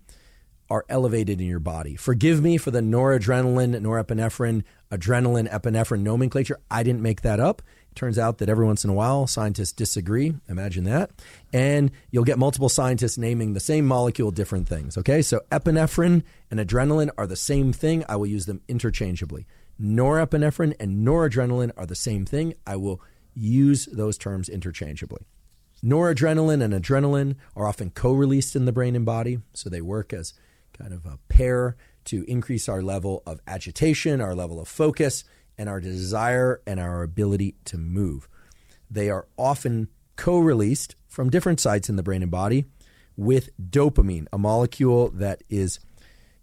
are 0.69 0.85
elevated 0.89 1.39
in 1.39 1.47
your 1.47 1.59
body. 1.59 1.95
Forgive 1.95 2.41
me 2.41 2.57
for 2.57 2.71
the 2.71 2.81
noradrenaline, 2.81 3.79
norepinephrine, 3.79 4.63
adrenaline, 4.91 5.49
epinephrine 5.49 6.01
nomenclature. 6.01 6.59
I 6.71 6.83
didn't 6.83 7.01
make 7.01 7.21
that 7.21 7.39
up. 7.39 7.61
It 7.91 7.95
turns 7.95 8.17
out 8.17 8.39
that 8.39 8.49
every 8.49 8.65
once 8.65 8.83
in 8.83 8.89
a 8.89 8.93
while 8.93 9.27
scientists 9.27 9.71
disagree. 9.71 10.33
Imagine 10.49 10.83
that. 10.85 11.11
And 11.53 11.91
you'll 12.11 12.23
get 12.23 12.39
multiple 12.39 12.69
scientists 12.69 13.17
naming 13.17 13.53
the 13.53 13.59
same 13.59 13.85
molecule 13.85 14.31
different 14.31 14.67
things. 14.67 14.97
Okay, 14.97 15.21
so 15.21 15.41
epinephrine 15.51 16.23
and 16.49 16.59
adrenaline 16.59 17.09
are 17.17 17.27
the 17.27 17.35
same 17.35 17.71
thing. 17.71 18.03
I 18.09 18.15
will 18.15 18.27
use 18.27 18.45
them 18.45 18.61
interchangeably. 18.67 19.45
Norepinephrine 19.81 20.75
and 20.79 21.05
noradrenaline 21.05 21.71
are 21.77 21.85
the 21.85 21.95
same 21.95 22.25
thing. 22.25 22.55
I 22.65 22.77
will 22.77 23.01
use 23.33 23.85
those 23.87 24.17
terms 24.17 24.49
interchangeably. 24.49 25.21
Noradrenaline 25.83 26.63
and 26.63 26.73
adrenaline 26.73 27.35
are 27.55 27.67
often 27.67 27.91
co 27.91 28.13
released 28.13 28.55
in 28.55 28.65
the 28.65 28.71
brain 28.71 28.95
and 28.95 29.05
body, 29.05 29.39
so 29.53 29.69
they 29.69 29.81
work 29.81 30.13
as 30.13 30.33
kind 30.77 30.93
of 30.93 31.05
a 31.05 31.19
pair 31.29 31.75
to 32.05 32.23
increase 32.27 32.69
our 32.69 32.81
level 32.81 33.23
of 33.25 33.39
agitation, 33.47 34.21
our 34.21 34.35
level 34.35 34.59
of 34.59 34.67
focus, 34.67 35.23
and 35.57 35.69
our 35.69 35.79
desire 35.79 36.61
and 36.67 36.79
our 36.79 37.03
ability 37.03 37.55
to 37.65 37.77
move. 37.77 38.27
They 38.89 39.09
are 39.09 39.27
often 39.37 39.89
co 40.15 40.39
released 40.39 40.95
from 41.07 41.29
different 41.29 41.59
sites 41.59 41.89
in 41.89 41.95
the 41.95 42.03
brain 42.03 42.21
and 42.21 42.31
body 42.31 42.65
with 43.17 43.49
dopamine, 43.57 44.27
a 44.33 44.37
molecule 44.37 45.09
that 45.09 45.41
is 45.49 45.79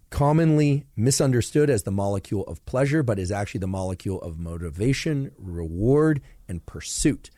commonly 0.09 0.85
misunderstood 0.95 1.69
as 1.69 1.83
the 1.83 1.91
molecule 1.91 2.43
of 2.43 2.63
pleasure, 2.65 3.01
but 3.03 3.19
is 3.19 3.31
actually 3.31 3.59
the 3.59 3.67
molecule 3.67 4.21
of 4.21 4.39
motivation, 4.39 5.31
reward, 5.37 6.21
and 6.47 6.65
pursuit. 6.65 7.29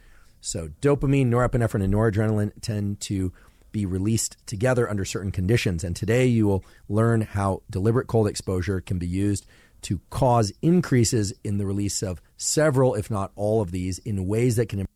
So, 0.42 0.70
dopamine, 0.82 1.28
norepinephrine, 1.28 1.84
and 1.84 1.94
noradrenaline 1.94 2.52
tend 2.62 3.00
to 3.02 3.34
be 3.76 3.86
released 3.86 4.38
together 4.46 4.90
under 4.90 5.04
certain 5.04 5.34
conditions. 5.34 5.84
And 5.84 5.98
today 5.98 6.28
you 6.28 6.48
will 6.48 6.64
learn 6.88 7.20
how 7.20 7.62
deliberate 7.70 8.08
cold 8.08 8.26
exposure 8.26 8.80
can 8.80 8.98
be 8.98 9.06
used 9.06 9.46
to 9.82 10.00
cause 10.10 10.54
increases 10.62 11.34
in 11.44 11.58
the 11.58 11.66
release 11.66 12.02
of 12.02 12.22
several, 12.38 12.96
if 12.96 13.12
not 13.12 13.34
all 13.36 13.62
of 13.62 13.72
these, 13.72 14.00
in 14.00 14.28
ways 14.28 14.56
that 14.56 14.70
can. 14.70 14.88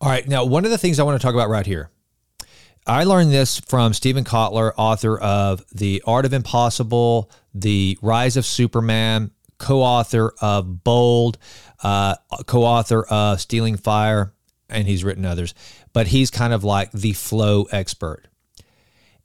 All 0.00 0.08
right. 0.08 0.26
Now, 0.28 0.44
one 0.44 0.64
of 0.64 0.70
the 0.70 0.78
things 0.78 1.00
I 1.00 1.02
want 1.02 1.20
to 1.20 1.26
talk 1.26 1.34
about 1.34 1.48
right 1.48 1.66
here. 1.66 1.90
I 2.86 3.02
learned 3.02 3.32
this 3.32 3.58
from 3.58 3.92
Steven 3.92 4.22
Kotler, 4.22 4.72
author 4.76 5.18
of 5.18 5.64
The 5.72 6.00
Art 6.06 6.24
of 6.24 6.32
Impossible, 6.32 7.32
The 7.52 7.98
Rise 8.00 8.36
of 8.36 8.46
Superman, 8.46 9.32
co 9.58 9.82
author 9.82 10.32
of 10.40 10.84
Bold, 10.84 11.38
uh, 11.82 12.14
co 12.46 12.62
author 12.62 13.04
of 13.04 13.40
Stealing 13.40 13.76
Fire, 13.76 14.32
and 14.70 14.86
he's 14.86 15.02
written 15.02 15.24
others, 15.24 15.54
but 15.98 16.06
he's 16.06 16.30
kind 16.30 16.52
of 16.52 16.62
like 16.62 16.92
the 16.92 17.12
flow 17.12 17.64
expert. 17.72 18.28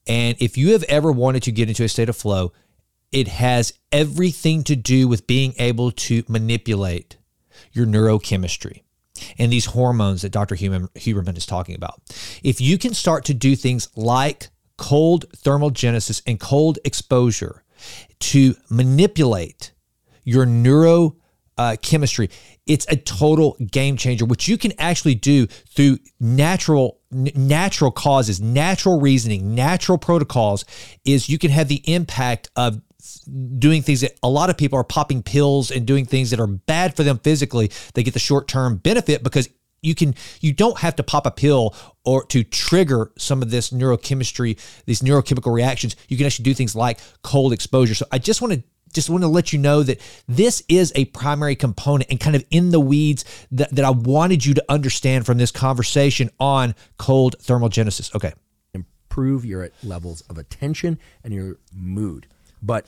And 0.07 0.35
if 0.39 0.57
you 0.57 0.71
have 0.71 0.81
ever 0.85 1.11
wanted 1.11 1.43
to 1.43 1.51
get 1.51 1.69
into 1.69 1.83
a 1.83 1.87
state 1.87 2.09
of 2.09 2.17
flow, 2.17 2.51
it 3.11 3.27
has 3.27 3.73
everything 3.91 4.63
to 4.63 4.75
do 4.75 5.07
with 5.07 5.27
being 5.27 5.53
able 5.59 5.91
to 5.91 6.23
manipulate 6.27 7.17
your 7.73 7.85
neurochemistry 7.85 8.81
and 9.37 9.53
these 9.53 9.65
hormones 9.65 10.23
that 10.23 10.31
Dr. 10.31 10.55
Huberman 10.55 11.37
is 11.37 11.45
talking 11.45 11.75
about. 11.75 12.01
If 12.41 12.59
you 12.59 12.79
can 12.79 12.95
start 12.95 13.25
to 13.25 13.35
do 13.35 13.55
things 13.55 13.87
like 13.95 14.49
cold 14.75 15.25
thermogenesis 15.31 16.23
and 16.25 16.39
cold 16.39 16.79
exposure 16.83 17.63
to 18.19 18.55
manipulate 18.71 19.73
your 20.23 20.47
neurochemistry, 20.47 22.31
uh, 22.31 22.33
it's 22.65 22.85
a 22.89 22.95
total 22.95 23.57
game 23.71 23.97
changer, 23.97 24.25
which 24.25 24.47
you 24.47 24.57
can 24.57 24.73
actually 24.79 25.15
do 25.15 25.47
through 25.47 25.99
natural 26.19 26.99
natural 27.11 27.91
causes, 27.91 28.41
natural 28.41 28.99
reasoning, 28.99 29.53
natural 29.53 29.97
protocols. 29.97 30.65
Is 31.05 31.29
you 31.29 31.37
can 31.37 31.51
have 31.51 31.67
the 31.67 31.81
impact 31.85 32.49
of 32.55 32.81
doing 33.59 33.81
things 33.81 34.01
that 34.01 34.17
a 34.23 34.29
lot 34.29 34.49
of 34.49 34.57
people 34.57 34.79
are 34.79 34.83
popping 34.83 35.21
pills 35.21 35.71
and 35.71 35.85
doing 35.85 36.05
things 36.05 36.29
that 36.31 36.39
are 36.39 36.47
bad 36.47 36.95
for 36.95 37.03
them 37.03 37.19
physically. 37.19 37.69
They 37.93 38.03
get 38.03 38.13
the 38.13 38.19
short 38.19 38.47
term 38.47 38.77
benefit 38.77 39.23
because 39.23 39.49
you 39.83 39.93
can 39.93 40.15
you 40.39 40.53
don't 40.53 40.79
have 40.79 40.95
to 40.95 41.03
pop 41.03 41.25
a 41.25 41.31
pill 41.31 41.75
or 42.05 42.25
to 42.27 42.43
trigger 42.43 43.11
some 43.17 43.41
of 43.41 43.51
this 43.51 43.69
neurochemistry 43.69 44.57
these 44.85 45.01
neurochemical 45.01 45.53
reactions 45.53 45.95
you 46.07 46.17
can 46.17 46.25
actually 46.25 46.43
do 46.43 46.53
things 46.53 46.75
like 46.75 46.99
cold 47.21 47.53
exposure 47.53 47.93
so 47.93 48.05
i 48.11 48.17
just 48.17 48.41
want 48.41 48.53
to 48.53 48.63
just 48.93 49.09
want 49.09 49.23
to 49.23 49.27
let 49.27 49.51
you 49.51 49.59
know 49.59 49.83
that 49.83 49.99
this 50.27 50.63
is 50.69 50.91
a 50.95 51.05
primary 51.05 51.55
component 51.55 52.09
and 52.09 52.19
kind 52.19 52.35
of 52.35 52.45
in 52.51 52.71
the 52.71 52.79
weeds 52.79 53.25
that, 53.51 53.69
that 53.71 53.85
I 53.85 53.89
wanted 53.89 54.45
you 54.45 54.53
to 54.53 54.65
understand 54.69 55.25
from 55.25 55.37
this 55.37 55.51
conversation 55.51 56.29
on 56.39 56.75
cold 56.97 57.35
thermogenesis. 57.39 58.13
Okay. 58.15 58.33
Improve 58.73 59.45
your 59.45 59.69
levels 59.83 60.21
of 60.21 60.37
attention 60.37 60.99
and 61.23 61.33
your 61.33 61.57
mood. 61.73 62.27
But 62.61 62.87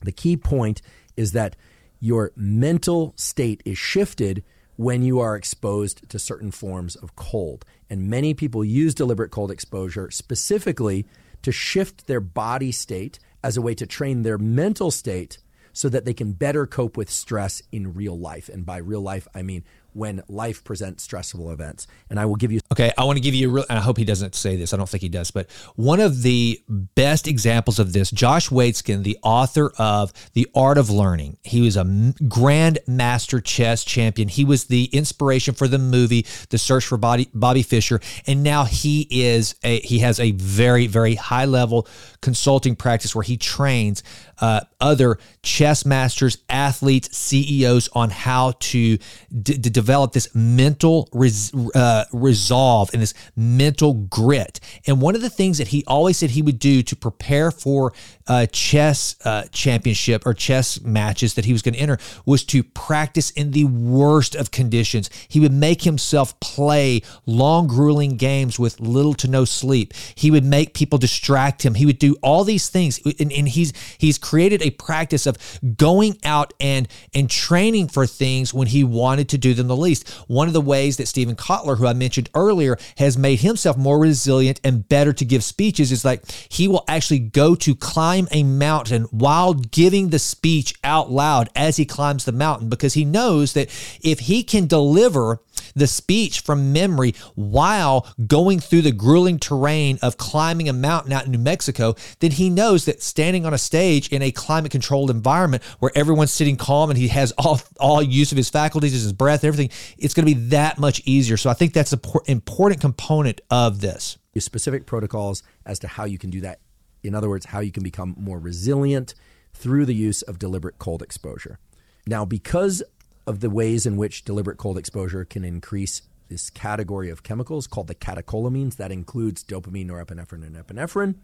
the 0.00 0.12
key 0.12 0.36
point 0.36 0.82
is 1.16 1.32
that 1.32 1.56
your 2.00 2.32
mental 2.36 3.14
state 3.16 3.62
is 3.64 3.78
shifted 3.78 4.42
when 4.76 5.02
you 5.02 5.20
are 5.20 5.36
exposed 5.36 6.08
to 6.08 6.18
certain 6.18 6.50
forms 6.50 6.96
of 6.96 7.14
cold. 7.16 7.64
And 7.88 8.08
many 8.08 8.34
people 8.34 8.64
use 8.64 8.94
deliberate 8.94 9.30
cold 9.30 9.50
exposure 9.50 10.10
specifically 10.10 11.06
to 11.42 11.52
shift 11.52 12.06
their 12.06 12.20
body 12.20 12.72
state 12.72 13.18
as 13.44 13.58
a 13.58 13.62
way 13.62 13.74
to 13.74 13.86
train 13.86 14.22
their 14.22 14.38
mental 14.38 14.90
state 14.90 15.38
so 15.74 15.90
that 15.90 16.06
they 16.06 16.14
can 16.14 16.32
better 16.32 16.66
cope 16.66 16.96
with 16.96 17.10
stress 17.10 17.62
in 17.70 17.92
real 17.92 18.18
life. 18.18 18.48
And 18.48 18.64
by 18.64 18.78
real 18.78 19.02
life, 19.02 19.28
I 19.34 19.42
mean 19.42 19.64
when 19.94 20.22
life 20.28 20.62
presents 20.64 21.02
stressful 21.04 21.50
events. 21.50 21.86
And 22.10 22.20
I 22.20 22.26
will 22.26 22.36
give 22.36 22.52
you. 22.52 22.60
Okay, 22.72 22.92
I 22.98 23.04
want 23.04 23.16
to 23.16 23.22
give 23.22 23.34
you. 23.34 23.48
A 23.48 23.52
real, 23.52 23.64
I 23.70 23.80
hope 23.80 23.96
he 23.96 24.04
doesn't 24.04 24.34
say 24.34 24.56
this. 24.56 24.72
I 24.74 24.76
don't 24.76 24.88
think 24.88 25.02
he 25.02 25.08
does. 25.08 25.30
But 25.30 25.50
one 25.76 26.00
of 26.00 26.22
the 26.22 26.62
best 26.68 27.26
examples 27.26 27.78
of 27.78 27.92
this, 27.92 28.10
Josh 28.10 28.48
Waitzkin, 28.48 29.02
the 29.02 29.18
author 29.22 29.72
of 29.78 30.12
The 30.34 30.46
Art 30.54 30.78
of 30.78 30.90
Learning. 30.90 31.38
He 31.42 31.60
was 31.60 31.76
a 31.76 32.14
grand 32.28 32.78
master 32.86 33.40
chess 33.40 33.84
champion. 33.84 34.28
He 34.28 34.44
was 34.44 34.64
the 34.64 34.84
inspiration 34.86 35.54
for 35.54 35.68
the 35.68 35.78
movie 35.78 36.26
The 36.50 36.58
Search 36.58 36.86
for 36.86 36.96
Bobby, 36.96 37.28
Bobby 37.32 37.62
Fischer, 37.62 38.00
and 38.26 38.42
now 38.42 38.64
he 38.64 39.06
is 39.10 39.54
a 39.62 39.80
he 39.80 40.00
has 40.00 40.20
a 40.20 40.32
very 40.32 40.86
very 40.86 41.14
high 41.14 41.44
level 41.44 41.88
consulting 42.20 42.76
practice 42.76 43.14
where 43.14 43.22
he 43.22 43.36
trains 43.36 44.02
uh, 44.40 44.60
other 44.80 45.18
chess 45.42 45.86
masters, 45.86 46.38
athletes, 46.48 47.16
CEOs 47.16 47.88
on 47.92 48.10
how 48.10 48.52
to 48.60 48.96
d- 48.96 49.58
d- 49.58 49.70
develop 49.84 50.12
this 50.12 50.34
mental 50.34 51.10
res- 51.12 51.52
uh, 51.74 52.04
resolve 52.10 52.88
and 52.94 53.02
this 53.02 53.12
mental 53.36 53.92
grit. 53.92 54.58
And 54.86 55.02
one 55.02 55.14
of 55.14 55.20
the 55.20 55.28
things 55.28 55.58
that 55.58 55.68
he 55.68 55.84
always 55.86 56.16
said 56.16 56.30
he 56.30 56.40
would 56.40 56.58
do 56.58 56.82
to 56.82 56.96
prepare 56.96 57.50
for 57.50 57.92
a 58.26 58.46
chess 58.46 59.16
uh, 59.26 59.44
championship 59.52 60.24
or 60.24 60.32
chess 60.32 60.80
matches 60.80 61.34
that 61.34 61.44
he 61.44 61.52
was 61.52 61.60
going 61.60 61.74
to 61.74 61.80
enter 61.80 61.98
was 62.24 62.44
to 62.44 62.62
practice 62.62 63.30
in 63.32 63.50
the 63.50 63.64
worst 63.64 64.34
of 64.34 64.50
conditions. 64.50 65.10
He 65.28 65.38
would 65.40 65.52
make 65.52 65.82
himself 65.82 66.38
play 66.40 67.02
long, 67.26 67.66
grueling 67.66 68.16
games 68.16 68.58
with 68.58 68.80
little 68.80 69.12
to 69.14 69.28
no 69.28 69.44
sleep. 69.44 69.92
He 70.14 70.30
would 70.30 70.44
make 70.44 70.72
people 70.72 70.98
distract 70.98 71.62
him. 71.62 71.74
He 71.74 71.84
would 71.84 71.98
do 71.98 72.16
all 72.22 72.44
these 72.44 72.70
things, 72.70 72.98
and, 73.20 73.30
and 73.30 73.48
he's 73.48 73.74
he's 73.98 74.16
created 74.16 74.62
a 74.62 74.70
practice 74.70 75.26
of 75.26 75.36
going 75.76 76.18
out 76.24 76.54
and 76.58 76.88
and 77.12 77.28
training 77.28 77.88
for 77.88 78.06
things 78.06 78.54
when 78.54 78.68
he 78.68 78.82
wanted 78.82 79.28
to 79.28 79.38
do 79.38 79.52
them 79.52 79.68
the 79.74 79.82
least. 79.82 80.08
One 80.26 80.48
of 80.48 80.54
the 80.54 80.60
ways 80.60 80.96
that 80.96 81.08
Steven 81.08 81.36
Kotler, 81.36 81.78
who 81.78 81.86
I 81.86 81.92
mentioned 81.92 82.30
earlier, 82.34 82.78
has 82.98 83.18
made 83.18 83.40
himself 83.40 83.76
more 83.76 83.98
resilient 83.98 84.60
and 84.64 84.88
better 84.88 85.12
to 85.12 85.24
give 85.24 85.44
speeches 85.44 85.92
is 85.92 86.04
like 86.04 86.22
he 86.48 86.68
will 86.68 86.84
actually 86.88 87.18
go 87.18 87.54
to 87.56 87.74
climb 87.74 88.28
a 88.30 88.42
mountain 88.42 89.04
while 89.04 89.54
giving 89.54 90.10
the 90.10 90.18
speech 90.18 90.74
out 90.84 91.10
loud 91.10 91.48
as 91.54 91.76
he 91.76 91.84
climbs 91.84 92.24
the 92.24 92.32
mountain 92.32 92.68
because 92.68 92.94
he 92.94 93.04
knows 93.04 93.52
that 93.54 93.68
if 94.02 94.20
he 94.20 94.42
can 94.42 94.66
deliver 94.66 95.40
the 95.74 95.86
speech 95.86 96.40
from 96.40 96.72
memory 96.72 97.14
while 97.34 98.06
going 98.26 98.60
through 98.60 98.82
the 98.82 98.92
grueling 98.92 99.38
terrain 99.38 99.98
of 100.02 100.16
climbing 100.16 100.68
a 100.68 100.72
mountain 100.72 101.12
out 101.12 101.26
in 101.26 101.32
New 101.32 101.38
Mexico, 101.38 101.94
then 102.20 102.30
he 102.30 102.50
knows 102.50 102.84
that 102.84 103.02
standing 103.02 103.44
on 103.46 103.54
a 103.54 103.58
stage 103.58 104.08
in 104.08 104.22
a 104.22 104.30
climate 104.30 104.72
controlled 104.72 105.10
environment 105.10 105.62
where 105.80 105.92
everyone's 105.94 106.32
sitting 106.32 106.56
calm 106.56 106.90
and 106.90 106.98
he 106.98 107.08
has 107.08 107.32
all, 107.32 107.60
all 107.78 108.02
use 108.02 108.32
of 108.32 108.36
his 108.36 108.48
faculties, 108.48 108.92
his 108.92 109.12
breath, 109.12 109.44
everything, 109.44 109.70
it's 109.98 110.14
going 110.14 110.26
to 110.26 110.34
be 110.34 110.48
that 110.48 110.78
much 110.78 111.02
easier. 111.04 111.36
So 111.36 111.50
I 111.50 111.54
think 111.54 111.72
that's 111.72 111.92
an 111.92 112.00
important 112.26 112.80
component 112.80 113.40
of 113.50 113.80
this. 113.80 114.18
Specific 114.36 114.84
protocols 114.84 115.42
as 115.64 115.78
to 115.80 115.88
how 115.88 116.04
you 116.04 116.18
can 116.18 116.30
do 116.30 116.40
that. 116.40 116.58
In 117.04 117.14
other 117.14 117.28
words, 117.28 117.46
how 117.46 117.60
you 117.60 117.70
can 117.70 117.82
become 117.82 118.16
more 118.18 118.38
resilient 118.38 119.14
through 119.52 119.86
the 119.86 119.94
use 119.94 120.22
of 120.22 120.38
deliberate 120.38 120.78
cold 120.78 121.02
exposure. 121.02 121.58
Now, 122.06 122.24
because 122.24 122.82
of 123.26 123.40
the 123.40 123.50
ways 123.50 123.86
in 123.86 123.96
which 123.96 124.24
deliberate 124.24 124.58
cold 124.58 124.78
exposure 124.78 125.24
can 125.24 125.44
increase 125.44 126.02
this 126.28 126.50
category 126.50 127.10
of 127.10 127.22
chemicals 127.22 127.66
called 127.66 127.86
the 127.86 127.94
catecholamines. 127.94 128.76
That 128.76 128.92
includes 128.92 129.44
dopamine, 129.44 129.88
norepinephrine, 129.88 130.46
and 130.46 130.56
epinephrine. 130.56 131.16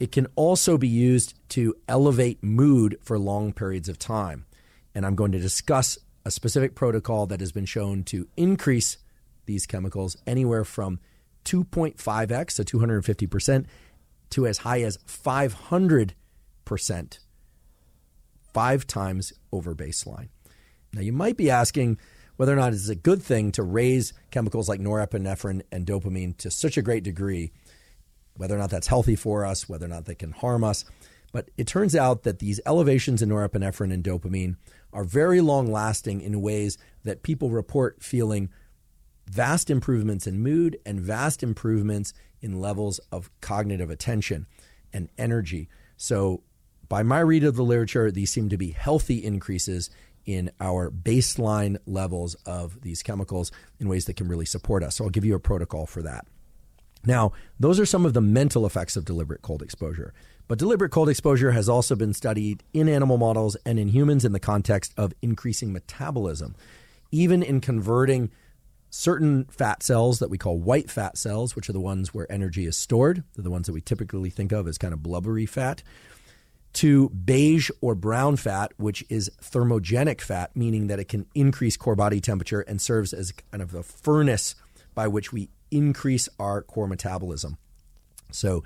It 0.00 0.12
can 0.12 0.26
also 0.34 0.76
be 0.76 0.88
used 0.88 1.34
to 1.50 1.76
elevate 1.88 2.42
mood 2.42 2.98
for 3.02 3.18
long 3.18 3.52
periods 3.52 3.88
of 3.88 3.98
time. 3.98 4.44
And 4.94 5.06
I'm 5.06 5.14
going 5.14 5.32
to 5.32 5.38
discuss 5.38 5.98
a 6.24 6.30
specific 6.30 6.74
protocol 6.74 7.26
that 7.26 7.40
has 7.40 7.52
been 7.52 7.66
shown 7.66 8.02
to 8.04 8.26
increase 8.36 8.98
these 9.46 9.66
chemicals 9.66 10.16
anywhere 10.26 10.64
from 10.64 11.00
2.5x, 11.44 12.52
so 12.52 12.62
250%, 12.62 13.66
to 14.30 14.46
as 14.46 14.58
high 14.58 14.82
as 14.82 14.98
500%, 14.98 17.18
five 18.52 18.86
times 18.86 19.32
over 19.52 19.74
baseline. 19.74 20.28
Now, 20.94 21.02
you 21.02 21.12
might 21.12 21.36
be 21.36 21.50
asking 21.50 21.98
whether 22.36 22.52
or 22.52 22.56
not 22.56 22.72
it's 22.72 22.88
a 22.88 22.94
good 22.94 23.22
thing 23.22 23.52
to 23.52 23.62
raise 23.62 24.12
chemicals 24.30 24.68
like 24.68 24.80
norepinephrine 24.80 25.62
and 25.70 25.86
dopamine 25.86 26.36
to 26.38 26.50
such 26.50 26.76
a 26.76 26.82
great 26.82 27.04
degree, 27.04 27.52
whether 28.36 28.54
or 28.54 28.58
not 28.58 28.70
that's 28.70 28.88
healthy 28.88 29.16
for 29.16 29.44
us, 29.44 29.68
whether 29.68 29.86
or 29.86 29.88
not 29.88 30.04
they 30.04 30.14
can 30.14 30.32
harm 30.32 30.64
us. 30.64 30.84
But 31.32 31.50
it 31.56 31.66
turns 31.66 31.96
out 31.96 32.22
that 32.22 32.38
these 32.38 32.60
elevations 32.64 33.22
in 33.22 33.28
norepinephrine 33.28 33.92
and 33.92 34.04
dopamine 34.04 34.56
are 34.92 35.04
very 35.04 35.40
long 35.40 35.70
lasting 35.70 36.20
in 36.20 36.40
ways 36.42 36.78
that 37.02 37.22
people 37.22 37.50
report 37.50 38.02
feeling 38.02 38.50
vast 39.26 39.70
improvements 39.70 40.26
in 40.26 40.40
mood 40.40 40.78
and 40.86 41.00
vast 41.00 41.42
improvements 41.42 42.12
in 42.40 42.60
levels 42.60 43.00
of 43.10 43.30
cognitive 43.40 43.90
attention 43.90 44.46
and 44.92 45.08
energy. 45.18 45.68
So, 45.96 46.42
by 46.88 47.02
my 47.02 47.20
read 47.20 47.44
of 47.44 47.56
the 47.56 47.64
literature, 47.64 48.10
these 48.10 48.30
seem 48.30 48.48
to 48.50 48.58
be 48.58 48.70
healthy 48.70 49.24
increases 49.24 49.90
in 50.26 50.50
our 50.60 50.90
baseline 50.90 51.76
levels 51.86 52.34
of 52.46 52.80
these 52.82 53.02
chemicals 53.02 53.52
in 53.78 53.88
ways 53.88 54.06
that 54.06 54.16
can 54.16 54.28
really 54.28 54.46
support 54.46 54.82
us. 54.82 54.96
So 54.96 55.04
I'll 55.04 55.10
give 55.10 55.24
you 55.24 55.34
a 55.34 55.40
protocol 55.40 55.86
for 55.86 56.02
that. 56.02 56.26
Now, 57.06 57.32
those 57.60 57.78
are 57.78 57.86
some 57.86 58.06
of 58.06 58.14
the 58.14 58.20
mental 58.20 58.64
effects 58.64 58.96
of 58.96 59.04
deliberate 59.04 59.42
cold 59.42 59.62
exposure. 59.62 60.14
But 60.46 60.58
deliberate 60.58 60.90
cold 60.90 61.08
exposure 61.08 61.52
has 61.52 61.68
also 61.68 61.96
been 61.96 62.12
studied 62.12 62.62
in 62.72 62.88
animal 62.88 63.16
models 63.16 63.56
and 63.64 63.78
in 63.78 63.88
humans 63.88 64.24
in 64.24 64.32
the 64.32 64.40
context 64.40 64.92
of 64.96 65.14
increasing 65.22 65.72
metabolism, 65.72 66.54
even 67.10 67.42
in 67.42 67.60
converting 67.60 68.30
certain 68.90 69.44
fat 69.46 69.82
cells 69.82 70.18
that 70.18 70.30
we 70.30 70.38
call 70.38 70.58
white 70.58 70.90
fat 70.90 71.16
cells, 71.18 71.56
which 71.56 71.68
are 71.68 71.72
the 71.72 71.80
ones 71.80 72.14
where 72.14 72.30
energy 72.30 72.66
is 72.66 72.76
stored. 72.76 73.24
They're 73.34 73.42
the 73.42 73.50
ones 73.50 73.66
that 73.66 73.72
we 73.72 73.80
typically 73.80 74.30
think 74.30 74.52
of 74.52 74.68
as 74.68 74.78
kind 74.78 74.94
of 74.94 75.02
blubbery 75.02 75.46
fat 75.46 75.82
to 76.74 77.08
beige 77.10 77.70
or 77.80 77.94
brown 77.94 78.36
fat, 78.36 78.72
which 78.76 79.04
is 79.08 79.30
thermogenic 79.40 80.20
fat, 80.20 80.54
meaning 80.56 80.88
that 80.88 80.98
it 80.98 81.08
can 81.08 81.26
increase 81.34 81.76
core 81.76 81.96
body 81.96 82.20
temperature 82.20 82.60
and 82.60 82.80
serves 82.82 83.12
as 83.12 83.32
kind 83.32 83.62
of 83.62 83.70
the 83.70 83.82
furnace 83.82 84.54
by 84.94 85.08
which 85.08 85.32
we 85.32 85.48
increase 85.70 86.28
our 86.38 86.62
core 86.62 86.88
metabolism. 86.88 87.58
So, 88.30 88.64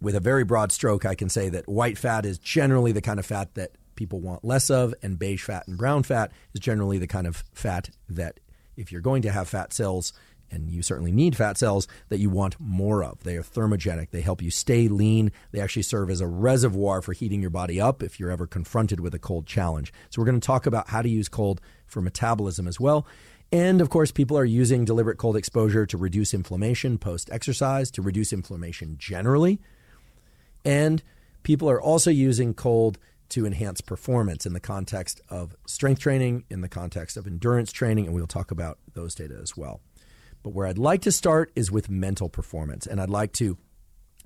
with 0.00 0.14
a 0.14 0.20
very 0.20 0.44
broad 0.44 0.70
stroke, 0.70 1.04
I 1.04 1.14
can 1.14 1.28
say 1.28 1.48
that 1.48 1.68
white 1.68 1.98
fat 1.98 2.24
is 2.24 2.38
generally 2.38 2.92
the 2.92 3.00
kind 3.00 3.18
of 3.18 3.26
fat 3.26 3.54
that 3.54 3.72
people 3.96 4.20
want 4.20 4.44
less 4.44 4.70
of, 4.70 4.94
and 5.02 5.18
beige 5.18 5.42
fat 5.42 5.66
and 5.66 5.76
brown 5.76 6.04
fat 6.04 6.30
is 6.54 6.60
generally 6.60 6.98
the 6.98 7.08
kind 7.08 7.26
of 7.26 7.42
fat 7.52 7.90
that, 8.08 8.38
if 8.76 8.92
you're 8.92 9.00
going 9.00 9.22
to 9.22 9.30
have 9.30 9.48
fat 9.48 9.72
cells, 9.72 10.12
and 10.50 10.70
you 10.70 10.82
certainly 10.82 11.12
need 11.12 11.36
fat 11.36 11.58
cells 11.58 11.88
that 12.08 12.18
you 12.18 12.30
want 12.30 12.56
more 12.58 13.04
of. 13.04 13.22
They 13.24 13.36
are 13.36 13.42
thermogenic. 13.42 14.10
They 14.10 14.20
help 14.20 14.42
you 14.42 14.50
stay 14.50 14.88
lean. 14.88 15.32
They 15.52 15.60
actually 15.60 15.82
serve 15.82 16.10
as 16.10 16.20
a 16.20 16.26
reservoir 16.26 17.02
for 17.02 17.12
heating 17.12 17.40
your 17.40 17.50
body 17.50 17.80
up 17.80 18.02
if 18.02 18.18
you're 18.18 18.30
ever 18.30 18.46
confronted 18.46 19.00
with 19.00 19.14
a 19.14 19.18
cold 19.18 19.46
challenge. 19.46 19.92
So, 20.10 20.20
we're 20.20 20.26
going 20.26 20.40
to 20.40 20.46
talk 20.46 20.66
about 20.66 20.88
how 20.88 21.02
to 21.02 21.08
use 21.08 21.28
cold 21.28 21.60
for 21.86 22.00
metabolism 22.00 22.68
as 22.68 22.78
well. 22.78 23.06
And 23.50 23.80
of 23.80 23.88
course, 23.88 24.12
people 24.12 24.36
are 24.36 24.44
using 24.44 24.84
deliberate 24.84 25.16
cold 25.16 25.36
exposure 25.36 25.86
to 25.86 25.96
reduce 25.96 26.34
inflammation 26.34 26.98
post 26.98 27.30
exercise, 27.32 27.90
to 27.92 28.02
reduce 28.02 28.32
inflammation 28.32 28.96
generally. 28.98 29.58
And 30.64 31.02
people 31.42 31.70
are 31.70 31.80
also 31.80 32.10
using 32.10 32.52
cold 32.52 32.98
to 33.30 33.46
enhance 33.46 33.80
performance 33.80 34.46
in 34.46 34.52
the 34.52 34.60
context 34.60 35.20
of 35.28 35.54
strength 35.66 36.00
training, 36.00 36.44
in 36.50 36.60
the 36.60 36.68
context 36.68 37.16
of 37.16 37.26
endurance 37.26 37.72
training, 37.72 38.06
and 38.06 38.14
we'll 38.14 38.26
talk 38.26 38.50
about 38.50 38.78
those 38.94 39.14
data 39.14 39.38
as 39.40 39.56
well. 39.56 39.80
But 40.42 40.50
where 40.50 40.66
I'd 40.66 40.78
like 40.78 41.02
to 41.02 41.12
start 41.12 41.52
is 41.56 41.70
with 41.70 41.90
mental 41.90 42.28
performance. 42.28 42.86
And 42.86 43.00
I'd 43.00 43.10
like 43.10 43.32
to 43.34 43.58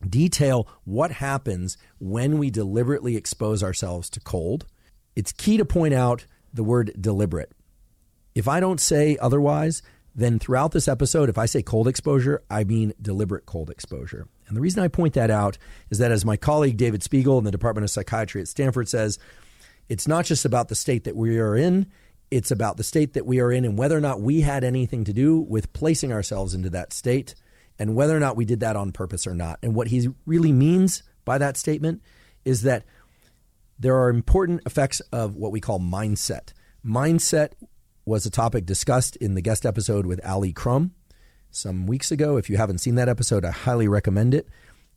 detail 0.09 0.69
what 0.85 1.13
happens 1.13 1.77
when 1.99 2.39
we 2.39 2.51
deliberately 2.51 3.17
expose 3.17 3.63
ourselves 3.63 4.11
to 4.11 4.21
cold. 4.21 4.67
It's 5.15 5.33
key 5.33 5.57
to 5.57 5.65
point 5.65 5.95
out 5.95 6.27
the 6.53 6.65
word 6.65 6.93
deliberate. 7.01 7.53
If 8.35 8.49
I 8.49 8.61
don't 8.61 8.81
say 8.81 9.17
otherwise, 9.21 9.83
then 10.15 10.39
throughout 10.39 10.73
this 10.73 10.89
episode, 10.89 11.29
if 11.29 11.39
I 11.39 11.47
say 11.47 11.63
cold 11.63 11.89
exposure, 11.89 12.43
I 12.51 12.65
mean 12.65 12.93
deliberate 13.01 13.47
cold 13.47 13.71
exposure. 13.71 14.27
And 14.47 14.57
the 14.57 14.61
reason 14.61 14.83
I 14.83 14.89
point 14.89 15.15
that 15.15 15.31
out 15.31 15.57
is 15.91 15.99
that, 15.99 16.13
as 16.13 16.25
my 16.25 16.37
colleague 16.37 16.77
David 16.77 17.03
Spiegel 17.03 17.39
in 17.39 17.45
the 17.45 17.51
Department 17.51 17.85
of 17.85 17.91
Psychiatry 17.91 18.43
at 18.43 18.49
Stanford 18.49 18.89
says, 18.89 19.19
it's 19.89 20.07
not 20.07 20.27
just 20.27 20.45
about 20.45 20.69
the 20.69 20.75
state 20.75 21.05
that 21.05 21.17
we 21.17 21.39
are 21.39 21.57
in, 21.57 21.87
it's 22.33 22.51
about 22.51 22.79
the 22.79 22.83
state 22.83 23.13
that 23.13 23.27
we 23.27 23.41
are 23.41 23.53
in 23.53 23.67
and 23.67 23.77
whether 23.77 23.95
or 23.95 24.01
not 24.01 24.23
we 24.23 24.41
had 24.41 24.65
anything 24.65 25.05
to 25.05 25.13
do 25.13 25.39
with 25.39 25.71
placing 25.75 26.15
ourselves 26.15 26.55
into 26.55 26.71
that 26.71 26.91
state 26.95 27.35
and 27.79 27.95
whether 27.95 28.17
or 28.17 28.21
not 28.21 28.39
we 28.39 28.47
did 28.47 28.61
that 28.61 28.75
on 28.75 28.91
purpose 28.91 29.27
or 29.27 29.35
not. 29.35 29.59
And 29.63 29.75
what 29.75 29.89
he 29.89 30.09
really 30.25 30.51
means 30.51 31.03
by 31.27 31.37
that 31.37 31.59
statement 31.59 32.01
is 32.47 32.63
that 32.63 32.85
there 33.79 33.99
are 33.99 34.09
important 34.09 34.63
effects 34.65 35.01
of 35.13 35.37
what 35.37 35.53
we 35.53 35.61
call 35.61 35.79
mindset. 35.79 36.55
Mindset 36.83 37.51
was 38.07 38.25
a 38.25 38.31
topic 38.31 38.65
discussed 38.65 39.17
in 39.17 39.35
the 39.35 39.43
guest 39.43 39.67
episode 39.67 40.07
with 40.07 40.19
Alia 40.25 40.55
Crum 40.55 40.93
some 41.51 41.87
weeks 41.87 42.11
ago. 42.11 42.39
If 42.39 42.49
you 42.49 42.57
haven't 42.57 42.79
seen 42.79 42.95
that 42.95 43.11
episode, 43.11 43.45
I 43.45 43.51
highly 43.51 43.89
recommend 43.89 44.33
it. 44.33 44.49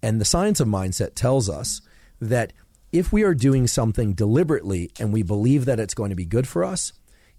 And 0.02 0.22
the 0.22 0.26
science 0.26 0.62
of 0.62 0.70
mindset 0.70 1.16
tells 1.16 1.50
us 1.50 1.82
that 2.22 2.54
if 2.94 3.12
we 3.12 3.24
are 3.24 3.36
doing 3.36 3.68
something 3.68 4.14
deliberately 4.14 4.90
and 5.02 5.12
we 5.12 5.22
believe 5.22 5.66
that 5.66 5.82
it's 5.82 5.94
going 5.94 6.12
to 6.12 6.16
be 6.16 6.26
good 6.26 6.48
for 6.48 6.64
us, 6.64 6.94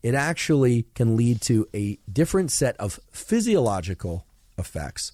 it 0.07 0.15
actually 0.15 0.85
can 0.95 1.17
lead 1.17 1.41
to 1.41 1.69
a 1.75 1.99
different 2.11 2.53
set 2.53 2.77
of 2.77 3.01
physiological 3.11 4.25
effects 4.57 5.11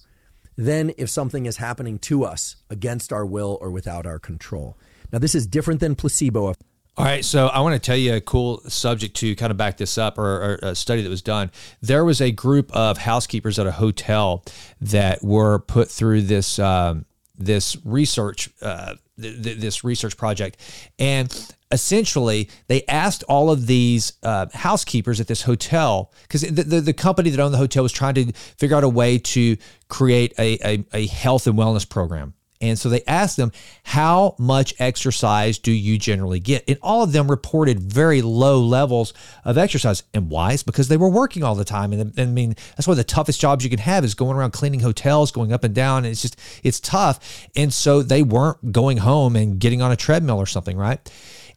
than 0.55 0.93
if 0.99 1.09
something 1.09 1.47
is 1.47 1.57
happening 1.57 1.97
to 1.97 2.23
us 2.23 2.57
against 2.69 3.11
our 3.11 3.25
will 3.25 3.57
or 3.59 3.71
without 3.71 4.05
our 4.05 4.19
control. 4.19 4.77
Now, 5.11 5.17
this 5.17 5.33
is 5.33 5.47
different 5.47 5.79
than 5.79 5.95
placebo. 5.95 6.45
All 6.45 7.05
right, 7.05 7.25
so 7.25 7.47
I 7.47 7.61
want 7.61 7.73
to 7.73 7.79
tell 7.79 7.97
you 7.97 8.13
a 8.13 8.21
cool 8.21 8.61
subject 8.67 9.15
to 9.15 9.35
kind 9.35 9.49
of 9.49 9.57
back 9.57 9.77
this 9.77 9.97
up, 9.97 10.19
or, 10.19 10.59
or, 10.59 10.59
a 10.61 10.75
study 10.75 11.01
that 11.01 11.09
was 11.09 11.23
done. 11.23 11.49
There 11.81 12.05
was 12.05 12.21
a 12.21 12.29
group 12.31 12.71
of 12.71 12.99
housekeepers 12.99 13.57
at 13.57 13.65
a 13.65 13.71
hotel 13.71 14.45
that 14.79 15.23
were 15.23 15.57
put 15.57 15.89
through 15.89 16.21
this 16.21 16.59
um, 16.59 17.05
this 17.35 17.75
research 17.83 18.51
uh, 18.61 18.93
th- 19.19 19.41
th- 19.41 19.57
this 19.57 19.83
research 19.83 20.17
project, 20.17 20.57
and 20.99 21.31
essentially 21.73 22.49
they 22.67 22.85
asked 22.85 23.23
all 23.23 23.51
of 23.51 23.67
these 23.67 24.13
uh, 24.23 24.45
housekeepers 24.53 25.19
at 25.19 25.27
this 25.27 25.41
hotel 25.41 26.11
because 26.21 26.41
the, 26.41 26.63
the, 26.63 26.81
the, 26.81 26.93
company 26.93 27.31
that 27.31 27.39
owned 27.39 27.53
the 27.53 27.57
hotel 27.57 27.83
was 27.83 27.91
trying 27.91 28.13
to 28.13 28.31
figure 28.31 28.77
out 28.77 28.83
a 28.83 28.89
way 28.89 29.17
to 29.17 29.57
create 29.89 30.33
a, 30.37 30.57
a, 30.63 30.85
a 30.93 31.07
health 31.07 31.47
and 31.47 31.57
wellness 31.57 31.89
program 31.89 32.33
and 32.63 32.79
so 32.79 32.87
they 32.87 33.03
asked 33.05 33.35
them, 33.35 33.51
How 33.83 34.35
much 34.39 34.73
exercise 34.79 35.59
do 35.59 35.71
you 35.71 35.97
generally 35.97 36.39
get? 36.39 36.63
And 36.65 36.77
all 36.81 37.03
of 37.03 37.11
them 37.11 37.29
reported 37.29 37.77
very 37.81 38.21
low 38.21 38.61
levels 38.61 39.13
of 39.43 39.57
exercise. 39.57 40.03
And 40.13 40.29
why? 40.29 40.53
It's 40.53 40.63
because 40.63 40.87
they 40.87 40.95
were 40.95 41.09
working 41.09 41.43
all 41.43 41.55
the 41.55 41.65
time. 41.65 41.91
And, 41.91 42.17
and 42.17 42.29
I 42.29 42.31
mean, 42.31 42.55
that's 42.77 42.87
one 42.87 42.93
of 42.93 42.97
the 42.97 43.03
toughest 43.03 43.41
jobs 43.41 43.65
you 43.65 43.69
can 43.69 43.79
have 43.79 44.05
is 44.05 44.13
going 44.13 44.37
around 44.37 44.51
cleaning 44.51 44.79
hotels, 44.79 45.29
going 45.29 45.51
up 45.51 45.65
and 45.65 45.75
down. 45.75 46.05
And 46.05 46.13
it's 46.13 46.21
just, 46.21 46.39
it's 46.63 46.79
tough. 46.79 47.47
And 47.53 47.73
so 47.73 48.01
they 48.01 48.23
weren't 48.23 48.71
going 48.71 48.97
home 48.99 49.35
and 49.35 49.59
getting 49.59 49.81
on 49.81 49.91
a 49.91 49.97
treadmill 49.97 50.37
or 50.37 50.45
something, 50.45 50.77
right? 50.77 51.11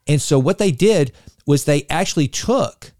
And 0.07 0.21
so 0.21 0.39
what 0.39 0.59
they 0.59 0.71
did 0.71 1.13
was 1.47 1.65
they 1.65 1.87
actually 1.89 2.29
took 2.29 2.93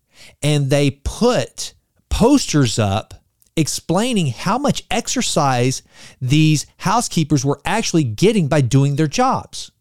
and 0.43 0.71
they 0.71 0.91
put 1.05 1.75
posters 2.09 2.79
up 2.79 3.15
explaining 3.57 4.29
how 4.29 4.59
much 4.59 4.85
exercise 4.91 5.83
these 6.21 6.67
housekeepers 6.79 7.45
were 7.45 7.61
actually 7.65 8.05
getting 8.05 8.49
by 8.49 8.61
doing 8.61 8.97
their 8.97 9.07
jobs. 9.07 9.73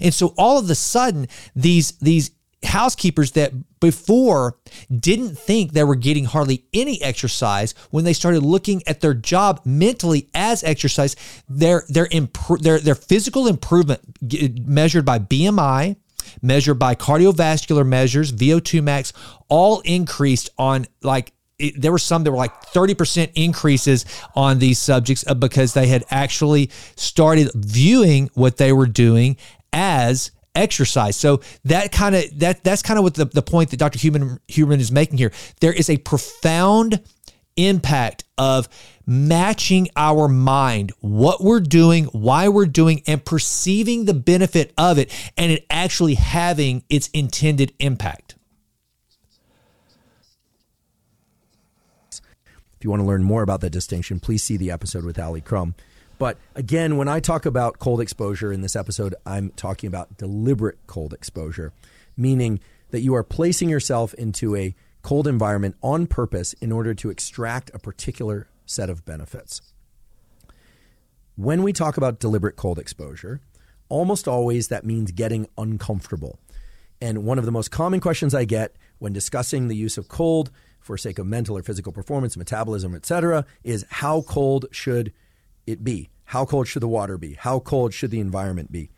And 0.00 0.12
so 0.12 0.34
all 0.36 0.58
of 0.58 0.68
a 0.68 0.74
sudden, 0.74 1.28
these, 1.54 1.92
these 1.98 2.32
housekeepers 2.64 3.32
that 3.32 3.52
before 3.80 4.56
didn't 4.90 5.36
think 5.36 5.72
they 5.72 5.84
were 5.84 5.94
getting 5.94 6.24
hardly 6.24 6.64
any 6.72 7.00
exercise 7.02 7.74
when 7.90 8.04
they 8.04 8.12
started 8.12 8.42
looking 8.42 8.82
at 8.86 9.00
their 9.00 9.14
job 9.14 9.60
mentally 9.64 10.28
as 10.34 10.64
exercise 10.64 11.14
their 11.48 11.84
their 11.88 12.08
their 12.60 12.78
their 12.78 12.94
physical 12.94 13.46
improvement 13.46 14.00
measured 14.66 15.04
by 15.04 15.18
BMI 15.18 15.96
measured 16.42 16.78
by 16.78 16.94
cardiovascular 16.94 17.86
measures 17.86 18.32
VO2 18.32 18.82
max 18.82 19.12
all 19.48 19.80
increased 19.80 20.50
on 20.58 20.86
like 21.02 21.32
it, 21.58 21.80
there 21.80 21.92
were 21.92 21.98
some 21.98 22.24
that 22.24 22.30
were 22.30 22.36
like 22.36 22.62
30% 22.66 23.30
increases 23.34 24.04
on 24.34 24.58
these 24.58 24.78
subjects 24.78 25.24
uh, 25.26 25.34
because 25.34 25.74
they 25.74 25.86
had 25.86 26.04
actually 26.10 26.70
started 26.96 27.50
viewing 27.54 28.30
what 28.34 28.56
they 28.56 28.72
were 28.72 28.86
doing 28.86 29.36
as 29.72 30.30
exercise. 30.54 31.16
So 31.16 31.40
that 31.64 31.92
kind 31.92 32.14
of 32.14 32.38
that 32.38 32.64
that's 32.64 32.82
kind 32.82 32.98
of 32.98 33.04
what 33.04 33.14
the, 33.14 33.24
the 33.26 33.42
point 33.42 33.70
that 33.70 33.76
Dr. 33.78 33.98
Human 33.98 34.40
Human 34.48 34.80
is 34.80 34.92
making 34.92 35.18
here. 35.18 35.32
There 35.60 35.72
is 35.72 35.90
a 35.90 35.96
profound 35.98 37.02
impact 37.56 38.23
of 38.36 38.68
matching 39.06 39.88
our 39.96 40.28
mind, 40.28 40.92
what 41.00 41.42
we're 41.42 41.60
doing, 41.60 42.04
why 42.06 42.48
we're 42.48 42.66
doing, 42.66 43.02
and 43.06 43.24
perceiving 43.24 44.04
the 44.04 44.14
benefit 44.14 44.72
of 44.76 44.98
it, 44.98 45.10
and 45.36 45.52
it 45.52 45.66
actually 45.70 46.14
having 46.14 46.82
its 46.88 47.08
intended 47.08 47.72
impact. 47.78 48.34
If 52.10 52.82
you 52.82 52.90
want 52.90 53.00
to 53.00 53.06
learn 53.06 53.22
more 53.22 53.42
about 53.42 53.60
that 53.62 53.70
distinction, 53.70 54.20
please 54.20 54.42
see 54.42 54.56
the 54.56 54.70
episode 54.70 55.04
with 55.04 55.18
Alia 55.18 55.40
Crum. 55.40 55.74
But 56.18 56.38
again, 56.54 56.96
when 56.96 57.08
I 57.08 57.20
talk 57.20 57.46
about 57.46 57.78
cold 57.78 58.00
exposure 58.00 58.52
in 58.52 58.60
this 58.60 58.76
episode, 58.76 59.14
I'm 59.26 59.50
talking 59.56 59.88
about 59.88 60.16
deliberate 60.16 60.78
cold 60.86 61.12
exposure, 61.12 61.72
meaning 62.16 62.60
that 62.90 63.00
you 63.00 63.14
are 63.14 63.24
placing 63.24 63.68
yourself 63.68 64.14
into 64.14 64.54
a 64.54 64.74
cold 65.04 65.28
environment 65.28 65.76
on 65.82 66.06
purpose 66.06 66.54
in 66.54 66.72
order 66.72 66.94
to 66.94 67.10
extract 67.10 67.70
a 67.74 67.78
particular 67.78 68.48
set 68.64 68.88
of 68.88 69.04
benefits. 69.04 69.60
When 71.36 71.62
we 71.62 71.74
talk 71.74 71.98
about 71.98 72.18
deliberate 72.18 72.56
cold 72.56 72.78
exposure, 72.78 73.40
almost 73.90 74.26
always 74.26 74.68
that 74.68 74.86
means 74.86 75.12
getting 75.12 75.46
uncomfortable. 75.58 76.38
And 77.02 77.24
one 77.24 77.38
of 77.38 77.44
the 77.44 77.52
most 77.52 77.70
common 77.70 78.00
questions 78.00 78.34
I 78.34 78.46
get 78.46 78.76
when 78.98 79.12
discussing 79.12 79.68
the 79.68 79.76
use 79.76 79.98
of 79.98 80.08
cold 80.08 80.50
for 80.80 80.96
sake 80.96 81.18
of 81.18 81.26
mental 81.26 81.58
or 81.58 81.62
physical 81.62 81.92
performance, 81.92 82.34
metabolism, 82.34 82.94
etc., 82.94 83.44
is 83.62 83.84
how 83.90 84.22
cold 84.22 84.66
should 84.70 85.12
it 85.66 85.84
be? 85.84 86.08
How 86.24 86.46
cold 86.46 86.66
should 86.66 86.82
the 86.82 86.88
water 86.88 87.18
be? 87.18 87.34
How 87.34 87.58
cold 87.58 87.92
should 87.92 88.10
the 88.10 88.20
environment 88.20 88.72
be? 88.72 88.90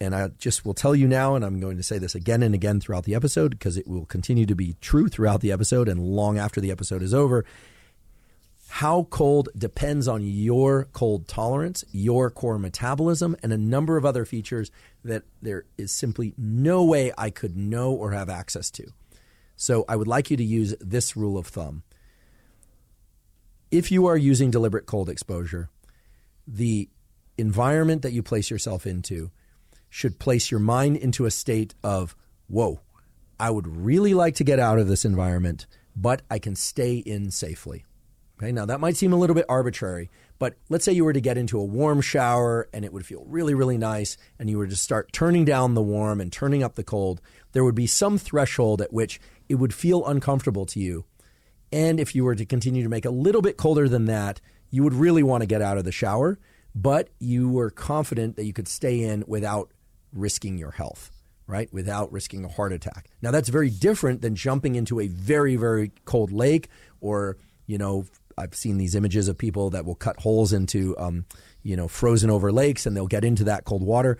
And 0.00 0.14
I 0.14 0.28
just 0.38 0.64
will 0.64 0.72
tell 0.72 0.94
you 0.94 1.06
now, 1.06 1.34
and 1.34 1.44
I'm 1.44 1.60
going 1.60 1.76
to 1.76 1.82
say 1.82 1.98
this 1.98 2.14
again 2.14 2.42
and 2.42 2.54
again 2.54 2.80
throughout 2.80 3.04
the 3.04 3.14
episode 3.14 3.50
because 3.50 3.76
it 3.76 3.86
will 3.86 4.06
continue 4.06 4.46
to 4.46 4.54
be 4.54 4.76
true 4.80 5.08
throughout 5.08 5.42
the 5.42 5.52
episode 5.52 5.88
and 5.88 6.00
long 6.00 6.38
after 6.38 6.60
the 6.60 6.70
episode 6.70 7.02
is 7.02 7.12
over. 7.12 7.44
How 8.68 9.08
cold 9.10 9.50
depends 9.58 10.08
on 10.08 10.22
your 10.22 10.84
cold 10.92 11.28
tolerance, 11.28 11.84
your 11.90 12.30
core 12.30 12.58
metabolism, 12.58 13.36
and 13.42 13.52
a 13.52 13.58
number 13.58 13.98
of 13.98 14.06
other 14.06 14.24
features 14.24 14.70
that 15.04 15.24
there 15.42 15.64
is 15.76 15.92
simply 15.92 16.32
no 16.38 16.84
way 16.84 17.12
I 17.18 17.30
could 17.30 17.56
know 17.56 17.92
or 17.92 18.12
have 18.12 18.30
access 18.30 18.70
to. 18.72 18.86
So 19.56 19.84
I 19.86 19.96
would 19.96 20.08
like 20.08 20.30
you 20.30 20.36
to 20.38 20.44
use 20.44 20.74
this 20.80 21.14
rule 21.14 21.36
of 21.36 21.48
thumb. 21.48 21.82
If 23.70 23.92
you 23.92 24.06
are 24.06 24.16
using 24.16 24.50
deliberate 24.50 24.86
cold 24.86 25.10
exposure, 25.10 25.68
the 26.46 26.88
environment 27.36 28.02
that 28.02 28.12
you 28.12 28.22
place 28.22 28.50
yourself 28.50 28.86
into 28.86 29.30
should 29.90 30.18
place 30.18 30.50
your 30.50 30.60
mind 30.60 30.96
into 30.96 31.26
a 31.26 31.30
state 31.30 31.74
of, 31.82 32.16
whoa, 32.48 32.80
I 33.38 33.50
would 33.50 33.66
really 33.66 34.14
like 34.14 34.36
to 34.36 34.44
get 34.44 34.58
out 34.58 34.78
of 34.78 34.88
this 34.88 35.04
environment, 35.04 35.66
but 35.94 36.22
I 36.30 36.38
can 36.38 36.54
stay 36.56 36.96
in 36.96 37.30
safely. 37.30 37.84
Okay, 38.38 38.52
now 38.52 38.64
that 38.64 38.80
might 38.80 38.96
seem 38.96 39.12
a 39.12 39.18
little 39.18 39.34
bit 39.34 39.44
arbitrary, 39.50 40.08
but 40.38 40.56
let's 40.70 40.84
say 40.86 40.92
you 40.92 41.04
were 41.04 41.12
to 41.12 41.20
get 41.20 41.36
into 41.36 41.58
a 41.58 41.64
warm 41.64 42.00
shower 42.00 42.70
and 42.72 42.86
it 42.86 42.92
would 42.92 43.04
feel 43.04 43.24
really, 43.26 43.52
really 43.52 43.76
nice, 43.76 44.16
and 44.38 44.48
you 44.48 44.56
were 44.56 44.66
to 44.66 44.76
start 44.76 45.12
turning 45.12 45.44
down 45.44 45.74
the 45.74 45.82
warm 45.82 46.22
and 46.22 46.32
turning 46.32 46.62
up 46.62 46.74
the 46.76 46.82
cold, 46.82 47.20
there 47.52 47.64
would 47.64 47.74
be 47.74 47.86
some 47.86 48.16
threshold 48.16 48.80
at 48.80 48.94
which 48.94 49.20
it 49.50 49.56
would 49.56 49.74
feel 49.74 50.06
uncomfortable 50.06 50.64
to 50.64 50.80
you. 50.80 51.04
And 51.70 52.00
if 52.00 52.14
you 52.14 52.24
were 52.24 52.34
to 52.34 52.46
continue 52.46 52.82
to 52.82 52.88
make 52.88 53.04
a 53.04 53.10
little 53.10 53.42
bit 53.42 53.58
colder 53.58 53.88
than 53.88 54.06
that, 54.06 54.40
you 54.70 54.82
would 54.84 54.94
really 54.94 55.22
want 55.22 55.42
to 55.42 55.46
get 55.46 55.60
out 55.60 55.76
of 55.76 55.84
the 55.84 55.92
shower, 55.92 56.38
but 56.74 57.10
you 57.18 57.48
were 57.48 57.70
confident 57.70 58.36
that 58.36 58.44
you 58.44 58.52
could 58.52 58.68
stay 58.68 59.02
in 59.02 59.24
without 59.26 59.70
risking 60.12 60.58
your 60.58 60.72
health, 60.72 61.10
right? 61.46 61.72
Without 61.72 62.12
risking 62.12 62.44
a 62.44 62.48
heart 62.48 62.72
attack. 62.72 63.10
Now, 63.22 63.30
that's 63.30 63.48
very 63.48 63.70
different 63.70 64.22
than 64.22 64.34
jumping 64.34 64.74
into 64.74 65.00
a 65.00 65.08
very, 65.08 65.56
very 65.56 65.92
cold 66.04 66.32
lake 66.32 66.68
or, 67.00 67.36
you 67.66 67.78
know, 67.78 68.06
I've 68.38 68.54
seen 68.54 68.78
these 68.78 68.94
images 68.94 69.28
of 69.28 69.36
people 69.36 69.70
that 69.70 69.84
will 69.84 69.94
cut 69.94 70.20
holes 70.20 70.52
into, 70.52 70.96
um, 70.98 71.26
you 71.62 71.76
know, 71.76 71.88
frozen 71.88 72.30
over 72.30 72.50
lakes 72.50 72.86
and 72.86 72.96
they'll 72.96 73.06
get 73.06 73.24
into 73.24 73.44
that 73.44 73.64
cold 73.64 73.82
water 73.82 74.18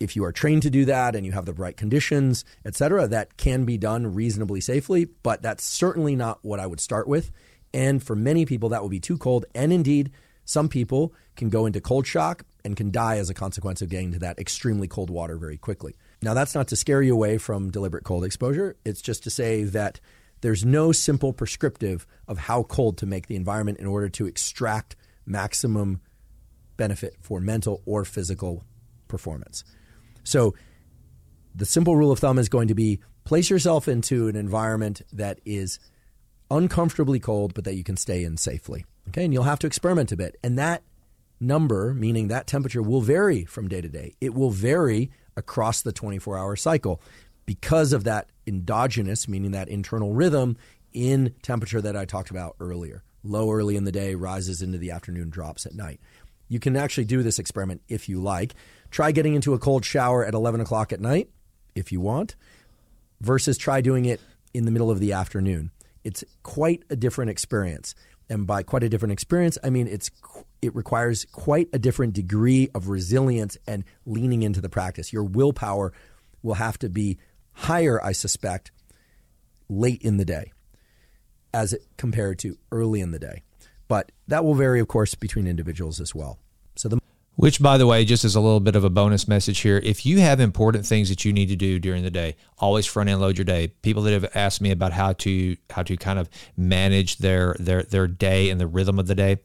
if 0.00 0.16
you 0.16 0.24
are 0.24 0.32
trained 0.32 0.62
to 0.62 0.70
do 0.70 0.86
that 0.86 1.14
and 1.14 1.26
you 1.26 1.32
have 1.32 1.44
the 1.44 1.52
right 1.52 1.76
conditions, 1.76 2.44
et 2.64 2.74
cetera, 2.74 3.06
that 3.06 3.36
can 3.36 3.64
be 3.64 3.76
done 3.76 4.14
reasonably 4.14 4.60
safely. 4.60 5.04
But 5.04 5.42
that's 5.42 5.62
certainly 5.62 6.16
not 6.16 6.38
what 6.42 6.58
I 6.58 6.66
would 6.66 6.80
start 6.80 7.06
with. 7.06 7.30
And 7.72 8.02
for 8.02 8.16
many 8.16 8.46
people, 8.46 8.70
that 8.70 8.82
will 8.82 8.88
be 8.88 8.98
too 8.98 9.18
cold. 9.18 9.44
And 9.54 9.72
indeed, 9.72 10.10
some 10.44 10.68
people 10.68 11.12
can 11.36 11.50
go 11.50 11.66
into 11.66 11.80
cold 11.80 12.06
shock 12.06 12.44
and 12.64 12.76
can 12.76 12.90
die 12.90 13.18
as 13.18 13.30
a 13.30 13.34
consequence 13.34 13.82
of 13.82 13.88
getting 13.88 14.12
to 14.12 14.18
that 14.20 14.38
extremely 14.38 14.88
cold 14.88 15.10
water 15.10 15.36
very 15.36 15.56
quickly. 15.56 15.96
Now, 16.22 16.34
that's 16.34 16.54
not 16.54 16.68
to 16.68 16.76
scare 16.76 17.02
you 17.02 17.14
away 17.14 17.38
from 17.38 17.70
deliberate 17.70 18.04
cold 18.04 18.24
exposure. 18.24 18.76
It's 18.84 19.02
just 19.02 19.24
to 19.24 19.30
say 19.30 19.64
that 19.64 20.00
there's 20.40 20.64
no 20.64 20.92
simple 20.92 21.32
prescriptive 21.32 22.06
of 22.26 22.38
how 22.38 22.62
cold 22.62 22.98
to 22.98 23.06
make 23.06 23.26
the 23.26 23.36
environment 23.36 23.78
in 23.78 23.86
order 23.86 24.08
to 24.10 24.26
extract 24.26 24.96
maximum 25.26 26.00
benefit 26.76 27.14
for 27.20 27.40
mental 27.40 27.82
or 27.84 28.04
physical 28.04 28.64
performance. 29.08 29.64
So 30.24 30.54
the 31.54 31.66
simple 31.66 31.96
rule 31.96 32.10
of 32.10 32.18
thumb 32.18 32.38
is 32.38 32.48
going 32.48 32.68
to 32.68 32.74
be 32.74 33.00
place 33.24 33.50
yourself 33.50 33.86
into 33.86 34.28
an 34.28 34.36
environment 34.36 35.02
that 35.12 35.40
is 35.44 35.78
uncomfortably 36.50 37.20
cold, 37.20 37.54
but 37.54 37.64
that 37.64 37.74
you 37.74 37.84
can 37.84 37.96
stay 37.96 38.24
in 38.24 38.36
safely. 38.36 38.84
Okay. 39.08 39.24
And 39.24 39.32
you'll 39.32 39.44
have 39.44 39.58
to 39.60 39.66
experiment 39.66 40.12
a 40.12 40.16
bit. 40.16 40.36
And 40.42 40.58
that 40.58 40.82
number, 41.40 41.94
meaning 41.94 42.28
that 42.28 42.46
temperature, 42.46 42.82
will 42.82 43.00
vary 43.00 43.44
from 43.44 43.68
day 43.68 43.80
to 43.80 43.88
day. 43.88 44.14
It 44.20 44.34
will 44.34 44.50
vary 44.50 45.10
across 45.36 45.82
the 45.82 45.92
24 45.92 46.38
hour 46.38 46.56
cycle 46.56 47.00
because 47.46 47.92
of 47.92 48.04
that 48.04 48.28
endogenous, 48.46 49.26
meaning 49.26 49.52
that 49.52 49.68
internal 49.68 50.12
rhythm 50.12 50.56
in 50.92 51.34
temperature 51.42 51.80
that 51.80 51.96
I 51.96 52.04
talked 52.04 52.30
about 52.30 52.56
earlier. 52.60 53.02
Low 53.22 53.50
early 53.50 53.76
in 53.76 53.84
the 53.84 53.92
day, 53.92 54.14
rises 54.14 54.62
into 54.62 54.78
the 54.78 54.90
afternoon, 54.90 55.30
drops 55.30 55.66
at 55.66 55.74
night. 55.74 56.00
You 56.48 56.58
can 56.58 56.76
actually 56.76 57.04
do 57.04 57.22
this 57.22 57.38
experiment 57.38 57.82
if 57.88 58.08
you 58.08 58.20
like. 58.20 58.54
Try 58.90 59.12
getting 59.12 59.34
into 59.34 59.54
a 59.54 59.58
cold 59.58 59.84
shower 59.84 60.24
at 60.24 60.34
11 60.34 60.60
o'clock 60.60 60.92
at 60.92 61.00
night 61.00 61.30
if 61.74 61.92
you 61.92 62.00
want, 62.00 62.36
versus 63.20 63.56
try 63.56 63.80
doing 63.80 64.04
it 64.04 64.20
in 64.52 64.64
the 64.64 64.70
middle 64.70 64.90
of 64.90 65.00
the 65.00 65.12
afternoon. 65.12 65.70
It's 66.02 66.24
quite 66.42 66.82
a 66.90 66.96
different 66.96 67.30
experience. 67.30 67.94
And 68.30 68.46
by 68.46 68.62
quite 68.62 68.84
a 68.84 68.88
different 68.88 69.12
experience, 69.12 69.58
I 69.62 69.70
mean 69.70 69.86
it's 69.88 70.10
it 70.62 70.74
requires 70.74 71.26
quite 71.32 71.68
a 71.72 71.78
different 71.78 72.14
degree 72.14 72.70
of 72.74 72.88
resilience 72.88 73.58
and 73.66 73.84
leaning 74.06 74.42
into 74.42 74.60
the 74.60 74.68
practice. 74.68 75.12
Your 75.12 75.24
willpower 75.24 75.92
will 76.42 76.54
have 76.54 76.78
to 76.78 76.88
be 76.88 77.18
higher, 77.52 78.02
I 78.02 78.12
suspect, 78.12 78.70
late 79.68 80.00
in 80.02 80.16
the 80.16 80.24
day 80.24 80.52
as 81.52 81.74
compared 81.96 82.38
to 82.38 82.56
early 82.70 83.00
in 83.00 83.10
the 83.10 83.18
day. 83.18 83.42
But 83.88 84.12
that 84.28 84.44
will 84.44 84.54
vary, 84.54 84.78
of 84.78 84.86
course, 84.86 85.16
between 85.16 85.48
individuals 85.48 86.00
as 86.00 86.14
well. 86.14 86.38
Which, 87.36 87.62
by 87.62 87.78
the 87.78 87.86
way, 87.86 88.04
just 88.04 88.24
as 88.24 88.34
a 88.34 88.40
little 88.40 88.60
bit 88.60 88.76
of 88.76 88.84
a 88.84 88.90
bonus 88.90 89.26
message 89.26 89.60
here, 89.60 89.80
if 89.82 90.04
you 90.04 90.18
have 90.18 90.40
important 90.40 90.84
things 90.84 91.08
that 91.08 91.24
you 91.24 91.32
need 91.32 91.48
to 91.48 91.56
do 91.56 91.78
during 91.78 92.02
the 92.02 92.10
day, 92.10 92.36
always 92.58 92.84
front 92.84 93.08
end 93.08 93.20
load 93.20 93.38
your 93.38 93.46
day. 93.46 93.68
People 93.82 94.02
that 94.02 94.12
have 94.12 94.30
asked 94.34 94.60
me 94.60 94.70
about 94.70 94.92
how 94.92 95.14
to 95.14 95.56
how 95.70 95.82
to 95.82 95.96
kind 95.96 96.18
of 96.18 96.28
manage 96.56 97.18
their 97.18 97.56
their 97.58 97.82
their 97.82 98.06
day 98.06 98.50
and 98.50 98.60
the 98.60 98.66
rhythm 98.66 98.98
of 98.98 99.06
the 99.06 99.14
day, 99.14 99.38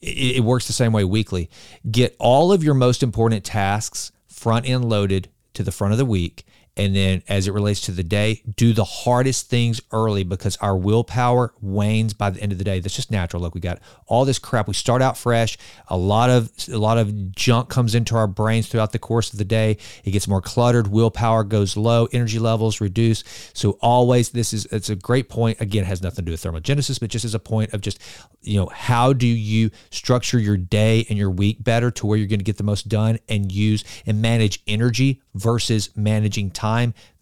it, 0.00 0.36
it 0.36 0.44
works 0.44 0.66
the 0.66 0.72
same 0.72 0.92
way 0.92 1.04
weekly. 1.04 1.48
Get 1.88 2.16
all 2.18 2.52
of 2.52 2.64
your 2.64 2.74
most 2.74 3.02
important 3.02 3.44
tasks 3.44 4.10
front 4.26 4.68
end 4.68 4.88
loaded 4.88 5.28
to 5.54 5.62
the 5.62 5.72
front 5.72 5.92
of 5.92 5.98
the 5.98 6.04
week 6.04 6.44
and 6.76 6.94
then 6.94 7.22
as 7.28 7.48
it 7.48 7.52
relates 7.52 7.80
to 7.82 7.92
the 7.92 8.02
day, 8.02 8.42
do 8.56 8.72
the 8.72 8.84
hardest 8.84 9.50
things 9.50 9.80
early 9.92 10.24
because 10.24 10.56
our 10.56 10.76
willpower 10.76 11.52
wanes 11.60 12.14
by 12.14 12.30
the 12.30 12.40
end 12.40 12.52
of 12.52 12.58
the 12.58 12.64
day. 12.64 12.80
That's 12.80 12.94
just 12.94 13.10
natural. 13.10 13.42
Look, 13.42 13.54
we 13.54 13.60
got 13.60 13.80
all 14.06 14.24
this 14.24 14.38
crap. 14.38 14.68
We 14.68 14.74
start 14.74 15.02
out 15.02 15.18
fresh. 15.18 15.58
A 15.88 15.96
lot 15.96 16.30
of 16.30 16.50
a 16.68 16.78
lot 16.78 16.98
of 16.98 17.32
junk 17.32 17.68
comes 17.68 17.94
into 17.94 18.16
our 18.16 18.26
brains 18.26 18.68
throughout 18.68 18.92
the 18.92 18.98
course 18.98 19.32
of 19.32 19.38
the 19.38 19.44
day. 19.44 19.78
It 20.04 20.12
gets 20.12 20.28
more 20.28 20.40
cluttered. 20.40 20.88
Willpower 20.88 21.44
goes 21.44 21.76
low. 21.76 22.08
Energy 22.12 22.38
levels 22.38 22.80
reduce. 22.80 23.24
So 23.52 23.72
always, 23.80 24.30
this 24.30 24.52
is 24.52 24.66
it's 24.66 24.90
a 24.90 24.96
great 24.96 25.28
point. 25.28 25.60
Again, 25.60 25.84
has 25.84 26.02
nothing 26.02 26.24
to 26.24 26.30
do 26.30 26.32
with 26.32 26.42
thermogenesis, 26.42 27.00
but 27.00 27.10
just 27.10 27.24
as 27.24 27.34
a 27.34 27.40
point 27.40 27.72
of 27.72 27.80
just 27.80 27.98
you 28.42 28.58
know 28.58 28.66
how 28.66 29.12
do 29.12 29.26
you 29.26 29.70
structure 29.90 30.38
your 30.38 30.56
day 30.56 31.04
and 31.08 31.18
your 31.18 31.30
week 31.30 31.62
better 31.62 31.90
to 31.90 32.06
where 32.06 32.16
you're 32.16 32.28
going 32.28 32.38
to 32.38 32.44
get 32.44 32.56
the 32.56 32.64
most 32.64 32.88
done 32.88 33.18
and 33.28 33.50
use 33.52 33.84
and 34.06 34.22
manage 34.22 34.62
energy 34.66 35.20
versus 35.34 35.90
managing 35.96 36.50
time, 36.50 36.59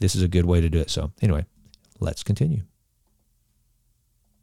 this 0.01 0.15
is 0.15 0.23
a 0.23 0.29
good 0.29 0.45
way 0.45 0.61
to 0.61 0.69
do 0.69 0.79
it. 0.79 0.91
So, 0.91 1.13
anyway, 1.23 1.45
let's 2.01 2.23
continue. 2.23 2.63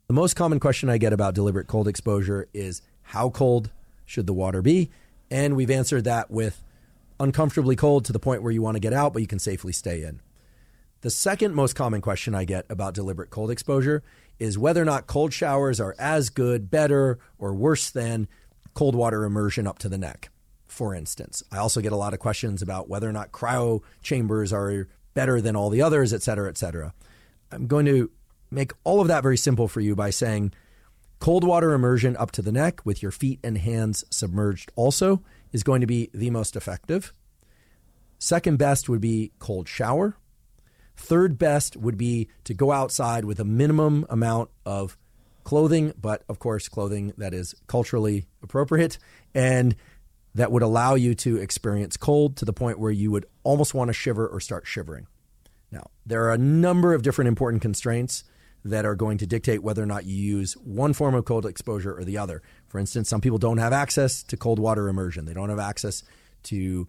The 0.07 0.13
most 0.13 0.35
common 0.35 0.59
question 0.59 0.89
I 0.89 0.97
get 0.97 1.13
about 1.13 1.33
deliberate 1.33 1.67
cold 1.67 1.87
exposure 1.87 2.47
is 2.53 2.81
how 3.01 3.29
cold 3.29 3.71
should 4.05 4.27
the 4.27 4.33
water 4.33 4.61
be? 4.61 4.91
And 5.31 5.55
we've 5.55 5.71
answered 5.71 6.03
that 6.03 6.29
with 6.29 6.63
uncomfortably 7.19 7.75
cold 7.75 8.05
to 8.05 8.13
the 8.13 8.19
point 8.19 8.43
where 8.43 8.51
you 8.51 8.61
want 8.61 8.75
to 8.75 8.81
get 8.81 8.93
out, 8.93 9.13
but 9.13 9.21
you 9.21 9.27
can 9.27 9.39
safely 9.39 9.73
stay 9.73 10.03
in. 10.03 10.21
The 11.01 11.09
second 11.09 11.55
most 11.55 11.75
common 11.75 12.01
question 12.01 12.35
I 12.35 12.45
get 12.45 12.65
about 12.69 12.93
deliberate 12.93 13.29
cold 13.29 13.51
exposure 13.51 14.03
is 14.39 14.57
whether 14.57 14.81
or 14.81 14.85
not 14.85 15.07
cold 15.07 15.33
showers 15.33 15.79
are 15.79 15.95
as 15.97 16.29
good, 16.29 16.69
better, 16.69 17.19
or 17.37 17.53
worse 17.53 17.89
than 17.89 18.27
cold 18.73 18.95
water 18.95 19.23
immersion 19.23 19.65
up 19.65 19.79
to 19.79 19.89
the 19.89 19.97
neck 19.97 20.29
for 20.76 20.93
instance. 20.93 21.41
I 21.51 21.57
also 21.57 21.82
get 21.82 21.93
a 21.93 21.97
lot 21.97 22.13
of 22.13 22.19
questions 22.19 22.61
about 22.61 22.89
whether 22.89 23.07
or 23.09 23.13
not 23.13 23.32
cryo 23.32 23.82
chambers 24.03 24.51
are 24.51 24.88
better 25.13 25.39
than 25.39 25.55
all 25.55 25.69
the 25.69 25.82
others, 25.82 26.13
et 26.13 26.21
cetera, 26.21 26.49
et 26.49 26.57
cetera. 26.57 26.93
I'm 27.51 27.67
going 27.67 27.86
to 27.86 28.11
make 28.51 28.73
all 28.84 28.99
of 28.99 29.07
that 29.07 29.23
very 29.23 29.38
simple 29.38 29.69
for 29.69 29.80
you 29.80 29.95
by 29.95 30.09
saying 30.09 30.51
cold 31.19 31.45
water 31.45 31.71
immersion 31.71 32.17
up 32.17 32.32
to 32.32 32.41
the 32.41 32.51
neck 32.51 32.86
with 32.86 33.01
your 33.01 33.11
feet 33.11 33.39
and 33.43 33.57
hands 33.57 34.03
submerged 34.09 34.71
also 34.76 35.23
is 35.53 35.63
going 35.63 35.80
to 35.80 35.88
be 35.88 36.09
the 36.13 36.30
most 36.30 36.57
effective. 36.57 37.13
Second 38.19 38.57
best 38.57 38.89
would 38.89 39.01
be 39.01 39.32
cold 39.39 39.69
shower. 39.69 40.17
Third 40.97 41.38
best 41.38 41.78
would 41.78 41.97
be 41.97 42.28
to 42.43 42.53
go 42.53 42.73
outside 42.73 43.23
with 43.23 43.39
a 43.39 43.45
minimum 43.45 44.05
amount 44.09 44.49
of 44.65 44.97
clothing, 45.45 45.93
but 45.99 46.23
of 46.28 46.39
course, 46.39 46.67
clothing 46.67 47.13
that 47.17 47.34
is 47.34 47.55
culturally 47.67 48.26
appropriate 48.43 48.97
and 49.34 49.76
that 50.36 50.51
would 50.51 50.61
allow 50.61 50.95
you 50.95 51.15
to 51.15 51.38
experience 51.38 51.97
cold 51.97 52.38
to 52.38 52.45
the 52.45 52.53
point 52.53 52.77
where 52.77 52.91
you 52.91 53.09
would 53.09 53.25
almost 53.43 53.73
want 53.73 53.88
to 53.88 53.93
shiver 53.93 54.27
or 54.27 54.39
start 54.39 54.67
shivering. 54.67 55.07
Now, 55.71 55.89
there 56.05 56.23
are 56.25 56.33
a 56.33 56.38
number 56.38 56.93
of 56.93 57.01
different 57.01 57.29
important 57.29 57.61
constraints 57.61 58.25
that 58.65 58.86
are 58.86 58.95
going 58.95 59.17
to 59.19 59.27
dictate 59.27 59.63
whether 59.63 59.81
or 59.81 59.86
not 59.86 60.05
you 60.05 60.15
use 60.15 60.53
one 60.57 60.91
form 60.91 61.15
of 61.15 61.23
cold 61.23 61.45
exposure 61.45 61.97
or 61.97 62.03
the 62.03 62.17
other. 62.17 62.41
For 62.67 62.79
instance, 62.79 63.09
some 63.09 63.21
people 63.21 63.38
don't 63.38 63.59
have 63.59 63.73
access 63.73 64.23
to 64.23 64.38
cold 64.38 64.59
water 64.59 64.89
immersion, 64.89 65.25
they 65.25 65.33
don't 65.33 65.49
have 65.49 65.59
access 65.59 66.03
to 66.43 66.88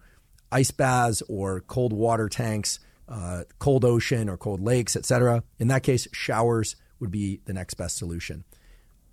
ice 0.51 0.71
baths 0.71 1.23
or 1.29 1.61
cold 1.61 1.93
water 1.93 2.29
tanks, 2.29 2.81
uh, 3.09 3.45
cold 3.59 3.85
ocean 3.85 4.29
or 4.29 4.37
cold 4.37 4.61
lakes, 4.61 4.97
etc. 4.97 5.45
In 5.59 5.69
that 5.69 5.83
case, 5.83 6.09
showers 6.13 6.77
would 6.99 7.11
be 7.11 7.41
the 7.45 7.53
next 7.53 7.75
best 7.75 7.97
solution. 7.97 8.45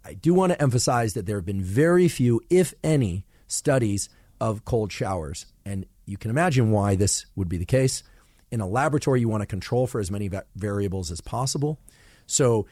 I 0.03 0.13
do 0.13 0.33
want 0.33 0.51
to 0.53 0.61
emphasize 0.61 1.13
that 1.13 1.25
there 1.25 1.37
have 1.37 1.45
been 1.45 1.63
very 1.63 2.07
few, 2.07 2.41
if 2.49 2.73
any, 2.83 3.25
studies 3.47 4.09
of 4.43 4.65
cold 4.65 4.91
showers. 4.91 5.45
And 5.65 5.85
you 6.05 6.17
can 6.17 6.29
imagine 6.29 6.69
why 6.69 6.95
this 6.95 7.25
would 7.37 7.47
be 7.47 7.55
the 7.55 7.65
case. 7.65 8.03
In 8.51 8.59
a 8.59 8.67
laboratory, 8.67 9.21
you 9.21 9.29
want 9.29 9.41
to 9.41 9.47
control 9.47 9.87
for 9.87 10.01
as 10.01 10.11
many 10.11 10.27
va- 10.27 10.43
variables 10.53 11.11
as 11.11 11.21
possible. 11.21 11.79
So, 12.25 12.67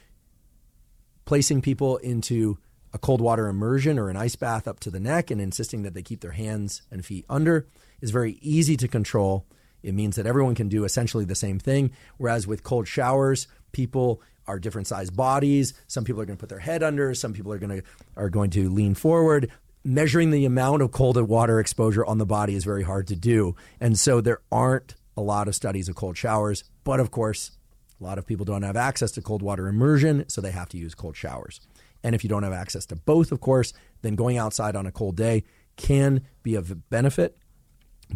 placing 1.24 1.62
people 1.62 1.96
into 1.98 2.58
a 2.94 2.98
cold 2.98 3.22
water 3.22 3.48
immersion 3.48 3.98
or 3.98 4.10
an 4.10 4.18
ice 4.18 4.36
bath 4.36 4.68
up 4.68 4.82
to 4.82 4.92
the 4.92 5.00
neck 5.00 5.32
and 5.32 5.40
insisting 5.40 5.84
that 5.84 5.94
they 5.94 6.02
keep 6.02 6.20
their 6.20 6.32
hands 6.32 6.82
and 6.92 7.06
feet 7.06 7.26
under 7.30 7.68
is 8.02 8.12
very 8.12 8.38
easy 8.42 8.76
to 8.76 8.90
control. 8.90 9.46
It 9.82 9.94
means 9.94 10.18
that 10.18 10.26
everyone 10.26 10.56
can 10.56 10.68
do 10.68 10.84
essentially 10.84 11.24
the 11.24 11.36
same 11.36 11.58
thing. 11.58 11.92
Whereas 12.18 12.48
with 12.48 12.64
cold 12.64 12.90
showers, 12.90 13.48
people 13.72 14.22
are 14.46 14.60
different 14.60 14.88
sized 14.88 15.16
bodies. 15.16 15.74
Some 15.88 16.04
people 16.04 16.22
are 16.22 16.26
going 16.26 16.38
to 16.38 16.42
put 16.42 16.50
their 16.50 16.60
head 16.60 16.84
under. 16.84 17.16
Some 17.16 17.32
people 17.32 17.54
are 17.54 17.60
going 17.60 17.80
to 17.80 17.84
are 18.18 18.30
going 18.30 18.50
to 18.52 18.70
lean 18.70 18.94
forward 18.94 19.50
measuring 19.84 20.32
the 20.32 20.46
amount 20.46 20.82
of 20.82 20.92
cold 20.92 21.18
and 21.18 21.28
water 21.28 21.60
exposure 21.60 22.06
on 22.06 22.18
the 22.18 22.26
body 22.26 22.56
is 22.56 22.64
very 22.64 22.84
hard 22.84 23.08
to 23.08 23.16
do. 23.16 23.56
And 23.80 23.98
so 23.98 24.22
there 24.22 24.42
aren't 24.52 24.96
a 25.18 25.22
lot 25.22 25.48
of 25.48 25.56
studies 25.56 25.90
of 25.90 25.96
cold 25.96 26.18
showers. 26.18 26.64
But 26.84 27.00
of 27.00 27.12
course, 27.12 27.52
a 28.00 28.04
lot 28.04 28.18
of 28.18 28.26
people 28.26 28.46
don't 28.46 28.64
have 28.64 28.76
access 28.76 29.12
to 29.12 29.22
cold 29.22 29.42
water 29.42 29.68
immersion, 29.68 30.28
so 30.28 30.42
they 30.42 30.52
have 30.52 30.70
to 30.70 30.78
use 30.78 30.96
cold 30.96 31.16
showers. 31.16 31.62
And 32.04 32.16
if 32.16 32.24
you 32.24 32.30
don't 32.30 32.44
have 32.44 32.54
access 32.54 32.86
to 32.88 32.96
both, 32.96 33.32
of 33.32 33.42
course, 33.42 33.74
then 34.02 34.16
going 34.16 34.38
outside 34.38 34.76
on 34.76 34.88
a 34.88 34.92
cold 34.92 35.16
day 35.16 35.44
can 35.78 36.22
be 36.44 36.56
of 36.56 36.90
benefit. 36.90 37.38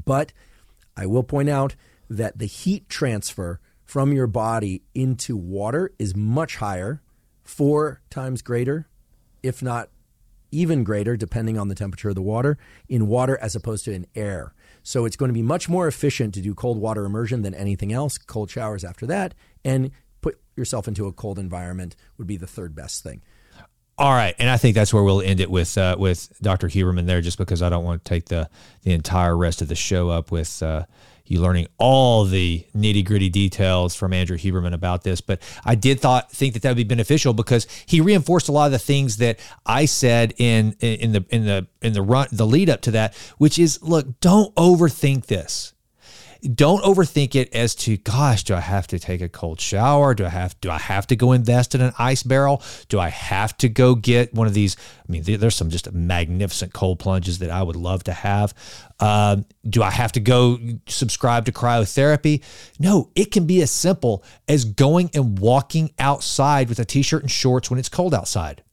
But 0.06 0.34
I 0.98 1.06
will 1.06 1.24
point 1.24 1.50
out 1.50 1.76
that 2.10 2.40
the 2.40 2.46
heat 2.46 2.90
transfer 2.90 3.60
from 3.84 4.12
your 4.12 4.28
body 4.28 4.84
into 4.94 5.38
water 5.38 5.92
is 6.00 6.16
much 6.16 6.58
higher, 6.58 7.02
four 7.44 8.02
times 8.10 8.42
greater, 8.42 8.88
if 9.44 9.62
not 9.62 9.90
even 10.56 10.84
greater, 10.84 11.18
depending 11.18 11.58
on 11.58 11.68
the 11.68 11.76
temperature 11.76 12.10
of 12.10 12.16
the 12.16 12.22
water, 12.22 12.58
in 12.88 13.08
water 13.08 13.38
as 13.42 13.56
opposed 13.56 13.86
to 13.86 13.94
in 13.94 14.08
air. 14.16 14.54
So 14.84 15.06
it's 15.06 15.16
going 15.16 15.30
to 15.30 15.34
be 15.34 15.42
much 15.42 15.68
more 15.68 15.88
efficient 15.88 16.34
to 16.36 16.42
do 16.42 16.54
cold 16.54 16.80
water 16.80 17.06
immersion 17.06 17.42
than 17.42 17.54
anything 17.54 17.92
else, 17.92 18.18
cold 18.18 18.50
showers 18.50 18.84
after 18.84 19.06
that, 19.08 19.34
and 19.64 19.92
put 20.22 20.40
yourself 20.56 20.88
into 20.88 21.08
a 21.08 21.12
cold 21.12 21.38
environment 21.40 21.96
would 22.18 22.28
be 22.28 22.38
the 22.38 22.48
third 22.48 22.76
best 22.76 23.04
thing. 23.04 23.22
All 23.98 24.12
right, 24.12 24.36
and 24.40 24.50
I 24.50 24.58
think 24.58 24.76
that's 24.76 24.94
where 24.94 25.04
we'll 25.04 25.22
end 25.22 25.40
it 25.40 25.50
with 25.50 25.78
uh, 25.78 25.96
with 25.98 26.38
Dr. 26.42 26.68
Huberman 26.68 27.06
there, 27.06 27.22
just 27.22 27.38
because 27.38 27.62
I 27.62 27.70
don't 27.70 27.86
want 27.86 28.04
to 28.04 28.10
take 28.10 28.26
the 28.26 28.50
the 28.84 28.92
entire 28.92 29.38
rest 29.38 29.62
of 29.62 29.70
the 29.70 29.76
show 29.76 30.10
up 30.10 30.32
with 30.32 30.62
uh, 30.62 30.84
you 31.26 31.40
learning 31.40 31.68
all 31.78 32.26
the 32.26 32.66
nitty 32.76 33.06
gritty 33.06 33.30
details 33.30 33.96
from 33.96 34.12
Andrew 34.12 34.38
Huberman 34.38 34.74
about 34.74 35.04
this. 35.04 35.22
But 35.22 35.42
I 35.64 35.76
did 35.76 36.02
thought 36.02 36.30
think 36.30 36.54
that 36.54 36.62
that 36.64 36.72
would 36.72 36.78
be 36.78 36.84
beneficial 36.84 37.34
because 37.34 37.68
he 37.86 38.02
reinforced 38.02 38.50
a 38.50 38.52
lot 38.52 38.66
of 38.66 38.74
the 38.74 38.80
things 38.80 39.16
that 39.18 39.40
I 39.66 39.86
said 39.86 40.34
in 40.38 40.76
in 40.82 41.14
the 41.14 41.26
in 41.30 41.46
the 41.46 41.66
in 41.82 41.94
the 41.94 42.02
run 42.02 42.28
the 42.34 42.46
lead 42.46 42.70
up 42.70 42.82
to 42.82 42.92
that, 42.92 43.16
which 43.38 43.58
is 43.58 43.82
look, 43.82 44.20
don't 44.20 44.54
overthink 44.56 45.28
this 45.28 45.74
don't 46.54 46.84
overthink 46.84 47.36
it 47.36 47.54
as 47.54 47.74
to 47.76 47.98
gosh 47.98 48.44
do 48.44 48.54
i 48.54 48.60
have 48.60 48.88
to 48.88 49.00
take 49.00 49.22
a 49.22 49.30
cold 49.30 49.60
shower? 49.60 50.14
Do 50.14 50.26
i 50.26 50.30
have 50.30 50.60
do 50.62 50.70
i 50.70 50.78
have 50.78 51.08
to 51.08 51.16
go 51.16 51.32
invest 51.32 51.76
in 51.76 51.82
an 51.82 51.94
ice 51.98 52.24
barrel? 52.24 52.62
Do 52.90 53.00
i 53.00 53.10
have 53.10 53.58
to 53.58 53.70
go 53.70 53.96
get 53.96 54.34
one 54.34 54.48
of 54.48 54.54
these? 54.54 54.78
I 55.08 55.12
mean 55.12 55.24
there's 55.24 55.56
some 55.56 55.70
just 55.70 55.92
magnificent 55.92 56.74
cold 56.74 57.00
plunges 57.00 57.40
that 57.40 57.50
i 57.50 57.62
would 57.62 57.76
love 57.76 58.04
to 58.06 58.14
have. 58.14 58.54
Uh, 59.00 59.38
do 59.68 59.84
i 59.84 59.90
have 59.90 60.12
to 60.14 60.20
go 60.20 60.60
subscribe 60.88 61.46
to 61.46 61.52
cryotherapy? 61.52 62.44
No 62.80 63.10
it 63.16 63.32
can 63.32 63.46
be 63.46 63.62
as 63.62 63.72
simple 63.72 64.24
as 64.48 64.66
going 64.66 65.10
and 65.14 65.40
walking 65.40 65.92
outside 66.00 66.70
with 66.70 66.80
a 66.80 66.86
t-shirt 66.86 67.22
and 67.22 67.32
shorts 67.32 67.70
when 67.70 67.80
it's 67.80 67.90
cold 67.90 68.14
outside. 68.14 68.64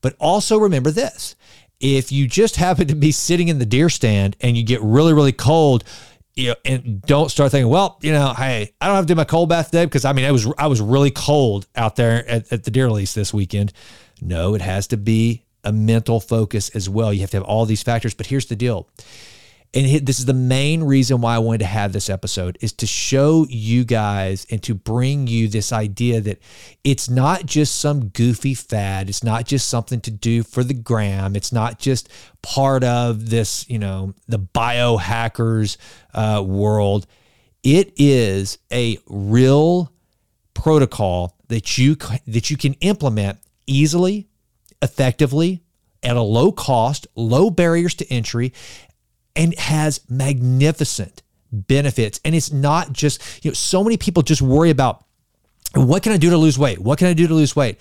But 0.00 0.14
also 0.20 0.58
remember 0.58 0.90
this 0.90 1.34
if 1.80 2.10
you 2.10 2.26
just 2.26 2.56
happen 2.56 2.88
to 2.88 2.94
be 2.94 3.12
sitting 3.12 3.48
in 3.48 3.58
the 3.58 3.66
deer 3.66 3.88
stand 3.88 4.36
and 4.40 4.56
you 4.56 4.64
get 4.64 4.80
really 4.82 5.12
really 5.12 5.32
cold 5.32 5.84
you 6.38 6.50
know, 6.50 6.54
and 6.64 7.02
don't 7.02 7.30
start 7.30 7.50
thinking, 7.50 7.68
well, 7.68 7.98
you 8.00 8.12
know, 8.12 8.32
hey, 8.32 8.72
I 8.80 8.86
don't 8.86 8.94
have 8.94 9.06
to 9.06 9.12
do 9.12 9.16
my 9.16 9.24
cold 9.24 9.48
bath 9.48 9.66
today 9.66 9.84
because 9.84 10.04
I 10.04 10.12
mean, 10.12 10.24
it 10.24 10.30
was 10.30 10.46
I 10.56 10.68
was 10.68 10.80
really 10.80 11.10
cold 11.10 11.66
out 11.74 11.96
there 11.96 12.26
at, 12.28 12.52
at 12.52 12.64
the 12.64 12.70
deer 12.70 12.86
release 12.86 13.12
this 13.12 13.34
weekend. 13.34 13.72
No, 14.20 14.54
it 14.54 14.62
has 14.62 14.86
to 14.88 14.96
be 14.96 15.42
a 15.64 15.72
mental 15.72 16.20
focus 16.20 16.70
as 16.70 16.88
well. 16.88 17.12
You 17.12 17.20
have 17.22 17.30
to 17.30 17.38
have 17.38 17.44
all 17.44 17.66
these 17.66 17.82
factors. 17.82 18.14
But 18.14 18.26
here's 18.26 18.46
the 18.46 18.54
deal: 18.54 18.88
and 19.74 20.06
this 20.06 20.18
is 20.18 20.24
the 20.24 20.32
main 20.32 20.82
reason 20.82 21.20
why 21.20 21.34
I 21.34 21.38
wanted 21.40 21.58
to 21.58 21.66
have 21.66 21.92
this 21.92 22.08
episode 22.08 22.56
is 22.62 22.72
to 22.74 22.86
show 22.86 23.46
you 23.50 23.84
guys 23.84 24.46
and 24.50 24.62
to 24.62 24.74
bring 24.74 25.26
you 25.26 25.46
this 25.46 25.72
idea 25.72 26.22
that 26.22 26.40
it's 26.84 27.10
not 27.10 27.44
just 27.44 27.78
some 27.78 28.08
goofy 28.08 28.54
fad. 28.54 29.10
It's 29.10 29.22
not 29.22 29.44
just 29.44 29.68
something 29.68 30.00
to 30.02 30.10
do 30.10 30.42
for 30.42 30.64
the 30.64 30.72
gram. 30.72 31.36
It's 31.36 31.52
not 31.52 31.78
just 31.78 32.08
part 32.42 32.82
of 32.82 33.28
this, 33.28 33.68
you 33.68 33.78
know, 33.78 34.14
the 34.26 34.38
biohackers 34.38 35.76
uh, 36.14 36.42
world. 36.42 37.06
It 37.62 37.92
is 37.98 38.56
a 38.72 38.98
real 39.06 39.92
protocol 40.54 41.36
that 41.48 41.76
you 41.76 41.96
that 42.26 42.48
you 42.50 42.56
can 42.56 42.72
implement 42.74 43.38
easily, 43.66 44.28
effectively, 44.80 45.62
at 46.02 46.16
a 46.16 46.22
low 46.22 46.52
cost, 46.52 47.06
low 47.16 47.50
barriers 47.50 47.94
to 47.96 48.06
entry, 48.10 48.52
and 49.36 49.56
has 49.58 50.00
magnificent 50.08 51.22
benefits. 51.52 52.20
And 52.24 52.34
it's 52.34 52.52
not 52.52 52.92
just, 52.92 53.44
you 53.44 53.50
know, 53.50 53.54
so 53.54 53.82
many 53.82 53.96
people 53.96 54.22
just 54.22 54.42
worry 54.42 54.70
about 54.70 55.04
what 55.74 56.02
can 56.02 56.12
I 56.12 56.16
do 56.16 56.30
to 56.30 56.36
lose 56.36 56.58
weight? 56.58 56.78
What 56.78 56.98
can 56.98 57.08
I 57.08 57.12
do 57.12 57.26
to 57.26 57.34
lose 57.34 57.54
weight? 57.54 57.78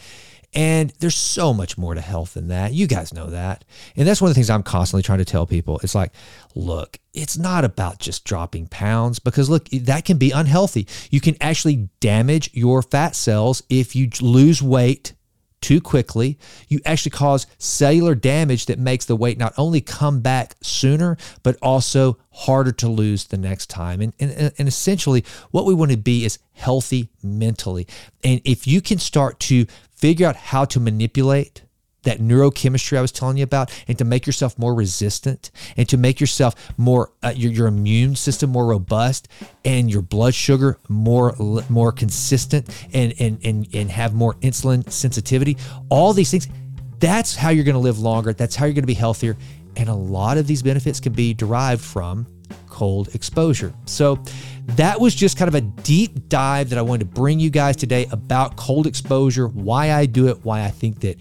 And 0.54 0.92
there's 1.00 1.16
so 1.16 1.54
much 1.54 1.78
more 1.78 1.94
to 1.94 2.02
health 2.02 2.34
than 2.34 2.48
that. 2.48 2.74
You 2.74 2.88
guys 2.88 3.14
know 3.14 3.28
that. 3.28 3.66
And 3.96 4.08
that's 4.08 4.22
one 4.22 4.30
of 4.30 4.32
the 4.32 4.40
things 4.40 4.50
I'm 4.50 4.64
constantly 4.64 5.04
trying 5.04 5.20
to 5.20 5.26
tell 5.26 5.46
people. 5.46 5.80
It's 5.84 5.94
like, 5.94 6.12
look, 6.56 7.00
it's 7.14 7.38
not 7.38 7.66
about 7.66 8.00
just 8.00 8.24
dropping 8.24 8.68
pounds 8.68 9.20
because 9.20 9.50
look, 9.50 9.68
that 9.70 10.06
can 10.06 10.18
be 10.18 10.32
unhealthy. 10.32 10.88
You 11.12 11.20
can 11.20 11.36
actually 11.42 11.90
damage 12.00 12.50
your 12.54 12.82
fat 12.82 13.16
cells 13.16 13.62
if 13.70 13.96
you 13.96 14.10
lose 14.22 14.64
weight 14.64 15.14
too 15.62 15.82
quickly, 15.82 16.38
you 16.68 16.80
actually 16.86 17.12
cause 17.12 17.48
cellular 17.58 18.16
damage 18.16 18.68
that 18.68 18.80
makes 18.80 19.06
the 19.06 19.16
weight 19.16 19.38
not 19.38 19.54
only 19.58 19.82
come 19.82 20.22
back 20.22 20.56
sooner, 20.62 21.18
but 21.44 21.58
also 21.62 22.18
harder 22.32 22.72
to 22.72 22.88
lose 22.88 23.26
the 23.26 23.38
next 23.38 23.68
time. 23.68 24.02
And, 24.02 24.14
and, 24.20 24.52
and 24.58 24.68
essentially, 24.68 25.24
what 25.52 25.66
we 25.66 25.74
want 25.74 25.92
to 25.92 25.98
be 25.98 26.26
is 26.26 26.40
healthy 26.54 27.10
mentally. 27.24 27.88
And 28.24 28.42
if 28.44 28.68
you 28.68 28.82
can 28.82 29.00
start 29.00 29.40
to 29.42 29.66
figure 29.94 30.28
out 30.28 30.36
how 30.36 30.66
to 30.66 30.80
manipulate 30.80 31.64
that 32.08 32.20
neurochemistry 32.20 32.98
I 32.98 33.02
was 33.02 33.12
telling 33.12 33.38
you 33.38 33.44
about, 33.44 33.70
and 33.88 33.98
to 33.98 34.06
make 34.06 34.26
yourself 34.26 34.58
more 34.58 34.74
resistant, 34.74 35.52
and 35.76 35.88
to 35.90 35.98
make 35.98 36.22
yourself 36.22 36.56
more 36.78 37.12
uh, 37.22 37.34
your, 37.36 37.52
your 37.52 37.68
immune 37.68 38.16
system 38.16 38.50
more 38.50 38.66
robust, 38.66 39.28
and 39.66 39.92
your 39.92 40.02
blood 40.02 40.34
sugar 40.34 40.80
more 40.88 41.36
more 41.70 41.92
consistent, 41.92 42.70
and 42.94 43.14
and 43.20 43.40
and 43.44 43.68
and 43.74 43.92
have 43.92 44.14
more 44.14 44.36
insulin 44.36 44.90
sensitivity. 44.90 45.58
All 45.90 46.14
these 46.14 46.32
things. 46.32 46.48
That's 47.00 47.36
how 47.36 47.50
you're 47.50 47.64
going 47.64 47.76
to 47.76 47.80
live 47.80 48.00
longer. 48.00 48.34
That's 48.34 48.56
how 48.56 48.66
you're 48.66 48.74
going 48.74 48.82
to 48.82 48.88
be 48.88 48.96
healthier. 48.96 49.38
And 49.76 49.88
a 49.88 49.94
lot 49.94 50.40
of 50.40 50.48
these 50.48 50.64
benefits 50.64 51.00
can 51.00 51.14
be 51.14 51.36
derived 51.36 51.84
from 51.84 52.26
cold 52.68 53.14
exposure. 53.14 53.72
So 53.86 54.20
that 54.70 55.00
was 55.00 55.14
just 55.14 55.38
kind 55.38 55.48
of 55.48 55.56
a 55.56 55.62
deep 55.62 56.28
dive 56.28 56.70
that 56.70 56.80
I 56.80 56.82
wanted 56.82 57.00
to 57.02 57.06
bring 57.22 57.40
you 57.40 57.52
guys 57.52 57.76
today 57.76 58.08
about 58.12 58.56
cold 58.56 58.88
exposure, 58.88 59.48
why 59.48 59.92
I 59.92 60.08
do 60.08 60.28
it, 60.28 60.44
why 60.44 60.64
I 60.64 60.70
think 60.70 61.02
that 61.02 61.18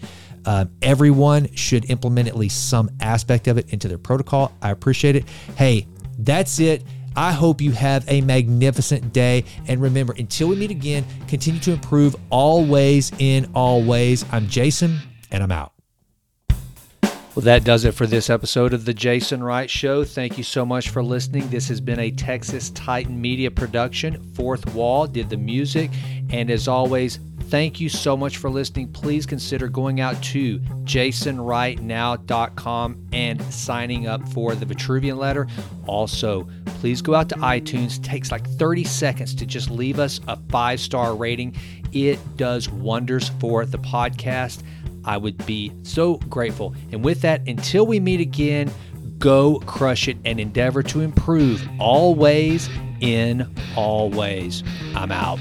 um, 0.47 0.71
everyone 0.81 1.53
should 1.53 1.89
implement 1.91 2.29
at 2.29 2.37
least 2.37 2.69
some 2.69 2.89
aspect 3.01 3.47
of 3.47 3.57
it 3.57 3.71
into 3.71 3.87
their 3.87 3.97
protocol. 3.97 4.53
I 4.61 4.71
appreciate 4.71 5.17
it. 5.17 5.25
Hey, 5.57 5.85
that's 6.17 6.59
it. 6.59 6.83
I 7.17 7.33
hope 7.33 7.61
you 7.61 7.71
have 7.71 8.05
a 8.07 8.21
magnificent 8.21 9.11
day. 9.11 9.43
And 9.67 9.81
remember, 9.81 10.13
until 10.17 10.47
we 10.47 10.55
meet 10.55 10.71
again, 10.71 11.05
continue 11.27 11.59
to 11.61 11.73
improve 11.73 12.15
always 12.29 13.11
in 13.19 13.51
all 13.53 13.83
ways. 13.83 14.23
I'm 14.31 14.47
Jason, 14.47 14.99
and 15.31 15.43
I'm 15.43 15.51
out. 15.51 15.73
Well, 16.49 17.43
that 17.43 17.63
does 17.63 17.85
it 17.85 17.93
for 17.93 18.07
this 18.07 18.29
episode 18.31 18.73
of 18.73 18.85
The 18.85 18.93
Jason 18.93 19.43
Wright 19.43 19.69
Show. 19.69 20.03
Thank 20.03 20.37
you 20.39 20.43
so 20.43 20.65
much 20.65 20.89
for 20.89 21.03
listening. 21.03 21.47
This 21.49 21.67
has 21.67 21.79
been 21.81 21.99
a 21.99 22.09
Texas 22.09 22.71
Titan 22.71 23.19
Media 23.19 23.51
production. 23.51 24.33
Fourth 24.33 24.73
Wall 24.73 25.05
did 25.07 25.29
the 25.29 25.37
music. 25.37 25.91
And 26.29 26.49
as 26.49 26.67
always, 26.67 27.19
Thank 27.49 27.79
you 27.79 27.87
so 27.87 28.17
much 28.17 28.35
for 28.37 28.49
listening. 28.49 28.89
Please 28.89 29.25
consider 29.25 29.69
going 29.69 30.01
out 30.01 30.21
to 30.21 30.59
jasonwrightnow.com 30.59 33.07
and 33.13 33.41
signing 33.53 34.07
up 34.07 34.27
for 34.29 34.53
the 34.53 34.65
Vitruvian 34.65 35.17
letter. 35.17 35.47
Also, 35.85 36.45
please 36.65 37.01
go 37.01 37.15
out 37.15 37.29
to 37.29 37.35
iTunes. 37.35 37.99
It 37.99 38.03
takes 38.03 38.33
like 38.33 38.45
30 38.45 38.83
seconds 38.83 39.33
to 39.35 39.45
just 39.45 39.69
leave 39.69 39.97
us 39.97 40.19
a 40.27 40.35
five 40.49 40.81
star 40.81 41.15
rating. 41.15 41.55
It 41.93 42.19
does 42.35 42.67
wonders 42.67 43.29
for 43.39 43.65
the 43.65 43.79
podcast. 43.79 44.63
I 45.05 45.15
would 45.15 45.45
be 45.45 45.71
so 45.83 46.15
grateful. 46.15 46.75
And 46.91 47.01
with 47.01 47.21
that, 47.21 47.47
until 47.47 47.87
we 47.87 48.01
meet 48.01 48.19
again, 48.19 48.69
go 49.19 49.61
crush 49.65 50.09
it 50.09 50.17
and 50.25 50.37
endeavor 50.37 50.83
to 50.83 50.99
improve 50.99 51.65
always 51.79 52.69
in 52.99 53.49
all 53.77 54.09
ways. 54.09 54.65
I'm 54.95 55.13
out. 55.13 55.39